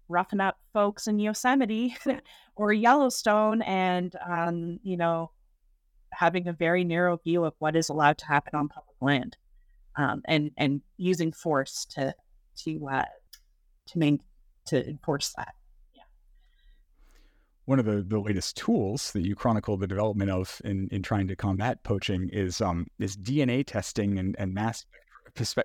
roughing 0.09 0.41
up 0.41 0.59
folks 0.73 1.07
in 1.07 1.19
Yosemite 1.19 1.97
or 2.57 2.73
Yellowstone, 2.73 3.63
and 3.63 4.15
um, 4.27 4.79
you 4.83 4.97
know, 4.97 5.31
having 6.13 6.49
a 6.49 6.53
very 6.53 6.85
narrow 6.85 7.17
view 7.17 7.45
of 7.45 7.55
what 7.59 7.77
is 7.77 7.89
allowed 7.89 8.19
to 8.19 8.27
happen 8.27 8.55
on 8.55 8.69
public 8.69 8.97
land, 9.01 9.37
um, 9.97 10.23
and 10.27 10.51
and 10.57 10.81
using 10.97 11.33
force 11.33 11.85
to 11.91 12.15
to 12.65 12.89
uh, 12.89 13.05
to 13.87 13.99
main 13.99 14.21
to 14.67 14.89
enforce 14.89 15.33
that. 15.37 15.55
One 17.67 17.79
of 17.79 17.87
the, 17.87 18.05
the 18.07 18.21
latest 18.21 18.59
tools 18.59 19.11
that 19.13 19.25
you 19.25 19.35
chronicle 19.35 19.79
the 19.79 19.87
development 19.87 20.31
of 20.31 20.61
in, 20.67 20.87
in 20.93 21.03
trying 21.03 21.29
to 21.29 21.37
combat 21.37 21.83
poaching 21.83 22.29
is 22.31 22.61
um 22.61 22.87
is 22.99 23.17
DNA 23.17 23.67
testing 23.67 24.19
and, 24.19 24.37
and 24.39 24.53
mass 24.53 24.85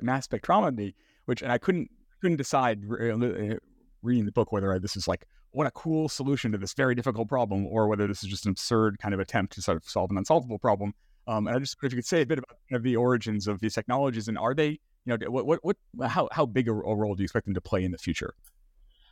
mass 0.02 0.28
spectrometry, 0.28 0.94
which 1.26 1.42
and 1.42 1.52
I 1.52 1.58
couldn't 1.58 1.90
couldn't 2.22 2.38
decide 2.38 2.84
uh, 2.90 3.56
reading 4.02 4.26
the 4.26 4.32
book 4.32 4.52
whether 4.52 4.78
this 4.80 4.96
is 4.96 5.08
like 5.08 5.26
what 5.52 5.68
a 5.68 5.72
cool 5.72 6.08
solution 6.08 6.52
to 6.52 6.58
this 6.58 6.74
very 6.74 6.94
difficult 6.96 7.28
problem 7.28 7.66
or 7.66 7.88
whether 7.88 8.08
this 8.08 8.24
is 8.24 8.30
just 8.30 8.46
an 8.46 8.52
absurd 8.52 9.00
kind 9.00 9.14
of 9.14 9.20
attempt 9.20 9.54
to 9.54 9.62
sort 9.62 9.78
of 9.78 9.84
solve 9.84 10.12
an 10.12 10.18
unsolvable 10.18 10.60
problem. 10.60 10.94
Um, 11.28 11.48
and 11.48 11.56
I 11.56 11.60
just 11.60 11.78
if 11.82 11.92
you 11.92 11.98
could 11.98 12.06
say 12.06 12.22
a 12.22 12.26
bit 12.26 12.40
about 12.40 12.58
kind 12.70 12.78
of 12.78 12.84
the 12.84 12.96
origins 12.96 13.48
of 13.48 13.60
these 13.60 13.74
technologies 13.74 14.28
and 14.28 14.38
are 14.38 14.54
they 14.54 14.80
you 15.06 15.18
know 15.18 15.18
what 15.30 15.46
what, 15.46 15.60
what 15.64 15.78
how 16.10 16.30
how 16.32 16.46
big 16.46 16.68
a, 16.68 16.72
a 16.72 16.96
role 16.96 17.16
do 17.16 17.22
you 17.22 17.26
expect 17.26 17.46
them 17.46 17.54
to 17.54 17.62
play 17.62 17.84
in 17.84 17.92
the 17.92 17.98
future? 17.98 18.34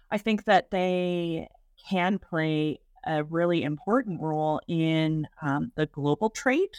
I 0.10 0.18
think 0.18 0.46
that 0.46 0.72
they 0.72 1.48
can 1.90 2.18
play 2.18 2.80
a 3.06 3.24
really 3.24 3.64
important 3.64 4.22
role 4.22 4.60
in 4.68 5.28
um, 5.42 5.72
the 5.76 5.86
global 5.86 6.30
trade 6.30 6.76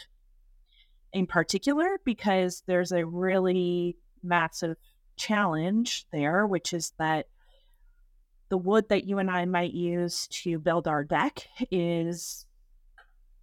in 1.13 1.27
particular 1.27 1.99
because 2.05 2.63
there's 2.67 2.91
a 2.91 3.05
really 3.05 3.97
massive 4.23 4.77
challenge 5.17 6.05
there, 6.11 6.45
which 6.45 6.73
is 6.73 6.93
that 6.99 7.27
the 8.49 8.57
wood 8.57 8.89
that 8.89 9.05
you 9.05 9.19
and 9.19 9.29
I 9.29 9.45
might 9.45 9.73
use 9.73 10.27
to 10.43 10.57
build 10.59 10.87
our 10.87 11.03
deck 11.03 11.47
is 11.71 12.45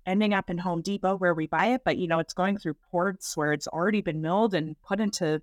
ending 0.04 0.32
up 0.32 0.50
in 0.50 0.58
Home 0.58 0.82
Depot 0.82 1.16
where 1.16 1.34
we 1.34 1.46
buy 1.46 1.66
it, 1.66 1.82
but 1.84 1.96
you 1.96 2.06
know, 2.06 2.18
it's 2.18 2.34
going 2.34 2.58
through 2.58 2.76
ports 2.90 3.36
where 3.36 3.52
it's 3.52 3.68
already 3.68 4.00
been 4.00 4.22
milled 4.22 4.54
and 4.54 4.80
put 4.82 5.00
into 5.00 5.42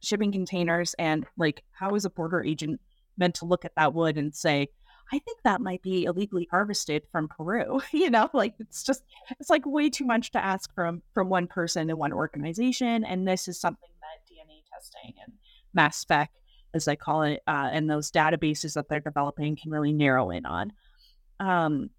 shipping 0.00 0.32
containers. 0.32 0.94
And 0.94 1.26
like, 1.36 1.64
how 1.72 1.94
is 1.94 2.04
a 2.04 2.10
border 2.10 2.42
agent 2.44 2.80
meant 3.16 3.36
to 3.36 3.44
look 3.44 3.64
at 3.64 3.74
that 3.76 3.94
wood 3.94 4.16
and 4.16 4.34
say, 4.34 4.68
I 5.12 5.18
think 5.18 5.42
that 5.44 5.60
might 5.60 5.82
be 5.82 6.04
illegally 6.04 6.48
harvested 6.50 7.02
from 7.12 7.28
Peru. 7.28 7.82
you 7.92 8.08
know, 8.08 8.30
like 8.32 8.54
it's 8.58 8.82
just 8.82 9.02
it's 9.38 9.50
like 9.50 9.66
way 9.66 9.90
too 9.90 10.06
much 10.06 10.30
to 10.32 10.42
ask 10.42 10.74
from 10.74 11.02
from 11.12 11.28
one 11.28 11.46
person 11.46 11.90
and 11.90 11.98
one 11.98 12.12
organization. 12.12 13.04
And 13.04 13.28
this 13.28 13.46
is 13.46 13.60
something 13.60 13.90
that 14.00 14.32
DNA 14.32 14.62
testing 14.72 15.14
and 15.22 15.34
mass 15.74 15.98
spec, 15.98 16.32
as 16.72 16.88
I 16.88 16.96
call 16.96 17.22
it, 17.22 17.42
uh, 17.46 17.68
and 17.72 17.90
those 17.90 18.10
databases 18.10 18.74
that 18.74 18.88
they're 18.88 19.00
developing 19.00 19.54
can 19.56 19.70
really 19.70 19.92
narrow 19.92 20.30
in 20.30 20.46
on. 20.46 20.72
Um, 21.38 21.90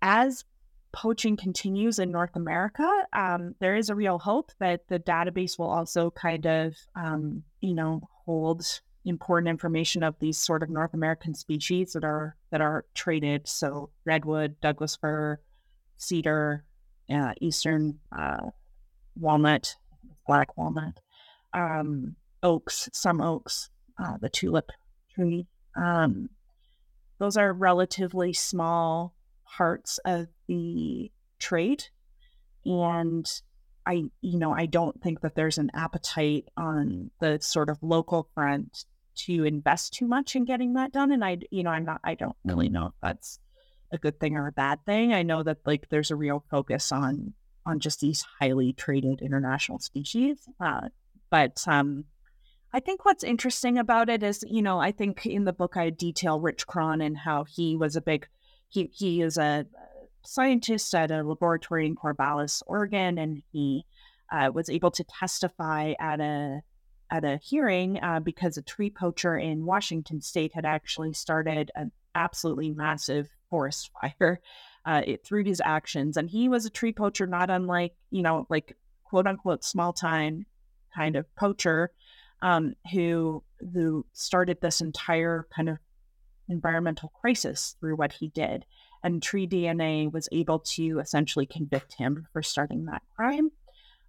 as 0.00 0.44
poaching 0.92 1.36
continues 1.36 1.98
in 1.98 2.10
North 2.10 2.36
America, 2.36 2.88
um, 3.12 3.54
there 3.60 3.76
is 3.76 3.90
a 3.90 3.94
real 3.94 4.18
hope 4.18 4.50
that 4.60 4.88
the 4.88 4.98
database 4.98 5.58
will 5.58 5.70
also 5.70 6.10
kind 6.10 6.46
of, 6.46 6.74
um, 6.94 7.42
you 7.60 7.74
know, 7.74 8.08
hold 8.24 8.80
important 9.04 9.48
information 9.48 10.02
of 10.02 10.18
these 10.18 10.38
sort 10.38 10.62
of 10.62 10.70
North 10.70 10.94
American 10.94 11.34
species 11.34 11.92
that 11.92 12.04
are 12.04 12.36
that 12.50 12.60
are 12.60 12.84
traded. 12.94 13.48
So 13.48 13.90
redwood, 14.04 14.56
Douglas 14.60 14.96
fir, 14.96 15.40
cedar, 15.96 16.64
uh, 17.12 17.32
eastern 17.40 17.98
uh, 18.16 18.50
walnut, 19.18 19.74
black 20.26 20.56
walnut, 20.56 21.00
um, 21.52 22.16
oaks, 22.42 22.88
some 22.92 23.20
oaks, 23.20 23.70
uh, 24.02 24.16
the 24.20 24.28
tulip 24.28 24.70
tree. 25.14 25.46
Um, 25.76 26.28
those 27.18 27.36
are 27.36 27.52
relatively 27.52 28.32
small 28.32 29.14
parts 29.44 29.98
of 30.04 30.28
the 30.48 31.10
trade, 31.38 31.84
and 32.64 33.26
I, 33.84 34.04
you 34.20 34.38
know, 34.38 34.52
I 34.52 34.66
don't 34.66 35.00
think 35.02 35.20
that 35.22 35.34
there's 35.34 35.58
an 35.58 35.70
appetite 35.74 36.48
on 36.56 37.10
the 37.20 37.38
sort 37.40 37.68
of 37.68 37.78
local 37.82 38.28
front 38.34 38.84
to 39.14 39.44
invest 39.44 39.94
too 39.94 40.06
much 40.06 40.36
in 40.36 40.44
getting 40.44 40.74
that 40.74 40.92
done. 40.92 41.12
And 41.12 41.24
I, 41.24 41.38
you 41.50 41.62
know, 41.62 41.70
I'm 41.70 41.84
not, 41.84 42.00
I 42.04 42.14
don't 42.14 42.36
really 42.44 42.68
know 42.68 42.86
if 42.86 42.92
that's 43.02 43.38
a 43.92 43.98
good 43.98 44.18
thing 44.18 44.36
or 44.36 44.46
a 44.46 44.52
bad 44.52 44.84
thing. 44.86 45.12
I 45.12 45.22
know 45.22 45.42
that 45.42 45.58
like 45.66 45.88
there's 45.88 46.10
a 46.10 46.16
real 46.16 46.44
focus 46.50 46.92
on 46.92 47.34
on 47.64 47.78
just 47.78 48.00
these 48.00 48.24
highly 48.40 48.72
traded 48.72 49.22
international 49.22 49.78
species. 49.78 50.48
Uh, 50.60 50.88
but 51.30 51.62
um, 51.66 52.04
I 52.72 52.80
think 52.80 53.04
what's 53.04 53.22
interesting 53.22 53.78
about 53.78 54.08
it 54.08 54.22
is, 54.22 54.44
you 54.48 54.62
know, 54.62 54.78
I 54.80 54.92
think 54.92 55.26
in 55.26 55.44
the 55.44 55.52
book 55.52 55.76
I 55.76 55.90
detail 55.90 56.40
Rich 56.40 56.66
Cronn 56.66 57.04
and 57.04 57.16
how 57.16 57.44
he 57.44 57.76
was 57.76 57.96
a 57.96 58.00
big, 58.00 58.26
he 58.68 58.90
he 58.92 59.22
is 59.22 59.38
a 59.38 59.66
scientist 60.24 60.94
at 60.94 61.10
a 61.10 61.22
laboratory 61.22 61.86
in 61.86 61.96
Corvallis, 61.96 62.62
Oregon, 62.66 63.18
and 63.18 63.42
he 63.52 63.84
uh, 64.32 64.50
was 64.52 64.70
able 64.70 64.90
to 64.92 65.04
testify 65.04 65.92
at 66.00 66.20
a 66.20 66.62
at 67.12 67.24
a 67.24 67.36
hearing 67.36 68.02
uh, 68.02 68.18
because 68.20 68.56
a 68.56 68.62
tree 68.62 68.90
poacher 68.90 69.36
in 69.36 69.66
Washington 69.66 70.22
state 70.22 70.52
had 70.54 70.64
actually 70.64 71.12
started 71.12 71.70
an 71.76 71.92
absolutely 72.14 72.70
massive 72.70 73.28
forest 73.50 73.90
fire 74.00 74.40
uh, 74.86 75.02
it, 75.06 75.24
through 75.24 75.44
his 75.44 75.60
actions. 75.62 76.16
And 76.16 76.28
he 76.28 76.48
was 76.48 76.64
a 76.64 76.70
tree 76.70 76.92
poacher, 76.92 77.26
not 77.26 77.50
unlike, 77.50 77.92
you 78.10 78.22
know, 78.22 78.46
like 78.48 78.76
quote 79.04 79.26
unquote 79.26 79.62
small 79.62 79.92
time 79.92 80.46
kind 80.96 81.16
of 81.16 81.32
poacher 81.36 81.90
um, 82.40 82.74
who 82.90 83.44
who 83.74 84.06
started 84.14 84.60
this 84.60 84.80
entire 84.80 85.46
kind 85.54 85.68
of 85.68 85.78
environmental 86.48 87.12
crisis 87.20 87.76
through 87.78 87.96
what 87.96 88.12
he 88.12 88.28
did. 88.28 88.64
And 89.04 89.22
Tree 89.22 89.46
DNA 89.46 90.10
was 90.10 90.28
able 90.32 90.60
to 90.60 90.98
essentially 90.98 91.46
convict 91.46 91.94
him 91.94 92.26
for 92.32 92.42
starting 92.42 92.86
that 92.86 93.02
crime 93.14 93.50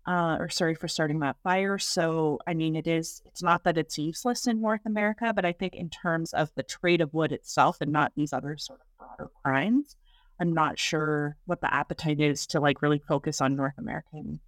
uh, 0.06 0.38
or 0.40 0.50
sorry 0.50 0.76
for 0.76 0.88
starting 0.88 1.20
that 1.20 1.38
fire. 1.44 1.78
So, 1.80 2.40
I 2.46 2.54
mean, 2.54 2.76
it 2.76 2.88
is, 2.88 3.22
it's 3.26 3.42
not 3.42 3.64
that 3.64 3.78
it's 3.78 3.98
useless 3.98 4.48
in 4.48 4.62
North 4.62 4.86
America, 4.86 5.32
but 5.34 5.46
I 5.46 5.54
think 5.54 5.76
in 5.76 5.90
terms 5.90 6.34
of 6.34 6.52
the 6.56 6.64
trade 6.64 7.02
of 7.02 7.14
wood 7.14 7.32
itself 7.32 7.78
and 7.80 7.92
not 7.92 8.12
these 8.16 8.34
other 8.34 8.58
sort 8.58 8.82
of 8.82 8.88
broader 8.98 9.32
crimes, 9.44 9.96
I'm 10.40 10.54
not 10.54 10.78
sure 10.78 11.38
what 11.46 11.62
the 11.62 11.74
appetite 11.74 12.20
is 12.20 12.48
to 12.48 12.60
like 12.60 12.82
really 12.82 13.00
focus 13.00 13.40
on 13.40 13.56
North 13.56 13.78
American 13.78 14.40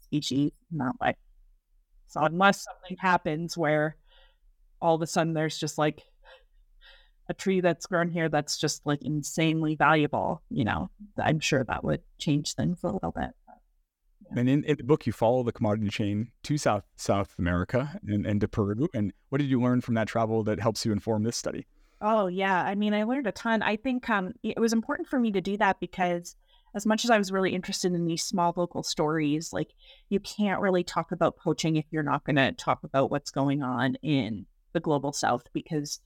species 0.00 0.52
that 0.72 0.94
way. 1.00 1.14
So, 2.08 2.22
unless 2.22 2.64
something 2.64 2.96
happens 2.98 3.56
where 3.56 3.96
all 4.80 4.94
of 4.94 5.02
a 5.02 5.06
sudden 5.06 5.34
there's 5.34 5.58
just 5.58 5.78
like 5.78 6.02
a 7.28 7.34
tree 7.34 7.60
that's 7.60 7.86
grown 7.86 8.08
here 8.08 8.28
that's 8.28 8.58
just 8.58 8.84
like 8.86 9.02
insanely 9.02 9.76
valuable, 9.76 10.42
you 10.50 10.64
know, 10.64 10.90
I'm 11.18 11.40
sure 11.40 11.62
that 11.64 11.84
would 11.84 12.00
change 12.18 12.54
things 12.54 12.78
a 12.82 12.88
little 12.88 13.12
bit. 13.12 13.30
And 14.30 14.48
in, 14.48 14.64
in, 14.64 14.76
the 14.76 14.84
book, 14.84 15.06
you 15.06 15.12
follow 15.12 15.42
the 15.42 15.52
commodity 15.52 15.88
chain 15.88 16.30
to 16.44 16.58
South 16.58 16.84
South 16.96 17.34
America 17.38 17.98
and, 18.06 18.26
and 18.26 18.40
to 18.40 18.48
Peru. 18.48 18.88
And 18.94 19.12
what 19.28 19.38
did 19.38 19.48
you 19.48 19.60
learn 19.60 19.80
from 19.80 19.94
that 19.94 20.08
travel 20.08 20.44
that 20.44 20.60
helps 20.60 20.84
you 20.84 20.92
inform 20.92 21.22
this 21.22 21.36
study? 21.36 21.66
Oh 22.00 22.26
yeah, 22.28 22.62
I 22.62 22.74
mean, 22.74 22.94
I 22.94 23.02
learned 23.02 23.26
a 23.26 23.32
ton. 23.32 23.62
I 23.62 23.76
think 23.76 24.08
um, 24.08 24.32
it 24.42 24.58
was 24.58 24.72
important 24.72 25.08
for 25.08 25.18
me 25.18 25.32
to 25.32 25.40
do 25.40 25.56
that 25.56 25.80
because, 25.80 26.36
as 26.74 26.86
much 26.86 27.04
as 27.04 27.10
I 27.10 27.18
was 27.18 27.32
really 27.32 27.54
interested 27.54 27.92
in 27.92 28.06
these 28.06 28.22
small 28.22 28.52
local 28.56 28.82
stories, 28.82 29.52
like 29.52 29.70
you 30.08 30.20
can't 30.20 30.60
really 30.60 30.84
talk 30.84 31.10
about 31.10 31.36
poaching 31.36 31.76
if 31.76 31.86
you're 31.90 32.02
not 32.02 32.24
going 32.24 32.36
to 32.36 32.52
talk 32.52 32.84
about 32.84 33.10
what's 33.10 33.30
going 33.30 33.62
on 33.62 33.96
in 33.96 34.46
the 34.74 34.80
global 34.80 35.12
South 35.12 35.44
because 35.52 36.00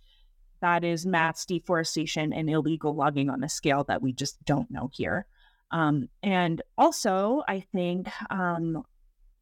that 0.60 0.84
is 0.84 1.04
mass 1.04 1.44
deforestation 1.44 2.32
and 2.32 2.48
illegal 2.48 2.94
logging 2.94 3.28
on 3.28 3.42
a 3.42 3.48
scale 3.48 3.84
that 3.84 4.00
we 4.00 4.12
just 4.12 4.42
don't 4.44 4.70
know 4.70 4.88
here. 4.94 5.26
Um, 5.72 6.08
and 6.22 6.62
also, 6.76 7.42
I 7.48 7.64
think 7.74 8.08
um, 8.30 8.84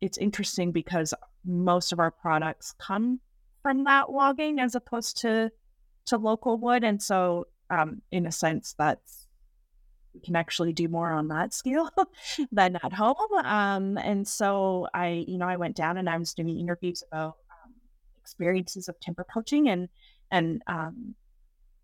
it's 0.01 0.19
interesting 0.19 0.73
because 0.73 1.13
most 1.45 1.93
of 1.93 1.99
our 1.99 2.11
products 2.11 2.75
come 2.79 3.21
from 3.63 3.85
that 3.85 4.11
logging 4.11 4.59
as 4.61 4.75
opposed 4.75 5.19
to 5.19 5.51
to 6.07 6.17
local 6.17 6.57
wood, 6.57 6.83
and 6.83 7.03
so 7.03 7.47
um, 7.69 8.03
in 8.11 8.27
a 8.27 8.33
sense, 8.33 8.75
that's 8.79 9.27
we 10.15 10.21
can 10.21 10.35
actually 10.37 10.73
do 10.73 10.89
more 10.89 11.13
on 11.13 11.29
that 11.29 11.55
scale 11.55 11.89
than 12.53 12.77
at 12.83 12.93
home. 12.93 13.17
Um, 13.45 13.97
and 13.99 14.27
so 14.27 14.89
I, 14.93 15.25
you 15.29 15.39
know, 15.39 15.47
I 15.47 15.57
went 15.57 15.77
down 15.77 15.97
and 15.97 16.09
I 16.09 16.17
was 16.17 16.35
doing 16.35 16.59
interviews 16.59 17.05
about 17.13 17.37
um, 17.51 17.75
experiences 18.21 18.89
of 18.89 18.99
timber 19.01 19.25
poaching 19.33 19.69
and 19.69 19.89
and 20.33 20.63
um, 20.67 21.15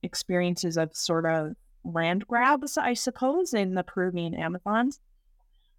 experiences 0.02 0.76
of 0.76 0.96
sort 0.96 1.26
of 1.26 1.54
land 1.92 2.26
grabs, 2.26 2.76
I 2.76 2.94
suppose, 2.94 3.54
in 3.54 3.74
the 3.74 3.82
Peruvian 3.82 4.34
Amazons. 4.34 5.00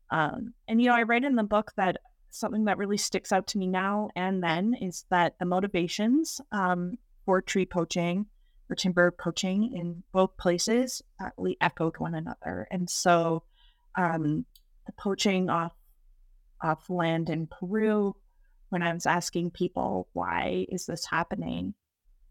Um, 0.09 0.53
and, 0.67 0.81
you 0.81 0.87
know, 0.87 0.95
I 0.95 1.03
write 1.03 1.23
in 1.23 1.35
the 1.35 1.43
book 1.43 1.73
that 1.75 1.97
something 2.29 2.65
that 2.65 2.77
really 2.77 2.97
sticks 2.97 3.31
out 3.31 3.47
to 3.47 3.57
me 3.57 3.67
now 3.67 4.09
and 4.15 4.43
then 4.43 4.73
is 4.79 5.05
that 5.09 5.35
the 5.39 5.45
motivations 5.45 6.39
um, 6.51 6.97
for 7.25 7.41
tree 7.41 7.65
poaching 7.65 8.25
or 8.69 8.75
timber 8.75 9.11
poaching 9.11 9.73
in 9.75 10.03
both 10.11 10.35
places 10.37 11.01
we 11.37 11.57
echoed 11.61 11.97
one 11.97 12.15
another. 12.15 12.67
And 12.71 12.89
so 12.89 13.43
um, 13.95 14.45
the 14.85 14.93
poaching 14.93 15.49
off 15.49 15.73
off 16.61 16.89
land 16.89 17.29
in 17.29 17.47
Peru, 17.47 18.15
when 18.69 18.81
I 18.81 18.93
was 18.93 19.05
asking 19.05 19.51
people 19.51 20.07
why 20.13 20.65
is 20.69 20.85
this 20.85 21.05
happening, 21.05 21.75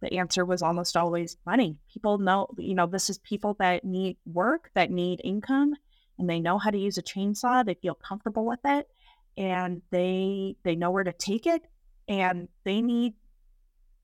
the 0.06 0.18
answer 0.18 0.44
was 0.44 0.62
almost 0.62 0.96
always 0.96 1.36
money. 1.44 1.80
People 1.92 2.18
know, 2.18 2.48
you 2.58 2.74
know, 2.74 2.86
this 2.86 3.10
is 3.10 3.18
people 3.18 3.56
that 3.58 3.84
need 3.84 4.16
work, 4.24 4.70
that 4.74 4.90
need 4.90 5.20
income, 5.24 5.74
and 6.18 6.30
they 6.30 6.40
know 6.40 6.58
how 6.58 6.70
to 6.70 6.78
use 6.78 6.98
a 6.98 7.02
chainsaw. 7.02 7.64
They 7.64 7.74
feel 7.74 7.94
comfortable 7.94 8.46
with 8.46 8.60
it, 8.64 8.88
and 9.36 9.82
they 9.90 10.56
they 10.62 10.76
know 10.76 10.90
where 10.90 11.04
to 11.04 11.12
take 11.12 11.46
it, 11.46 11.62
and 12.08 12.48
they 12.64 12.80
need 12.80 13.14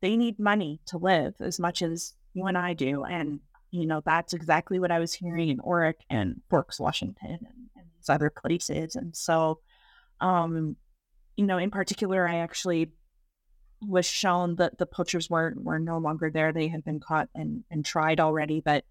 they 0.00 0.16
need 0.16 0.38
money 0.38 0.80
to 0.86 0.98
live 0.98 1.34
as 1.40 1.60
much 1.60 1.82
as 1.82 2.14
you 2.34 2.46
and 2.46 2.58
I 2.58 2.74
do. 2.74 3.04
And 3.04 3.40
you 3.70 3.86
know, 3.86 4.02
that's 4.04 4.34
exactly 4.34 4.78
what 4.78 4.90
I 4.90 4.98
was 4.98 5.14
hearing 5.14 5.48
in 5.48 5.58
Orick 5.58 5.94
and 6.10 6.42
Forks, 6.50 6.80
Washington, 6.80 7.30
and, 7.30 7.70
and 7.76 7.86
these 7.96 8.08
other 8.08 8.28
places. 8.30 8.96
And 8.96 9.16
so, 9.16 9.60
um, 10.20 10.76
you 11.36 11.46
know, 11.46 11.58
in 11.58 11.70
particular, 11.70 12.28
I 12.28 12.38
actually 12.38 12.90
was 13.86 14.06
shown 14.06 14.56
that 14.56 14.78
the 14.78 14.86
poachers 14.86 15.28
were 15.28 15.54
were 15.56 15.78
no 15.78 15.98
longer 15.98 16.30
there. 16.30 16.52
They 16.52 16.68
had 16.68 16.84
been 16.84 17.00
caught 17.00 17.28
and, 17.34 17.64
and 17.70 17.84
tried 17.84 18.20
already, 18.20 18.60
but 18.60 18.84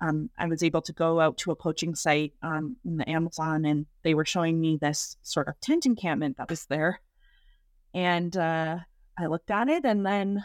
um, 0.00 0.30
I 0.38 0.46
was 0.46 0.62
able 0.62 0.82
to 0.82 0.92
go 0.92 1.20
out 1.20 1.38
to 1.38 1.50
a 1.50 1.56
poaching 1.56 1.94
site 1.94 2.32
um, 2.42 2.76
in 2.84 2.98
the 2.98 3.08
Amazon, 3.08 3.64
and 3.64 3.86
they 4.02 4.14
were 4.14 4.24
showing 4.24 4.60
me 4.60 4.78
this 4.80 5.16
sort 5.22 5.48
of 5.48 5.60
tent 5.60 5.86
encampment 5.86 6.36
that 6.36 6.50
was 6.50 6.66
there. 6.66 7.00
And 7.94 8.36
uh, 8.36 8.78
I 9.18 9.26
looked 9.26 9.50
at 9.50 9.68
it, 9.68 9.84
and 9.84 10.06
then 10.06 10.44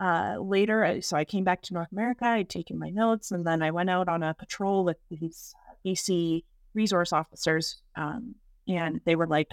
uh, 0.00 0.36
later, 0.40 1.00
so 1.02 1.16
I 1.16 1.24
came 1.24 1.44
back 1.44 1.62
to 1.62 1.74
North 1.74 1.92
America. 1.92 2.24
I'd 2.24 2.48
taken 2.48 2.78
my 2.78 2.90
notes, 2.90 3.32
and 3.32 3.46
then 3.46 3.62
I 3.62 3.70
went 3.70 3.90
out 3.90 4.08
on 4.08 4.22
a 4.22 4.34
patrol 4.34 4.84
with 4.84 4.96
these 5.10 5.54
BC 5.84 6.44
resource 6.72 7.12
officers, 7.12 7.82
um, 7.96 8.34
and 8.66 9.00
they 9.04 9.14
were 9.14 9.26
like, 9.26 9.48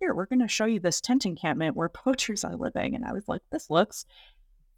here, 0.00 0.14
we're 0.14 0.26
going 0.26 0.40
to 0.40 0.48
show 0.48 0.64
you 0.64 0.80
this 0.80 1.00
tent 1.00 1.26
encampment 1.26 1.76
where 1.76 1.88
poachers 2.04 2.44
are 2.44 2.56
living. 2.56 2.94
And 2.94 3.04
I 3.04 3.12
was 3.12 3.28
like, 3.28 3.42
this 3.50 3.70
looks 3.70 4.04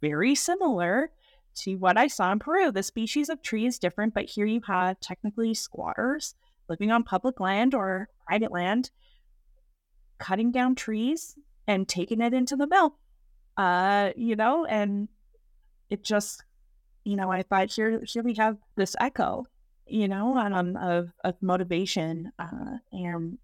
very 0.01 0.35
similar 0.35 1.11
to 1.55 1.75
what 1.75 1.97
I 1.97 2.07
saw 2.07 2.31
in 2.31 2.39
Peru. 2.39 2.71
The 2.71 2.83
species 2.83 3.29
of 3.29 3.41
tree 3.41 3.65
is 3.65 3.79
different, 3.79 4.13
but 4.13 4.25
here 4.25 4.45
you 4.45 4.61
have 4.67 4.99
technically 4.99 5.53
squatters 5.53 6.35
living 6.67 6.91
on 6.91 7.03
public 7.03 7.39
land 7.39 7.73
or 7.73 8.09
private 8.27 8.51
land, 8.51 8.91
cutting 10.17 10.51
down 10.51 10.75
trees 10.75 11.35
and 11.67 11.87
taking 11.87 12.21
it 12.21 12.33
into 12.33 12.55
the 12.55 12.67
mill. 12.67 12.97
Uh, 13.57 14.11
you 14.15 14.35
know, 14.35 14.65
and 14.65 15.07
it 15.89 16.03
just, 16.03 16.43
you 17.03 17.15
know, 17.15 17.31
I 17.31 17.43
thought 17.43 17.71
here, 17.71 18.01
here 18.05 18.23
we 18.23 18.33
have 18.35 18.57
this 18.75 18.95
echo, 18.99 19.45
you 19.87 20.07
know, 20.07 20.37
um, 20.37 20.75
of 20.75 21.11
of 21.23 21.35
motivation 21.41 22.31
uh, 22.37 22.77
and 22.91 23.37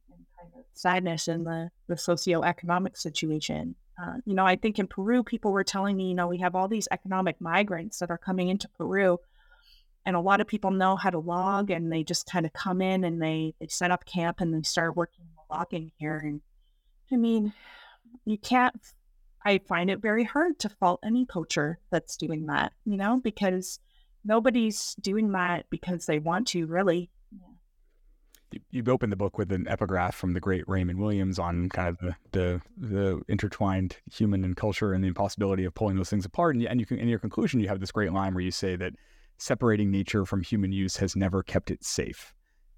sadness 0.73 1.27
in 1.27 1.43
the, 1.43 1.69
the 1.87 1.95
socioeconomic 1.95 2.97
situation. 2.97 3.75
Uh, 4.01 4.15
you 4.25 4.33
know, 4.33 4.45
I 4.45 4.55
think 4.55 4.79
in 4.79 4.87
Peru, 4.87 5.23
people 5.23 5.51
were 5.51 5.63
telling 5.63 5.95
me, 5.95 6.09
you 6.09 6.15
know, 6.15 6.27
we 6.27 6.39
have 6.39 6.55
all 6.55 6.67
these 6.67 6.87
economic 6.91 7.39
migrants 7.39 7.99
that 7.99 8.09
are 8.09 8.17
coming 8.17 8.49
into 8.49 8.67
Peru, 8.69 9.19
and 10.05 10.15
a 10.15 10.21
lot 10.21 10.41
of 10.41 10.47
people 10.47 10.71
know 10.71 10.95
how 10.95 11.11
to 11.11 11.19
log, 11.19 11.69
and 11.69 11.91
they 11.91 12.03
just 12.03 12.25
kind 12.25 12.45
of 12.45 12.53
come 12.53 12.81
in 12.81 13.03
and 13.03 13.21
they 13.21 13.53
they 13.59 13.67
set 13.67 13.91
up 13.91 14.05
camp 14.05 14.41
and 14.41 14.53
they 14.53 14.63
start 14.63 14.95
working 14.95 15.25
logging 15.49 15.91
here. 15.97 16.17
And 16.17 16.41
I 17.11 17.17
mean, 17.17 17.53
you 18.25 18.37
can't. 18.37 18.75
I 19.43 19.59
find 19.67 19.89
it 19.89 20.01
very 20.01 20.23
hard 20.23 20.59
to 20.59 20.69
fault 20.69 20.99
any 21.03 21.25
poacher 21.25 21.79
that's 21.89 22.15
doing 22.15 22.45
that, 22.45 22.73
you 22.85 22.95
know, 22.95 23.19
because 23.23 23.79
nobody's 24.23 24.95
doing 25.01 25.31
that 25.31 25.65
because 25.69 26.05
they 26.05 26.19
want 26.19 26.47
to, 26.49 26.67
really 26.67 27.09
you 28.69 28.83
open 28.87 29.09
the 29.09 29.15
book 29.15 29.37
with 29.37 29.51
an 29.51 29.67
epigraph 29.67 30.15
from 30.15 30.33
the 30.33 30.39
great 30.39 30.67
Raymond 30.67 30.99
Williams 30.99 31.39
on 31.39 31.69
kind 31.69 31.89
of 31.89 31.97
the 31.99 32.15
the, 32.31 32.61
the 32.77 33.21
intertwined 33.27 33.97
human 34.11 34.43
and 34.43 34.55
culture 34.55 34.93
and 34.93 35.03
the 35.03 35.07
impossibility 35.07 35.65
of 35.65 35.73
pulling 35.73 35.97
those 35.97 36.09
things 36.09 36.25
apart. 36.25 36.55
And, 36.55 36.65
and 36.65 36.79
you 36.79 36.85
can, 36.85 36.99
in 36.99 37.07
your 37.07 37.19
conclusion, 37.19 37.59
you 37.59 37.67
have 37.67 37.79
this 37.79 37.91
great 37.91 38.13
line 38.13 38.33
where 38.33 38.43
you 38.43 38.51
say 38.51 38.75
that 38.75 38.93
separating 39.37 39.91
nature 39.91 40.25
from 40.25 40.41
human 40.41 40.71
use 40.71 40.97
has 40.97 41.15
never 41.15 41.43
kept 41.43 41.71
it 41.71 41.83
safe. 41.83 42.33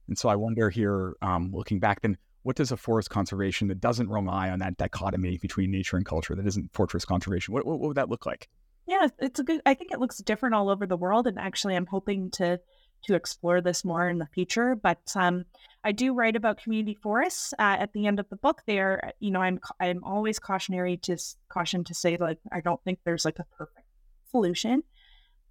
And 0.07 0.17
so 0.17 0.29
I 0.29 0.35
wonder 0.35 0.69
here, 0.69 1.15
um, 1.21 1.51
looking 1.53 1.79
back, 1.79 2.01
then 2.01 2.17
what 2.43 2.55
does 2.55 2.71
a 2.71 2.77
forest 2.77 3.09
conservation 3.09 3.67
that 3.69 3.79
doesn't 3.79 4.09
rely 4.09 4.49
on 4.49 4.59
that 4.59 4.77
dichotomy 4.77 5.37
between 5.37 5.71
nature 5.71 5.97
and 5.97 6.05
culture, 6.05 6.35
that 6.35 6.45
isn't 6.45 6.73
fortress 6.73 7.05
conservation, 7.05 7.53
what, 7.53 7.65
what, 7.65 7.79
what 7.79 7.87
would 7.87 7.97
that 7.97 8.09
look 8.09 8.25
like? 8.25 8.49
Yeah, 8.85 9.07
it's 9.19 9.39
a 9.39 9.43
good. 9.43 9.61
I 9.65 9.75
think 9.75 9.93
it 9.93 9.99
looks 9.99 10.17
different 10.17 10.55
all 10.55 10.69
over 10.69 10.85
the 10.85 10.97
world, 10.97 11.25
and 11.25 11.39
actually, 11.39 11.75
I'm 11.75 11.85
hoping 11.85 12.31
to 12.31 12.59
to 13.05 13.15
explore 13.15 13.61
this 13.61 13.83
more 13.83 14.09
in 14.09 14.17
the 14.17 14.27
future. 14.27 14.75
But 14.75 15.01
um, 15.15 15.45
I 15.83 15.91
do 15.91 16.13
write 16.13 16.35
about 16.35 16.61
community 16.61 16.97
forests 17.01 17.53
uh, 17.59 17.77
at 17.79 17.93
the 17.93 18.07
end 18.07 18.19
of 18.19 18.29
the 18.29 18.35
book. 18.35 18.61
There, 18.65 19.11
you 19.19 19.31
know, 19.31 19.41
I'm 19.41 19.59
I'm 19.79 20.03
always 20.03 20.39
cautionary 20.39 20.97
to 20.97 21.17
caution 21.49 21.83
to 21.85 21.93
say 21.93 22.17
like 22.17 22.39
I 22.51 22.61
don't 22.61 22.81
think 22.83 22.99
there's 23.03 23.25
like 23.25 23.39
a 23.39 23.45
perfect 23.57 23.87
solution, 24.31 24.83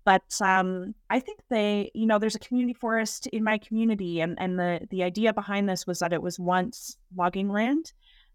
but 0.05 0.22
um, 0.40 0.94
I 1.11 1.20
think 1.20 1.40
they, 1.48 1.90
you 1.94 2.07
know, 2.07 2.18
there's 2.18 2.34
a 2.34 2.40
community 2.40 2.74
forest 2.74 3.26
in 3.28 3.44
my 3.44 3.59
community, 3.59 4.20
and 4.20 4.36
and 4.40 4.59
the 4.59 4.80
the 4.90 5.03
idea 5.03 5.32
behind 5.32 5.68
this 5.68 5.86
was 5.86 6.00
that 6.00 6.12
it 6.12 6.22
was 6.22 6.38
once 6.38 6.96
logging 7.16 7.48
land. 7.48 7.92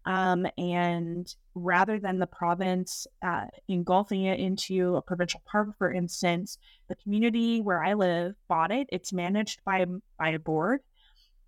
Um, 0.08 0.46
and 0.56 1.32
rather 1.54 2.00
than 2.00 2.18
the 2.18 2.26
province 2.26 3.06
uh, 3.20 3.44
engulfing 3.68 4.24
it 4.24 4.40
into 4.40 4.96
a 4.96 5.02
provincial 5.02 5.42
park, 5.44 5.76
for 5.76 5.92
instance, 5.92 6.56
the 6.88 6.94
community 6.94 7.60
where 7.60 7.84
I 7.84 7.92
live 7.92 8.34
bought 8.48 8.72
it. 8.72 8.88
It's 8.90 9.12
managed 9.12 9.62
by 9.66 9.84
by 10.18 10.30
a 10.30 10.38
board, 10.38 10.80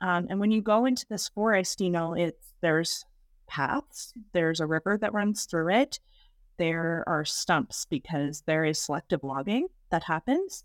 um, 0.03 0.27
and 0.29 0.39
when 0.41 0.51
you 0.51 0.61
go 0.61 0.85
into 0.85 1.07
this 1.09 1.31
forest, 1.31 1.81
you 1.81 1.89
know 1.89 2.13
it's 2.13 2.53
there's 2.61 3.07
paths, 3.47 4.13
there's 4.35 4.61
a 4.61 4.67
river 4.67 4.99
that 5.01 5.15
runs 5.15 5.47
through 5.47 5.73
it, 5.75 5.99
there 6.59 7.03
are 7.07 7.25
stumps 7.25 7.87
because 7.87 8.43
there 8.47 8.67
is 8.67 8.79
selective 8.79 9.25
logging 9.25 9.69
that 9.91 10.03
happens, 10.05 10.65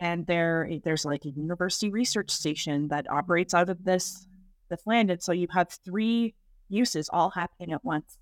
and 0.00 0.26
there 0.26 0.70
there's 0.82 1.04
like 1.04 1.26
a 1.26 1.30
university 1.30 1.90
research 1.90 2.30
station 2.30 2.88
that 2.88 3.10
operates 3.10 3.52
out 3.52 3.68
of 3.68 3.84
this 3.84 4.26
this 4.70 4.80
land, 4.86 5.10
and 5.10 5.22
so 5.22 5.32
you 5.32 5.46
have 5.52 5.68
three 5.84 6.32
uses 6.68 7.08
all 7.12 7.30
happening 7.30 7.72
at 7.72 7.84
once. 7.84 8.18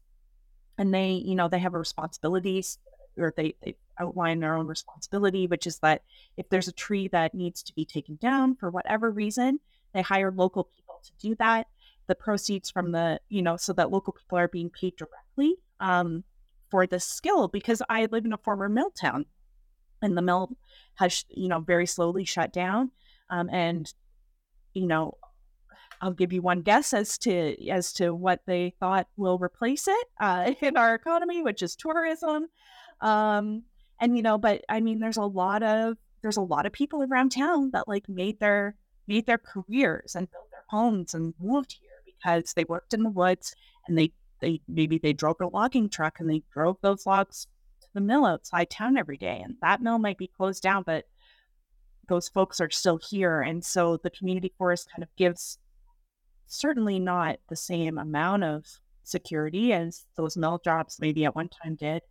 And 0.78 0.92
they, 0.92 1.12
you 1.12 1.34
know, 1.34 1.48
they 1.48 1.58
have 1.58 1.74
a 1.74 1.78
responsibilities 1.78 2.78
or 3.18 3.32
they, 3.36 3.54
they 3.62 3.76
outline 4.00 4.40
their 4.40 4.56
own 4.56 4.66
responsibility, 4.66 5.46
which 5.46 5.66
is 5.66 5.78
that 5.80 6.02
if 6.36 6.48
there's 6.48 6.68
a 6.68 6.72
tree 6.72 7.08
that 7.08 7.34
needs 7.34 7.62
to 7.62 7.74
be 7.74 7.84
taken 7.84 8.16
down 8.16 8.56
for 8.56 8.70
whatever 8.70 9.10
reason, 9.10 9.60
they 9.92 10.02
hire 10.02 10.32
local 10.32 10.64
people 10.64 11.00
to 11.04 11.12
do 11.20 11.34
that. 11.36 11.66
The 12.06 12.14
proceeds 12.14 12.70
from 12.70 12.92
the, 12.92 13.20
you 13.28 13.42
know, 13.42 13.56
so 13.56 13.72
that 13.74 13.90
local 13.90 14.14
people 14.14 14.38
are 14.38 14.48
being 14.48 14.70
paid 14.70 14.96
directly 14.96 15.56
um, 15.78 16.24
for 16.70 16.86
this 16.86 17.04
skill 17.04 17.48
because 17.48 17.82
I 17.88 18.06
live 18.06 18.24
in 18.24 18.32
a 18.32 18.38
former 18.38 18.68
mill 18.68 18.90
town 18.90 19.26
and 20.00 20.16
the 20.16 20.22
mill 20.22 20.56
has, 20.94 21.24
you 21.28 21.48
know, 21.48 21.60
very 21.60 21.86
slowly 21.86 22.24
shut 22.24 22.52
down. 22.52 22.90
Um, 23.30 23.48
and, 23.50 23.92
you 24.74 24.86
know, 24.86 25.16
I'll 26.02 26.12
give 26.12 26.32
you 26.32 26.42
one 26.42 26.62
guess 26.62 26.92
as 26.92 27.16
to 27.18 27.56
as 27.70 27.92
to 27.94 28.12
what 28.12 28.40
they 28.44 28.74
thought 28.80 29.06
will 29.16 29.38
replace 29.38 29.86
it 29.86 30.06
uh, 30.20 30.52
in 30.60 30.76
our 30.76 30.96
economy, 30.96 31.42
which 31.42 31.62
is 31.62 31.76
tourism. 31.76 32.48
Um, 33.00 33.62
and 34.00 34.16
you 34.16 34.22
know, 34.22 34.36
but 34.36 34.64
I 34.68 34.80
mean, 34.80 34.98
there's 34.98 35.16
a 35.16 35.22
lot 35.22 35.62
of 35.62 35.96
there's 36.20 36.36
a 36.36 36.42
lot 36.42 36.66
of 36.66 36.72
people 36.72 37.04
around 37.04 37.30
town 37.30 37.70
that 37.72 37.86
like 37.86 38.08
made 38.08 38.40
their 38.40 38.74
made 39.06 39.26
their 39.26 39.38
careers 39.38 40.16
and 40.16 40.30
built 40.30 40.50
their 40.50 40.64
homes 40.68 41.14
and 41.14 41.34
moved 41.40 41.78
here 41.80 41.90
because 42.04 42.52
they 42.54 42.64
worked 42.64 42.94
in 42.94 43.04
the 43.04 43.10
woods 43.10 43.54
and 43.86 43.96
they 43.96 44.12
they 44.40 44.60
maybe 44.66 44.98
they 44.98 45.12
drove 45.12 45.40
a 45.40 45.46
logging 45.46 45.88
truck 45.88 46.18
and 46.18 46.28
they 46.28 46.42
drove 46.52 46.76
those 46.82 47.06
logs 47.06 47.46
to 47.80 47.88
the 47.94 48.00
mill 48.00 48.26
outside 48.26 48.70
town 48.70 48.96
every 48.96 49.16
day 49.16 49.40
and 49.44 49.56
that 49.60 49.80
mill 49.80 49.98
might 49.98 50.18
be 50.18 50.30
closed 50.36 50.62
down 50.62 50.82
but 50.84 51.04
those 52.08 52.28
folks 52.28 52.60
are 52.60 52.70
still 52.70 52.98
here 53.10 53.40
and 53.40 53.64
so 53.64 53.96
the 54.02 54.10
community 54.10 54.52
forest 54.58 54.88
kind 54.90 55.02
of 55.02 55.08
gives 55.16 55.58
certainly 56.52 56.98
not 56.98 57.38
the 57.48 57.56
same 57.56 57.98
amount 57.98 58.44
of 58.44 58.66
security 59.02 59.72
as 59.72 60.04
those 60.16 60.36
mill 60.36 60.60
jobs 60.62 60.98
maybe 61.00 61.24
at 61.24 61.34
one 61.34 61.48
time 61.48 61.74
did, 61.74 62.02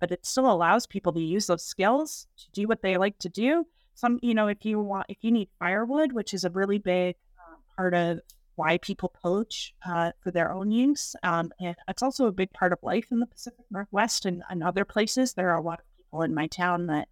but 0.00 0.12
it 0.12 0.24
still 0.26 0.50
allows 0.50 0.86
people 0.86 1.12
to 1.12 1.20
use 1.20 1.46
those 1.46 1.64
skills 1.64 2.26
to 2.36 2.50
do 2.52 2.68
what 2.68 2.82
they 2.82 2.96
like 2.96 3.18
to 3.18 3.28
do. 3.28 3.66
Some, 3.94 4.18
you 4.22 4.34
know, 4.34 4.48
if 4.48 4.64
you 4.64 4.80
want, 4.80 5.06
if 5.08 5.18
you 5.22 5.30
need 5.30 5.48
firewood, 5.58 6.12
which 6.12 6.34
is 6.34 6.44
a 6.44 6.50
really 6.50 6.78
big 6.78 7.16
uh, 7.38 7.56
part 7.76 7.94
of 7.94 8.20
why 8.56 8.78
people 8.78 9.12
poach 9.22 9.74
uh, 9.86 10.12
for 10.20 10.30
their 10.30 10.52
own 10.52 10.70
use, 10.70 11.16
um, 11.22 11.50
and 11.60 11.74
it's 11.88 12.02
also 12.02 12.26
a 12.26 12.32
big 12.32 12.52
part 12.52 12.72
of 12.72 12.78
life 12.82 13.06
in 13.10 13.18
the 13.18 13.26
Pacific 13.26 13.64
Northwest 13.70 14.26
and, 14.26 14.42
and 14.50 14.62
other 14.62 14.84
places. 14.84 15.32
There 15.32 15.50
are 15.50 15.58
a 15.58 15.62
lot 15.62 15.80
of 15.80 15.86
people 15.96 16.22
in 16.22 16.34
my 16.34 16.48
town 16.48 16.86
that 16.88 17.08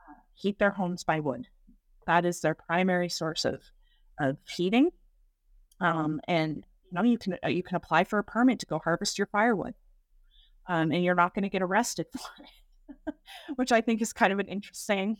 uh, 0.00 0.14
heat 0.34 0.58
their 0.58 0.70
homes 0.70 1.04
by 1.04 1.20
wood. 1.20 1.48
That 2.06 2.24
is 2.24 2.40
their 2.40 2.54
primary 2.54 3.08
source 3.08 3.44
of 3.44 3.62
of 4.18 4.36
heating 4.46 4.90
um, 5.80 6.20
and 6.26 6.64
you 6.84 6.92
know 6.92 7.02
you 7.02 7.18
can 7.18 7.36
uh, 7.44 7.48
you 7.48 7.62
can 7.62 7.76
apply 7.76 8.04
for 8.04 8.18
a 8.18 8.24
permit 8.24 8.58
to 8.60 8.66
go 8.66 8.78
harvest 8.78 9.18
your 9.18 9.26
firewood, 9.26 9.74
um, 10.66 10.92
and 10.92 11.04
you're 11.04 11.14
not 11.14 11.34
going 11.34 11.42
to 11.42 11.48
get 11.48 11.62
arrested 11.62 12.06
for 12.12 12.42
it. 12.42 13.14
which 13.56 13.70
I 13.72 13.80
think 13.80 14.02
is 14.02 14.12
kind 14.12 14.32
of 14.32 14.40
an 14.40 14.48
interesting 14.48 15.16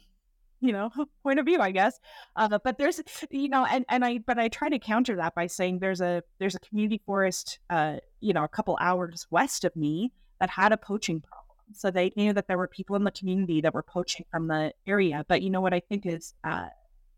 you 0.61 0.73
know 0.73 0.91
point 1.23 1.39
of 1.39 1.47
view 1.47 1.59
i 1.61 1.71
guess 1.71 1.99
uh, 2.37 2.59
but 2.63 2.79
there's 2.79 3.01
you 3.31 3.49
know 3.49 3.65
and, 3.65 3.85
and 3.89 4.05
i 4.05 4.19
but 4.19 4.39
i 4.39 4.49
try 4.49 4.69
to 4.69 4.79
counter 4.79 5.17
that 5.17 5.35
by 5.35 5.47
saying 5.47 5.79
there's 5.79 6.01
a 6.01 6.23
there's 6.39 6.55
a 6.55 6.61
community 6.61 7.01
forest 7.05 7.59
uh 7.71 7.97
you 8.21 8.33
know 8.33 8.45
a 8.45 8.49
couple 8.49 8.77
hours 8.81 9.27
west 9.31 9.65
of 9.65 9.75
me 9.75 10.13
that 10.39 10.51
had 10.51 10.73
a 10.73 10.77
poaching 10.77 11.21
problem 11.21 11.47
so 11.73 11.91
they 11.91 12.13
knew 12.17 12.33
that 12.33 12.49
there 12.49 12.59
were 12.59 12.69
people 12.69 12.97
in 12.97 13.05
the 13.05 13.11
community 13.11 13.61
that 13.61 13.75
were 13.75 13.83
poaching 13.83 14.25
from 14.31 14.49
the 14.49 14.73
area 14.87 15.25
but 15.29 15.43
you 15.43 15.51
know 15.51 15.61
what 15.61 15.75
i 15.75 15.81
think 15.81 16.07
is 16.07 16.35
uh 16.45 16.67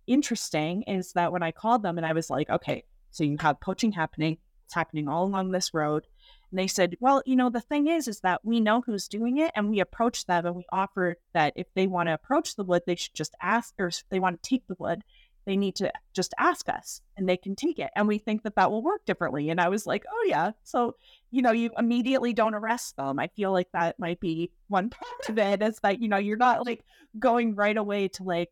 interesting 0.06 0.82
is 0.82 1.12
that 1.12 1.32
when 1.32 1.42
i 1.42 1.50
called 1.50 1.82
them 1.82 1.96
and 1.96 2.06
i 2.06 2.12
was 2.12 2.30
like 2.30 2.48
okay 2.50 2.84
so 3.12 3.24
you 3.24 3.36
have 3.40 3.60
poaching 3.60 3.92
happening 3.92 4.38
it's 4.64 4.74
happening 4.74 5.08
all 5.08 5.24
along 5.24 5.50
this 5.50 5.72
road 5.72 6.06
and 6.52 6.58
they 6.58 6.66
said, 6.66 6.96
well, 7.00 7.22
you 7.24 7.34
know, 7.34 7.48
the 7.48 7.62
thing 7.62 7.86
is, 7.86 8.06
is 8.06 8.20
that 8.20 8.44
we 8.44 8.60
know 8.60 8.82
who's 8.82 9.08
doing 9.08 9.38
it 9.38 9.52
and 9.56 9.70
we 9.70 9.80
approach 9.80 10.26
them 10.26 10.44
and 10.44 10.54
we 10.54 10.66
offer 10.70 11.16
that 11.32 11.54
if 11.56 11.66
they 11.74 11.86
want 11.86 12.08
to 12.08 12.14
approach 12.14 12.56
the 12.56 12.62
wood, 12.62 12.82
they 12.86 12.94
should 12.94 13.14
just 13.14 13.34
ask, 13.40 13.72
or 13.78 13.86
if 13.86 14.04
they 14.10 14.20
want 14.20 14.42
to 14.42 14.48
take 14.48 14.66
the 14.66 14.76
wood, 14.78 15.02
they 15.46 15.56
need 15.56 15.76
to 15.76 15.90
just 16.12 16.34
ask 16.38 16.68
us 16.68 17.00
and 17.16 17.26
they 17.26 17.38
can 17.38 17.56
take 17.56 17.78
it. 17.78 17.90
And 17.96 18.06
we 18.06 18.18
think 18.18 18.42
that 18.42 18.56
that 18.56 18.70
will 18.70 18.82
work 18.82 19.06
differently. 19.06 19.48
And 19.48 19.62
I 19.62 19.70
was 19.70 19.86
like, 19.86 20.04
oh, 20.06 20.26
yeah. 20.28 20.52
So, 20.62 20.96
you 21.30 21.40
know, 21.40 21.52
you 21.52 21.70
immediately 21.78 22.34
don't 22.34 22.54
arrest 22.54 22.96
them. 22.96 23.18
I 23.18 23.28
feel 23.28 23.50
like 23.50 23.72
that 23.72 23.98
might 23.98 24.20
be 24.20 24.52
one 24.68 24.90
part 24.90 25.28
of 25.30 25.38
it 25.38 25.62
is 25.62 25.78
that, 25.82 26.02
you 26.02 26.08
know, 26.08 26.18
you're 26.18 26.36
not 26.36 26.66
like 26.66 26.84
going 27.18 27.54
right 27.54 27.78
away 27.78 28.08
to 28.08 28.24
like, 28.24 28.50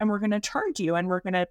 and 0.00 0.10
we're 0.10 0.18
going 0.18 0.32
to 0.32 0.40
charge 0.40 0.80
you 0.80 0.96
and 0.96 1.06
we're 1.06 1.20
going 1.20 1.34
to, 1.34 1.46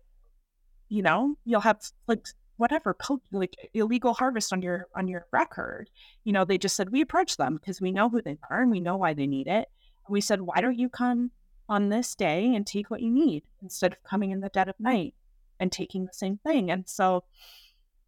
you 0.90 1.04
know, 1.04 1.36
you'll 1.46 1.62
have 1.62 1.80
like 2.06 2.28
whatever 2.58 2.96
like 3.32 3.56
illegal 3.74 4.14
harvest 4.14 4.54
on 4.54 4.62
your 4.62 4.88
on 4.96 5.08
your 5.08 5.26
record 5.32 5.90
you 6.24 6.32
know 6.32 6.46
they 6.46 6.58
just 6.58 6.76
said 6.76 6.90
we 6.90 7.02
approached 7.02 7.38
them 7.38 7.56
because 7.56 7.82
we 7.82 7.92
know 7.92 8.10
who 8.10 8.22
they 8.22 8.38
are 8.50 8.62
and 8.62 8.72
we 8.72 8.80
know 8.80 8.98
why 8.98 9.14
they 9.14 9.28
need 9.28 9.48
it. 9.48 9.68
We 10.10 10.22
said 10.22 10.42
why 10.42 10.62
don't 10.62 10.80
you 10.80 10.90
come 10.90 11.32
on 11.68 11.90
this 11.90 12.16
day 12.16 12.54
and 12.54 12.66
take 12.66 12.90
what 12.92 13.02
you 13.02 13.12
need 13.12 13.44
instead 13.62 13.94
of 13.94 14.04
coming 14.04 14.32
in 14.32 14.40
the 14.40 14.50
dead 14.50 14.70
of 14.70 14.76
night 14.80 15.16
and 15.60 15.72
taking 15.72 16.06
the 16.06 16.14
same 16.14 16.38
thing? 16.38 16.72
And 16.72 16.88
so 16.88 17.24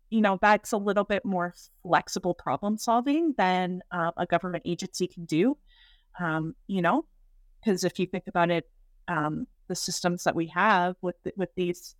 you 0.09 0.21
know 0.21 0.37
that's 0.41 0.71
a 0.71 0.77
little 0.77 1.03
bit 1.03 1.25
more 1.25 1.53
flexible 1.83 2.33
problem 2.33 2.77
solving 2.77 3.33
than 3.37 3.81
uh, 3.91 4.11
a 4.15 4.25
government 4.25 4.63
agency 4.65 5.07
can 5.07 5.25
do 5.25 5.57
um, 6.19 6.55
you 6.67 6.81
know? 6.81 7.05
Because 7.59 7.83
if 7.83 7.99
you 7.99 8.05
think 8.05 8.25
about 8.27 8.49
it 8.49 8.69
um, 9.07 9.47
the 9.67 9.75
systems 9.75 10.23
that 10.23 10.35
we 10.35 10.47
have 10.47 10.95
with 11.01 11.15
with 11.35 11.49
these 11.55 11.95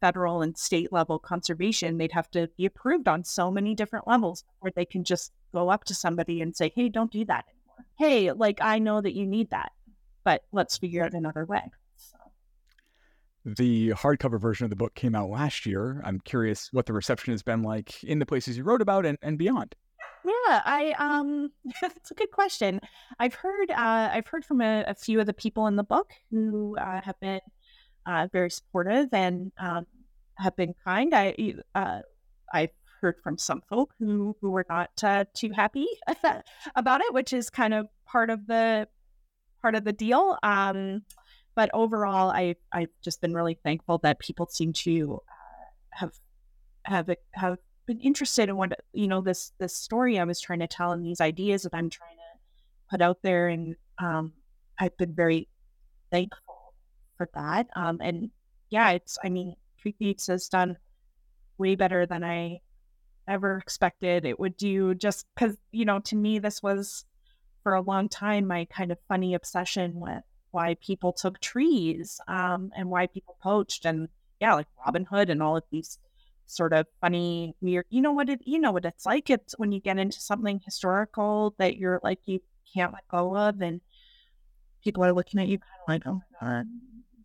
federal 0.00 0.42
and 0.42 0.56
state 0.56 0.92
level 0.92 1.18
conservation, 1.18 1.98
they'd 1.98 2.12
have 2.12 2.30
to 2.32 2.48
be 2.56 2.66
approved 2.66 3.08
on 3.08 3.24
so 3.24 3.50
many 3.50 3.74
different 3.74 4.06
levels 4.06 4.44
where 4.60 4.72
they 4.74 4.84
can 4.84 5.04
just 5.04 5.32
go 5.52 5.70
up 5.70 5.84
to 5.84 5.94
somebody 5.94 6.40
and 6.40 6.56
say, 6.56 6.72
hey, 6.74 6.88
don't 6.88 7.10
do 7.10 7.24
that 7.24 7.44
anymore. 7.48 7.86
Hey, 7.98 8.32
like, 8.32 8.58
I 8.60 8.78
know 8.78 9.00
that 9.00 9.14
you 9.14 9.26
need 9.26 9.50
that, 9.50 9.72
but 10.24 10.42
let's 10.52 10.76
figure 10.76 11.04
out 11.04 11.12
another 11.12 11.44
way. 11.44 11.70
So. 11.96 12.16
The 13.44 13.90
hardcover 13.90 14.40
version 14.40 14.64
of 14.64 14.70
the 14.70 14.76
book 14.76 14.94
came 14.94 15.14
out 15.14 15.30
last 15.30 15.66
year. 15.66 16.02
I'm 16.04 16.20
curious 16.20 16.68
what 16.72 16.86
the 16.86 16.92
reception 16.92 17.32
has 17.32 17.42
been 17.42 17.62
like 17.62 18.02
in 18.04 18.18
the 18.18 18.26
places 18.26 18.56
you 18.56 18.64
wrote 18.64 18.82
about 18.82 19.06
and, 19.06 19.18
and 19.22 19.38
beyond. 19.38 19.74
Yeah, 20.24 20.60
I 20.64 20.94
um, 20.98 21.52
it's 21.82 22.10
a 22.10 22.14
good 22.14 22.32
question. 22.32 22.80
I've 23.20 23.34
heard 23.34 23.70
uh, 23.70 24.10
I've 24.12 24.26
heard 24.26 24.44
from 24.44 24.60
a, 24.60 24.84
a 24.88 24.94
few 24.94 25.20
of 25.20 25.26
the 25.26 25.32
people 25.32 25.68
in 25.68 25.76
the 25.76 25.84
book 25.84 26.10
who 26.30 26.76
uh, 26.76 27.00
have 27.00 27.18
been 27.20 27.40
uh, 28.06 28.28
very 28.32 28.50
supportive 28.50 29.08
and 29.12 29.52
um, 29.58 29.86
have 30.36 30.56
been 30.56 30.74
kind. 30.84 31.14
I 31.14 31.54
uh, 31.74 32.00
I've 32.52 32.70
heard 33.00 33.16
from 33.22 33.36
some 33.38 33.62
folk 33.68 33.92
who 33.98 34.36
who 34.40 34.50
were 34.50 34.66
not 34.68 34.90
uh, 35.02 35.24
too 35.34 35.50
happy 35.50 35.86
about 36.76 37.00
it, 37.00 37.12
which 37.12 37.32
is 37.32 37.50
kind 37.50 37.74
of 37.74 37.88
part 38.06 38.30
of 38.30 38.46
the 38.46 38.88
part 39.60 39.74
of 39.74 39.84
the 39.84 39.92
deal. 39.92 40.38
Um, 40.42 41.02
but 41.54 41.70
overall, 41.74 42.30
I 42.30 42.56
I've 42.72 42.90
just 43.02 43.20
been 43.20 43.34
really 43.34 43.58
thankful 43.62 43.98
that 43.98 44.18
people 44.18 44.46
seem 44.46 44.72
to 44.74 45.20
uh, 45.28 45.64
have 45.90 46.12
have 46.84 47.10
have 47.32 47.58
been 47.86 48.00
interested 48.00 48.48
in 48.48 48.56
what 48.56 48.78
you 48.92 49.08
know 49.08 49.20
this 49.20 49.52
this 49.58 49.76
story 49.76 50.18
I 50.18 50.24
was 50.24 50.40
trying 50.40 50.60
to 50.60 50.68
tell 50.68 50.92
and 50.92 51.04
these 51.04 51.20
ideas 51.20 51.62
that 51.62 51.74
I'm 51.74 51.90
trying 51.90 52.16
to 52.16 52.90
put 52.90 53.02
out 53.02 53.18
there, 53.22 53.48
and 53.48 53.74
um, 53.98 54.32
I've 54.78 54.96
been 54.96 55.14
very 55.14 55.48
thankful 56.10 56.55
for 57.16 57.28
that. 57.34 57.68
Um, 57.76 57.98
and 58.00 58.30
yeah, 58.70 58.90
it's, 58.90 59.18
I 59.24 59.28
mean, 59.28 59.54
Tweak 59.80 59.96
has 60.26 60.48
done 60.48 60.76
way 61.58 61.74
better 61.74 62.06
than 62.06 62.24
I 62.24 62.60
ever 63.28 63.58
expected 63.58 64.24
it 64.24 64.38
would 64.38 64.56
do 64.56 64.94
just 64.94 65.26
because, 65.34 65.56
you 65.72 65.84
know, 65.84 65.98
to 66.00 66.16
me, 66.16 66.38
this 66.38 66.62
was 66.62 67.04
for 67.62 67.74
a 67.74 67.80
long 67.80 68.08
time 68.08 68.46
my 68.46 68.64
kind 68.66 68.92
of 68.92 68.98
funny 69.08 69.34
obsession 69.34 69.98
with 69.98 70.22
why 70.52 70.74
people 70.80 71.12
took 71.12 71.40
trees 71.40 72.20
um, 72.28 72.70
and 72.76 72.88
why 72.88 73.06
people 73.06 73.36
poached 73.42 73.84
and 73.84 74.08
yeah, 74.40 74.54
like 74.54 74.66
Robin 74.84 75.04
Hood 75.04 75.30
and 75.30 75.42
all 75.42 75.56
of 75.56 75.64
these 75.70 75.98
sort 76.46 76.72
of 76.72 76.86
funny, 77.00 77.54
weird. 77.60 77.86
You 77.90 78.02
know 78.02 78.12
what 78.12 78.28
it? 78.28 78.40
You 78.44 78.58
know 78.58 78.72
what 78.72 78.84
it's 78.84 79.06
like. 79.06 79.30
It's 79.30 79.58
when 79.58 79.72
you 79.72 79.80
get 79.80 79.98
into 79.98 80.20
something 80.20 80.60
historical 80.64 81.54
that 81.58 81.76
you're 81.76 82.00
like 82.02 82.20
you 82.26 82.40
can't 82.72 82.92
let 82.92 83.08
go 83.08 83.36
of, 83.36 83.60
and 83.60 83.80
people 84.84 85.04
are 85.04 85.12
looking 85.12 85.40
at 85.40 85.48
you 85.48 85.58
kind 85.58 85.70
of 85.82 85.88
like, 85.88 86.06
oh 86.06 86.20
my 86.40 86.48
god, 86.48 86.66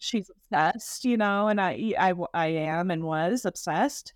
she's 0.01 0.31
obsessed, 0.31 1.05
you 1.05 1.15
know, 1.15 1.47
and 1.47 1.61
I, 1.61 1.93
I, 1.97 2.13
I 2.33 2.47
am 2.47 2.89
and 2.89 3.03
was 3.03 3.45
obsessed 3.45 4.13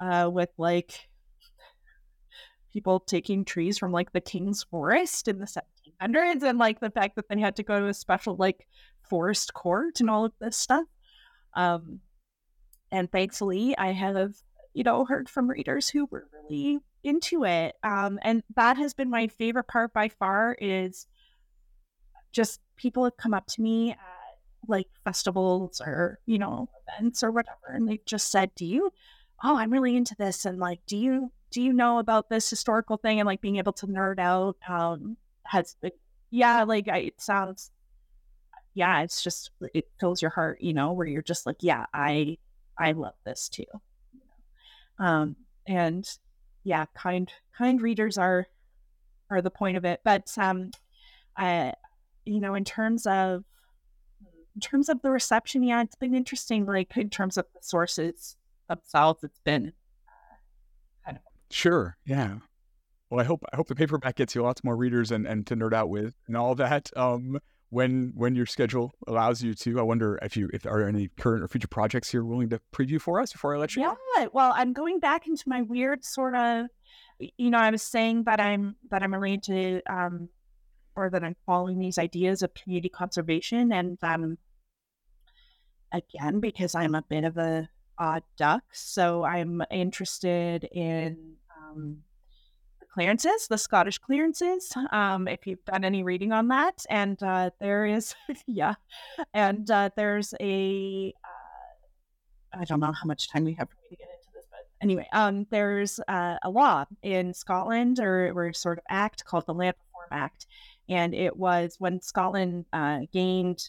uh, 0.00 0.28
with 0.32 0.50
like 0.58 1.08
people 2.72 2.98
taking 2.98 3.44
trees 3.44 3.78
from 3.78 3.92
like 3.92 4.12
the 4.12 4.20
king's 4.20 4.64
forest 4.64 5.28
in 5.28 5.38
the 5.38 5.46
1700s 5.46 6.42
and 6.42 6.58
like 6.58 6.80
the 6.80 6.90
fact 6.90 7.14
that 7.14 7.28
they 7.28 7.38
had 7.38 7.54
to 7.56 7.62
go 7.62 7.78
to 7.78 7.86
a 7.86 7.94
special 7.94 8.34
like 8.36 8.66
forest 9.08 9.54
court 9.54 10.00
and 10.00 10.10
all 10.10 10.24
of 10.24 10.32
this 10.40 10.56
stuff. 10.56 10.86
Um, 11.54 12.00
and 12.90 13.10
thankfully, 13.10 13.78
I 13.78 13.92
have, 13.92 14.34
you 14.74 14.82
know, 14.82 15.04
heard 15.04 15.28
from 15.28 15.48
readers 15.48 15.88
who 15.88 16.06
were 16.06 16.26
really 16.32 16.80
into 17.04 17.44
it. 17.44 17.76
Um, 17.84 18.18
and 18.22 18.42
that 18.56 18.76
has 18.76 18.92
been 18.92 19.08
my 19.08 19.28
favorite 19.28 19.68
part 19.68 19.92
by 19.92 20.08
far 20.08 20.56
is 20.60 21.06
just 22.32 22.60
people 22.76 23.04
have 23.04 23.16
come 23.16 23.34
up 23.34 23.46
to 23.46 23.62
me 23.62 23.94
like 24.66 24.88
festivals 25.04 25.80
or 25.80 26.18
you 26.26 26.38
know 26.38 26.68
events 26.88 27.22
or 27.22 27.30
whatever 27.30 27.68
and 27.68 27.88
they 27.88 28.00
just 28.04 28.30
said 28.30 28.50
do 28.54 28.66
you 28.66 28.92
oh 29.44 29.56
i'm 29.56 29.72
really 29.72 29.96
into 29.96 30.14
this 30.18 30.44
and 30.44 30.58
like 30.58 30.80
do 30.86 30.96
you 30.96 31.30
do 31.50 31.62
you 31.62 31.72
know 31.72 31.98
about 31.98 32.28
this 32.28 32.48
historical 32.50 32.96
thing? 32.96 33.20
And 33.20 33.26
like 33.26 33.40
being 33.40 33.56
able 33.56 33.72
to 33.74 33.86
nerd 33.86 34.18
out 34.18 34.56
um 34.68 35.16
has 35.44 35.76
yeah 36.30 36.64
like 36.64 36.88
I, 36.88 36.98
it 36.98 37.20
sounds 37.20 37.70
yeah 38.74 39.00
it's 39.00 39.22
just 39.22 39.50
it 39.74 39.86
fills 39.98 40.20
your 40.20 40.30
heart 40.30 40.60
you 40.60 40.74
know 40.74 40.92
where 40.92 41.06
you're 41.06 41.22
just 41.22 41.46
like 41.46 41.56
yeah 41.60 41.86
i 41.94 42.36
i 42.78 42.92
love 42.92 43.14
this 43.24 43.48
too. 43.48 43.64
Um 44.98 45.36
and 45.66 46.08
yeah 46.64 46.86
kind 46.94 47.32
kind 47.56 47.80
readers 47.80 48.18
are 48.18 48.46
are 49.30 49.40
the 49.40 49.50
point 49.50 49.76
of 49.76 49.84
it 49.84 50.00
but 50.04 50.26
um 50.36 50.70
i 51.36 51.72
you 52.24 52.40
know 52.40 52.54
in 52.54 52.64
terms 52.64 53.06
of 53.06 53.44
in 54.58 54.60
terms 54.60 54.88
of 54.88 55.00
the 55.02 55.10
reception, 55.10 55.62
yeah, 55.62 55.80
it's 55.82 55.94
been 55.94 56.16
interesting. 56.16 56.66
Like 56.66 56.96
in 56.96 57.10
terms 57.10 57.36
of 57.36 57.46
the 57.54 57.60
sources 57.62 58.36
themselves, 58.68 59.22
it's 59.22 59.38
been 59.38 59.72
uh, 60.08 60.34
kind 61.04 61.16
of 61.18 61.22
sure, 61.48 61.96
yeah. 62.04 62.38
Well, 63.08 63.20
I 63.20 63.24
hope 63.24 63.44
I 63.52 63.56
hope 63.56 63.68
the 63.68 63.76
paperback 63.76 64.16
gets 64.16 64.34
you 64.34 64.42
lots 64.42 64.64
more 64.64 64.74
readers 64.74 65.12
and, 65.12 65.28
and 65.28 65.46
to 65.46 65.54
nerd 65.54 65.74
out 65.74 65.90
with 65.90 66.12
and 66.26 66.36
all 66.36 66.56
that. 66.56 66.90
Um, 66.96 67.38
when 67.70 68.10
when 68.16 68.34
your 68.34 68.46
schedule 68.46 68.92
allows 69.06 69.44
you 69.44 69.54
to, 69.54 69.78
I 69.78 69.82
wonder 69.82 70.18
if 70.22 70.36
you 70.36 70.50
if 70.52 70.62
there 70.62 70.72
are 70.72 70.88
any 70.88 71.08
current 71.20 71.44
or 71.44 71.46
future 71.46 71.68
projects 71.68 72.12
you're 72.12 72.24
willing 72.24 72.48
to 72.48 72.60
preview 72.72 73.00
for 73.00 73.20
us 73.20 73.32
before 73.32 73.54
I 73.54 73.58
let 73.58 73.76
you. 73.76 73.82
Yeah, 73.82 73.94
go? 74.16 74.30
well, 74.32 74.52
I'm 74.56 74.72
going 74.72 74.98
back 74.98 75.28
into 75.28 75.44
my 75.46 75.62
weird 75.62 76.04
sort 76.04 76.34
of, 76.34 76.66
you 77.20 77.50
know, 77.50 77.58
I 77.58 77.70
was 77.70 77.82
saying 77.82 78.24
that 78.24 78.40
I'm 78.40 78.74
that 78.90 79.04
I'm 79.04 79.14
arranged 79.14 79.46
to 79.46 79.82
um, 79.88 80.28
or 80.96 81.10
that 81.10 81.22
I'm 81.22 81.36
following 81.46 81.78
these 81.78 81.96
ideas 81.96 82.42
of 82.42 82.52
community 82.54 82.88
conservation 82.88 83.72
and 83.72 83.96
um 84.02 84.36
again 85.92 86.40
because 86.40 86.74
I'm 86.74 86.94
a 86.94 87.02
bit 87.02 87.24
of 87.24 87.36
a 87.36 87.68
odd 87.98 88.22
duck. 88.36 88.62
So 88.72 89.24
I'm 89.24 89.62
interested 89.70 90.64
in 90.64 91.34
um, 91.56 91.98
the 92.80 92.86
clearances, 92.86 93.48
the 93.48 93.58
Scottish 93.58 93.98
clearances. 93.98 94.72
Um, 94.92 95.28
if 95.28 95.46
you've 95.46 95.64
done 95.64 95.84
any 95.84 96.02
reading 96.02 96.32
on 96.32 96.48
that, 96.48 96.84
and 96.88 97.20
uh, 97.22 97.50
there 97.60 97.86
is, 97.86 98.14
yeah, 98.46 98.74
and 99.34 99.70
uh, 99.70 99.90
there's 99.96 100.34
a. 100.40 101.12
Uh, 101.24 102.60
I 102.60 102.64
don't 102.64 102.80
know 102.80 102.92
how 102.92 103.06
much 103.06 103.30
time 103.30 103.44
we 103.44 103.54
have 103.54 103.68
for 103.68 103.76
me 103.82 103.90
to 103.90 103.96
get 103.96 104.08
into 104.08 104.30
this, 104.34 104.46
but 104.50 104.60
anyway, 104.80 105.06
um, 105.12 105.46
there's 105.50 106.00
a 106.08 106.38
law 106.46 106.86
in 107.02 107.34
Scotland 107.34 108.00
or, 108.00 108.32
or 108.34 108.52
sort 108.54 108.78
of 108.78 108.84
act 108.88 109.24
called 109.24 109.44
the 109.46 109.52
Land 109.54 109.74
Reform 109.86 110.22
Act, 110.22 110.46
and 110.88 111.14
it 111.14 111.36
was 111.36 111.76
when 111.78 112.00
Scotland 112.00 112.64
uh, 112.72 113.00
gained 113.12 113.68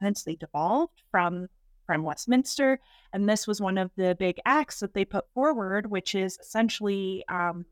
They 0.00 0.36
devolved 0.36 1.02
from 1.10 1.48
from 1.86 2.02
Westminster, 2.02 2.80
and 3.12 3.28
this 3.28 3.46
was 3.46 3.60
one 3.60 3.78
of 3.78 3.90
the 3.96 4.16
big 4.18 4.40
acts 4.46 4.80
that 4.80 4.94
they 4.94 5.04
put 5.04 5.30
forward, 5.34 5.90
which 5.90 6.14
is 6.14 6.38
essentially, 6.40 7.22
um, 7.28 7.66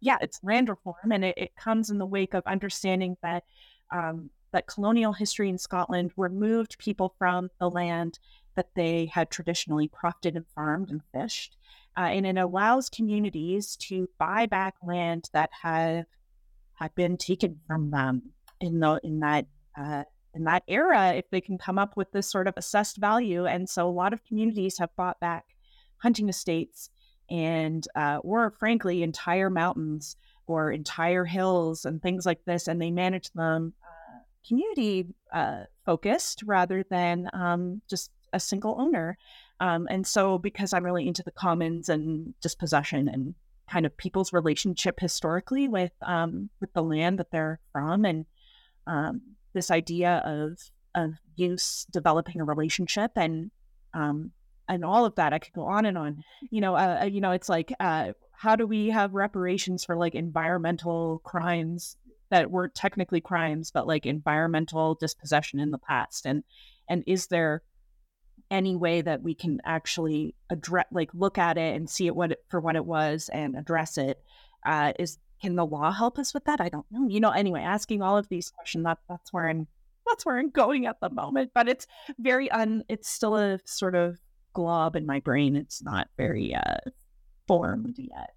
yeah, 0.00 0.18
it's 0.20 0.42
land 0.42 0.68
reform, 0.68 1.12
and 1.12 1.24
it, 1.24 1.34
it 1.36 1.56
comes 1.56 1.90
in 1.90 1.98
the 1.98 2.06
wake 2.06 2.34
of 2.34 2.42
understanding 2.46 3.16
that 3.22 3.44
um, 3.92 4.30
that 4.52 4.66
colonial 4.66 5.12
history 5.12 5.48
in 5.48 5.58
Scotland 5.58 6.12
removed 6.16 6.78
people 6.78 7.14
from 7.18 7.50
the 7.58 7.68
land 7.68 8.18
that 8.54 8.68
they 8.74 9.06
had 9.06 9.30
traditionally 9.30 9.88
crofted 9.88 10.36
and 10.36 10.46
farmed 10.54 10.90
and 10.90 11.02
fished, 11.12 11.56
uh, 11.96 12.02
and 12.02 12.26
it 12.26 12.36
allows 12.36 12.88
communities 12.88 13.76
to 13.76 14.08
buy 14.18 14.46
back 14.46 14.74
land 14.82 15.28
that 15.32 15.50
have 15.62 16.06
had 16.74 16.94
been 16.94 17.16
taken 17.16 17.60
from 17.66 17.90
them 17.90 18.22
in 18.60 18.80
the 18.80 19.00
in 19.04 19.20
that 19.20 19.46
uh, 19.78 20.04
in 20.34 20.44
that 20.44 20.64
era 20.68 21.12
if 21.14 21.28
they 21.30 21.40
can 21.40 21.58
come 21.58 21.78
up 21.78 21.96
with 21.96 22.10
this 22.12 22.30
sort 22.30 22.48
of 22.48 22.54
assessed 22.56 22.96
value. 22.96 23.46
And 23.46 23.68
so 23.68 23.88
a 23.88 23.90
lot 23.90 24.12
of 24.12 24.24
communities 24.24 24.78
have 24.78 24.94
bought 24.96 25.20
back 25.20 25.44
hunting 25.98 26.28
estates 26.28 26.90
and 27.30 27.86
uh, 27.94 28.18
or 28.22 28.50
frankly 28.50 29.02
entire 29.02 29.50
mountains 29.50 30.16
or 30.46 30.70
entire 30.70 31.24
hills 31.24 31.84
and 31.84 32.02
things 32.02 32.26
like 32.26 32.44
this, 32.44 32.68
and 32.68 32.80
they 32.80 32.90
manage 32.90 33.30
them 33.32 33.72
uh, 33.82 34.18
community 34.46 35.06
uh, 35.32 35.62
focused 35.86 36.42
rather 36.44 36.84
than 36.90 37.30
um, 37.32 37.80
just 37.88 38.10
a 38.32 38.40
single 38.40 38.76
owner. 38.78 39.16
Um, 39.60 39.86
and 39.90 40.06
so, 40.06 40.38
because 40.38 40.72
I'm 40.72 40.84
really 40.84 41.06
into 41.08 41.22
the 41.22 41.30
commons 41.30 41.88
and 41.88 42.34
dispossession 42.40 43.08
and 43.08 43.34
kind 43.70 43.86
of 43.86 43.96
people's 43.96 44.32
relationship 44.32 45.00
historically 45.00 45.68
with 45.68 45.92
um, 46.02 46.50
with 46.60 46.72
the 46.74 46.82
land 46.82 47.18
that 47.18 47.30
they're 47.30 47.60
from, 47.72 48.04
and 48.04 48.26
um, 48.86 49.22
this 49.54 49.70
idea 49.70 50.22
of 50.24 50.58
of 50.94 51.14
use 51.36 51.86
developing 51.90 52.40
a 52.40 52.44
relationship 52.44 53.12
and 53.16 53.50
um, 53.94 54.30
and 54.68 54.84
all 54.84 55.04
of 55.04 55.14
that. 55.16 55.32
I 55.32 55.38
could 55.38 55.52
go 55.52 55.64
on 55.64 55.86
and 55.86 55.96
on. 55.96 56.22
You 56.50 56.60
know, 56.60 56.74
uh, 56.74 57.00
uh, 57.02 57.06
you 57.06 57.20
know, 57.20 57.32
it's 57.32 57.48
like 57.48 57.72
uh, 57.80 58.12
how 58.32 58.56
do 58.56 58.66
we 58.66 58.88
have 58.90 59.14
reparations 59.14 59.84
for 59.84 59.96
like 59.96 60.14
environmental 60.14 61.20
crimes 61.24 61.96
that 62.30 62.50
weren't 62.50 62.74
technically 62.74 63.20
crimes, 63.20 63.70
but 63.70 63.86
like 63.86 64.06
environmental 64.06 64.94
dispossession 64.94 65.60
in 65.60 65.70
the 65.70 65.78
past, 65.78 66.26
and 66.26 66.44
and 66.88 67.04
is 67.06 67.28
there 67.28 67.62
any 68.50 68.76
way 68.76 69.00
that 69.00 69.22
we 69.22 69.34
can 69.34 69.58
actually 69.64 70.34
address 70.50 70.86
like 70.92 71.10
look 71.14 71.38
at 71.38 71.56
it 71.56 71.74
and 71.74 71.88
see 71.88 72.06
it 72.06 72.14
what 72.14 72.32
it, 72.32 72.44
for 72.48 72.60
what 72.60 72.76
it 72.76 72.84
was 72.84 73.30
and 73.32 73.56
address 73.56 73.96
it 73.96 74.22
uh, 74.66 74.92
is 74.98 75.18
can 75.44 75.56
the 75.56 75.66
law 75.66 75.92
help 75.92 76.18
us 76.18 76.32
with 76.32 76.44
that 76.46 76.58
i 76.58 76.70
don't 76.70 76.86
know 76.90 77.06
you 77.06 77.20
know 77.20 77.30
anyway 77.30 77.60
asking 77.60 78.00
all 78.00 78.16
of 78.16 78.26
these 78.30 78.50
questions 78.50 78.82
that 78.84 78.96
that's 79.10 79.30
where 79.30 79.46
i'm 79.46 79.66
that's 80.06 80.24
where 80.24 80.38
i'm 80.38 80.48
going 80.48 80.86
at 80.86 80.98
the 81.00 81.10
moment 81.10 81.50
but 81.54 81.68
it's 81.68 81.86
very 82.18 82.50
un 82.50 82.82
it's 82.88 83.10
still 83.10 83.36
a 83.36 83.58
sort 83.66 83.94
of 83.94 84.16
glob 84.54 84.96
in 84.96 85.04
my 85.04 85.20
brain 85.20 85.54
it's 85.54 85.82
not 85.82 86.08
very 86.16 86.54
uh 86.54 86.78
formed 87.46 87.96
yet 87.98 88.30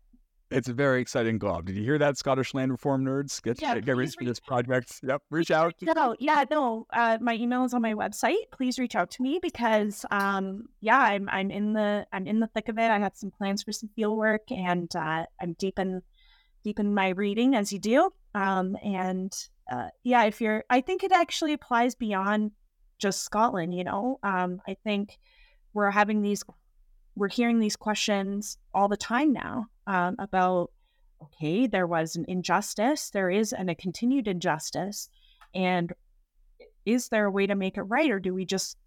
it's 0.50 0.70
a 0.70 0.74
very 0.74 1.02
exciting 1.02 1.40
glob. 1.40 1.66
Did 1.66 1.76
you 1.76 1.84
hear 1.84 1.98
that, 1.98 2.18
Scottish 2.18 2.54
land 2.54 2.72
reform 2.72 3.04
nerds? 3.04 3.42
Get 3.44 3.62
yeah, 3.62 3.78
get 3.80 3.98
ready 3.98 4.10
for 4.18 4.24
this 4.24 4.40
project. 4.40 5.02
Yep, 5.04 5.22
reach 5.30 5.52
out. 5.52 5.74
No, 5.82 6.16
yeah, 6.20 6.46
no. 6.50 6.88
Uh, 6.94 7.18
my 7.20 7.34
email 7.34 7.66
is 7.66 7.74
on 7.74 7.82
my 7.82 7.94
website. 7.94 8.50
Please 8.54 8.80
reach 8.80 8.96
out 8.96 9.12
to 9.12 9.22
me 9.22 9.40
because, 9.42 10.06
um, 10.10 10.70
yeah, 10.80 11.00
I'm 11.00 11.28
I'm 11.28 11.52
in 11.52 11.74
the 11.74 12.08
I'm 12.14 12.28
in 12.28 12.40
the 12.40 12.48
thick 12.48 12.70
of 12.70 12.78
it. 12.78 12.90
I 12.90 12.98
have 12.98 13.12
some 13.16 13.30
plans 13.30 13.64
for 13.64 13.74
some 13.74 13.90
field 13.94 14.18
work, 14.18 14.50
and 14.50 14.90
uh, 14.96 15.26
I'm 15.42 15.54
deep 15.60 15.80
in 15.80 16.02
deep 16.68 16.80
in 16.80 16.94
my 16.94 17.10
reading 17.10 17.56
as 17.56 17.72
you 17.72 17.80
do. 17.80 18.12
Um, 18.36 18.76
and 18.84 19.34
uh, 19.72 19.88
yeah, 20.04 20.26
if 20.26 20.42
you're, 20.42 20.66
I 20.70 20.82
think 20.82 21.02
it 21.02 21.14
actually 21.14 21.54
applies 21.54 21.96
beyond 21.96 22.52
just 23.00 23.24
Scotland. 23.24 23.74
You 23.74 23.86
know, 23.86 24.20
um, 24.22 24.62
I 24.68 24.76
think 24.84 25.18
we're 25.74 25.92
having 25.92 26.22
these 26.22 26.44
we're 27.16 27.30
hearing 27.30 27.60
these 27.60 27.78
questions 27.78 28.58
all 28.74 28.90
the 28.90 28.98
time 28.98 29.32
now 29.32 29.68
um, 29.88 30.18
about 30.20 30.72
okay, 31.24 31.68
there 31.68 31.88
was 31.88 32.16
an 32.16 32.26
injustice, 32.28 33.12
there 33.12 33.30
is 33.30 33.54
and 33.54 33.70
a 33.70 33.76
continued 33.76 34.28
injustice, 34.28 35.10
and 35.56 35.94
is 36.86 37.08
there 37.08 37.26
a 37.26 37.32
way 37.32 37.48
to 37.48 37.56
make 37.56 37.78
it 37.78 37.84
right, 37.84 38.12
or 38.12 38.20
do 38.20 38.34
we 38.34 38.46
just 38.46 38.78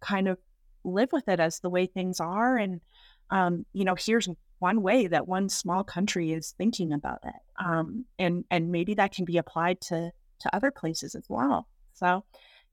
kind 0.00 0.26
of 0.26 0.38
live 0.84 1.10
with 1.12 1.28
it 1.28 1.38
as 1.38 1.60
the 1.60 1.70
way 1.70 1.84
things 1.84 2.18
are? 2.18 2.56
And 2.56 2.80
um, 3.30 3.66
you 3.74 3.84
know, 3.84 3.94
here's 3.94 4.26
one 4.58 4.82
way 4.82 5.06
that 5.06 5.28
one 5.28 5.48
small 5.48 5.84
country 5.84 6.32
is 6.32 6.54
thinking 6.56 6.92
about 6.92 7.20
it, 7.24 7.34
um, 7.64 8.04
and 8.18 8.44
and 8.50 8.70
maybe 8.70 8.94
that 8.94 9.12
can 9.12 9.24
be 9.24 9.38
applied 9.38 9.80
to 9.82 10.10
to 10.40 10.54
other 10.54 10.70
places 10.70 11.14
as 11.14 11.24
well. 11.28 11.68
So, 11.94 12.24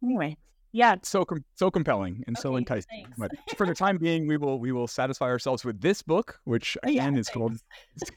anyway, 0.04 0.38
yeah 0.74 0.96
so 1.04 1.24
com- 1.24 1.46
so 1.56 1.72
compelling 1.72 2.24
and 2.28 2.36
okay, 2.36 2.42
so 2.42 2.58
enticing 2.58 3.06
thanks. 3.06 3.18
but 3.18 3.32
for 3.58 3.66
the 3.66 3.74
time 3.74 3.98
being 3.98 4.28
we 4.28 4.36
will 4.36 4.60
we 4.60 4.72
will 4.74 4.88
satisfy 4.88 5.28
ourselves 5.28 5.64
with 5.64 5.80
this 5.80 6.02
book 6.02 6.40
which 6.44 6.76
again 6.84 7.14
yeah, 7.14 7.20
is 7.20 7.30
thanks. 7.30 7.30
called 7.30 7.58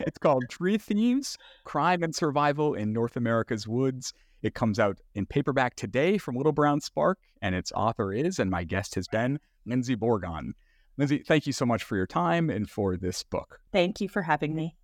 it's 0.00 0.18
called 0.18 0.44
tree 0.50 0.78
thieves 0.78 1.36
crime 1.64 2.02
and 2.02 2.14
survival 2.14 2.74
in 2.74 2.92
north 2.92 3.16
america's 3.16 3.68
woods 3.68 4.12
it 4.42 4.54
comes 4.54 4.78
out 4.78 4.98
in 5.14 5.26
paperback 5.26 5.76
today 5.76 6.18
from 6.18 6.34
little 6.34 6.52
brown 6.52 6.80
spark 6.80 7.18
and 7.42 7.54
its 7.54 7.70
author 7.72 8.12
is 8.12 8.38
and 8.38 8.50
my 8.50 8.64
guest 8.64 8.94
has 8.94 9.06
been 9.08 9.38
Lyndsie 9.68 9.96
Bourgon 9.96 10.52
Lyndsie 10.98 11.24
thank 11.26 11.46
you 11.46 11.52
so 11.52 11.66
much 11.66 11.84
for 11.84 11.96
your 11.96 12.06
time 12.06 12.50
and 12.50 12.68
for 12.68 12.96
this 12.96 13.22
book. 13.22 13.60
Thank 13.72 14.00
you 14.00 14.08
for 14.08 14.22
having 14.22 14.54
me 14.54 14.76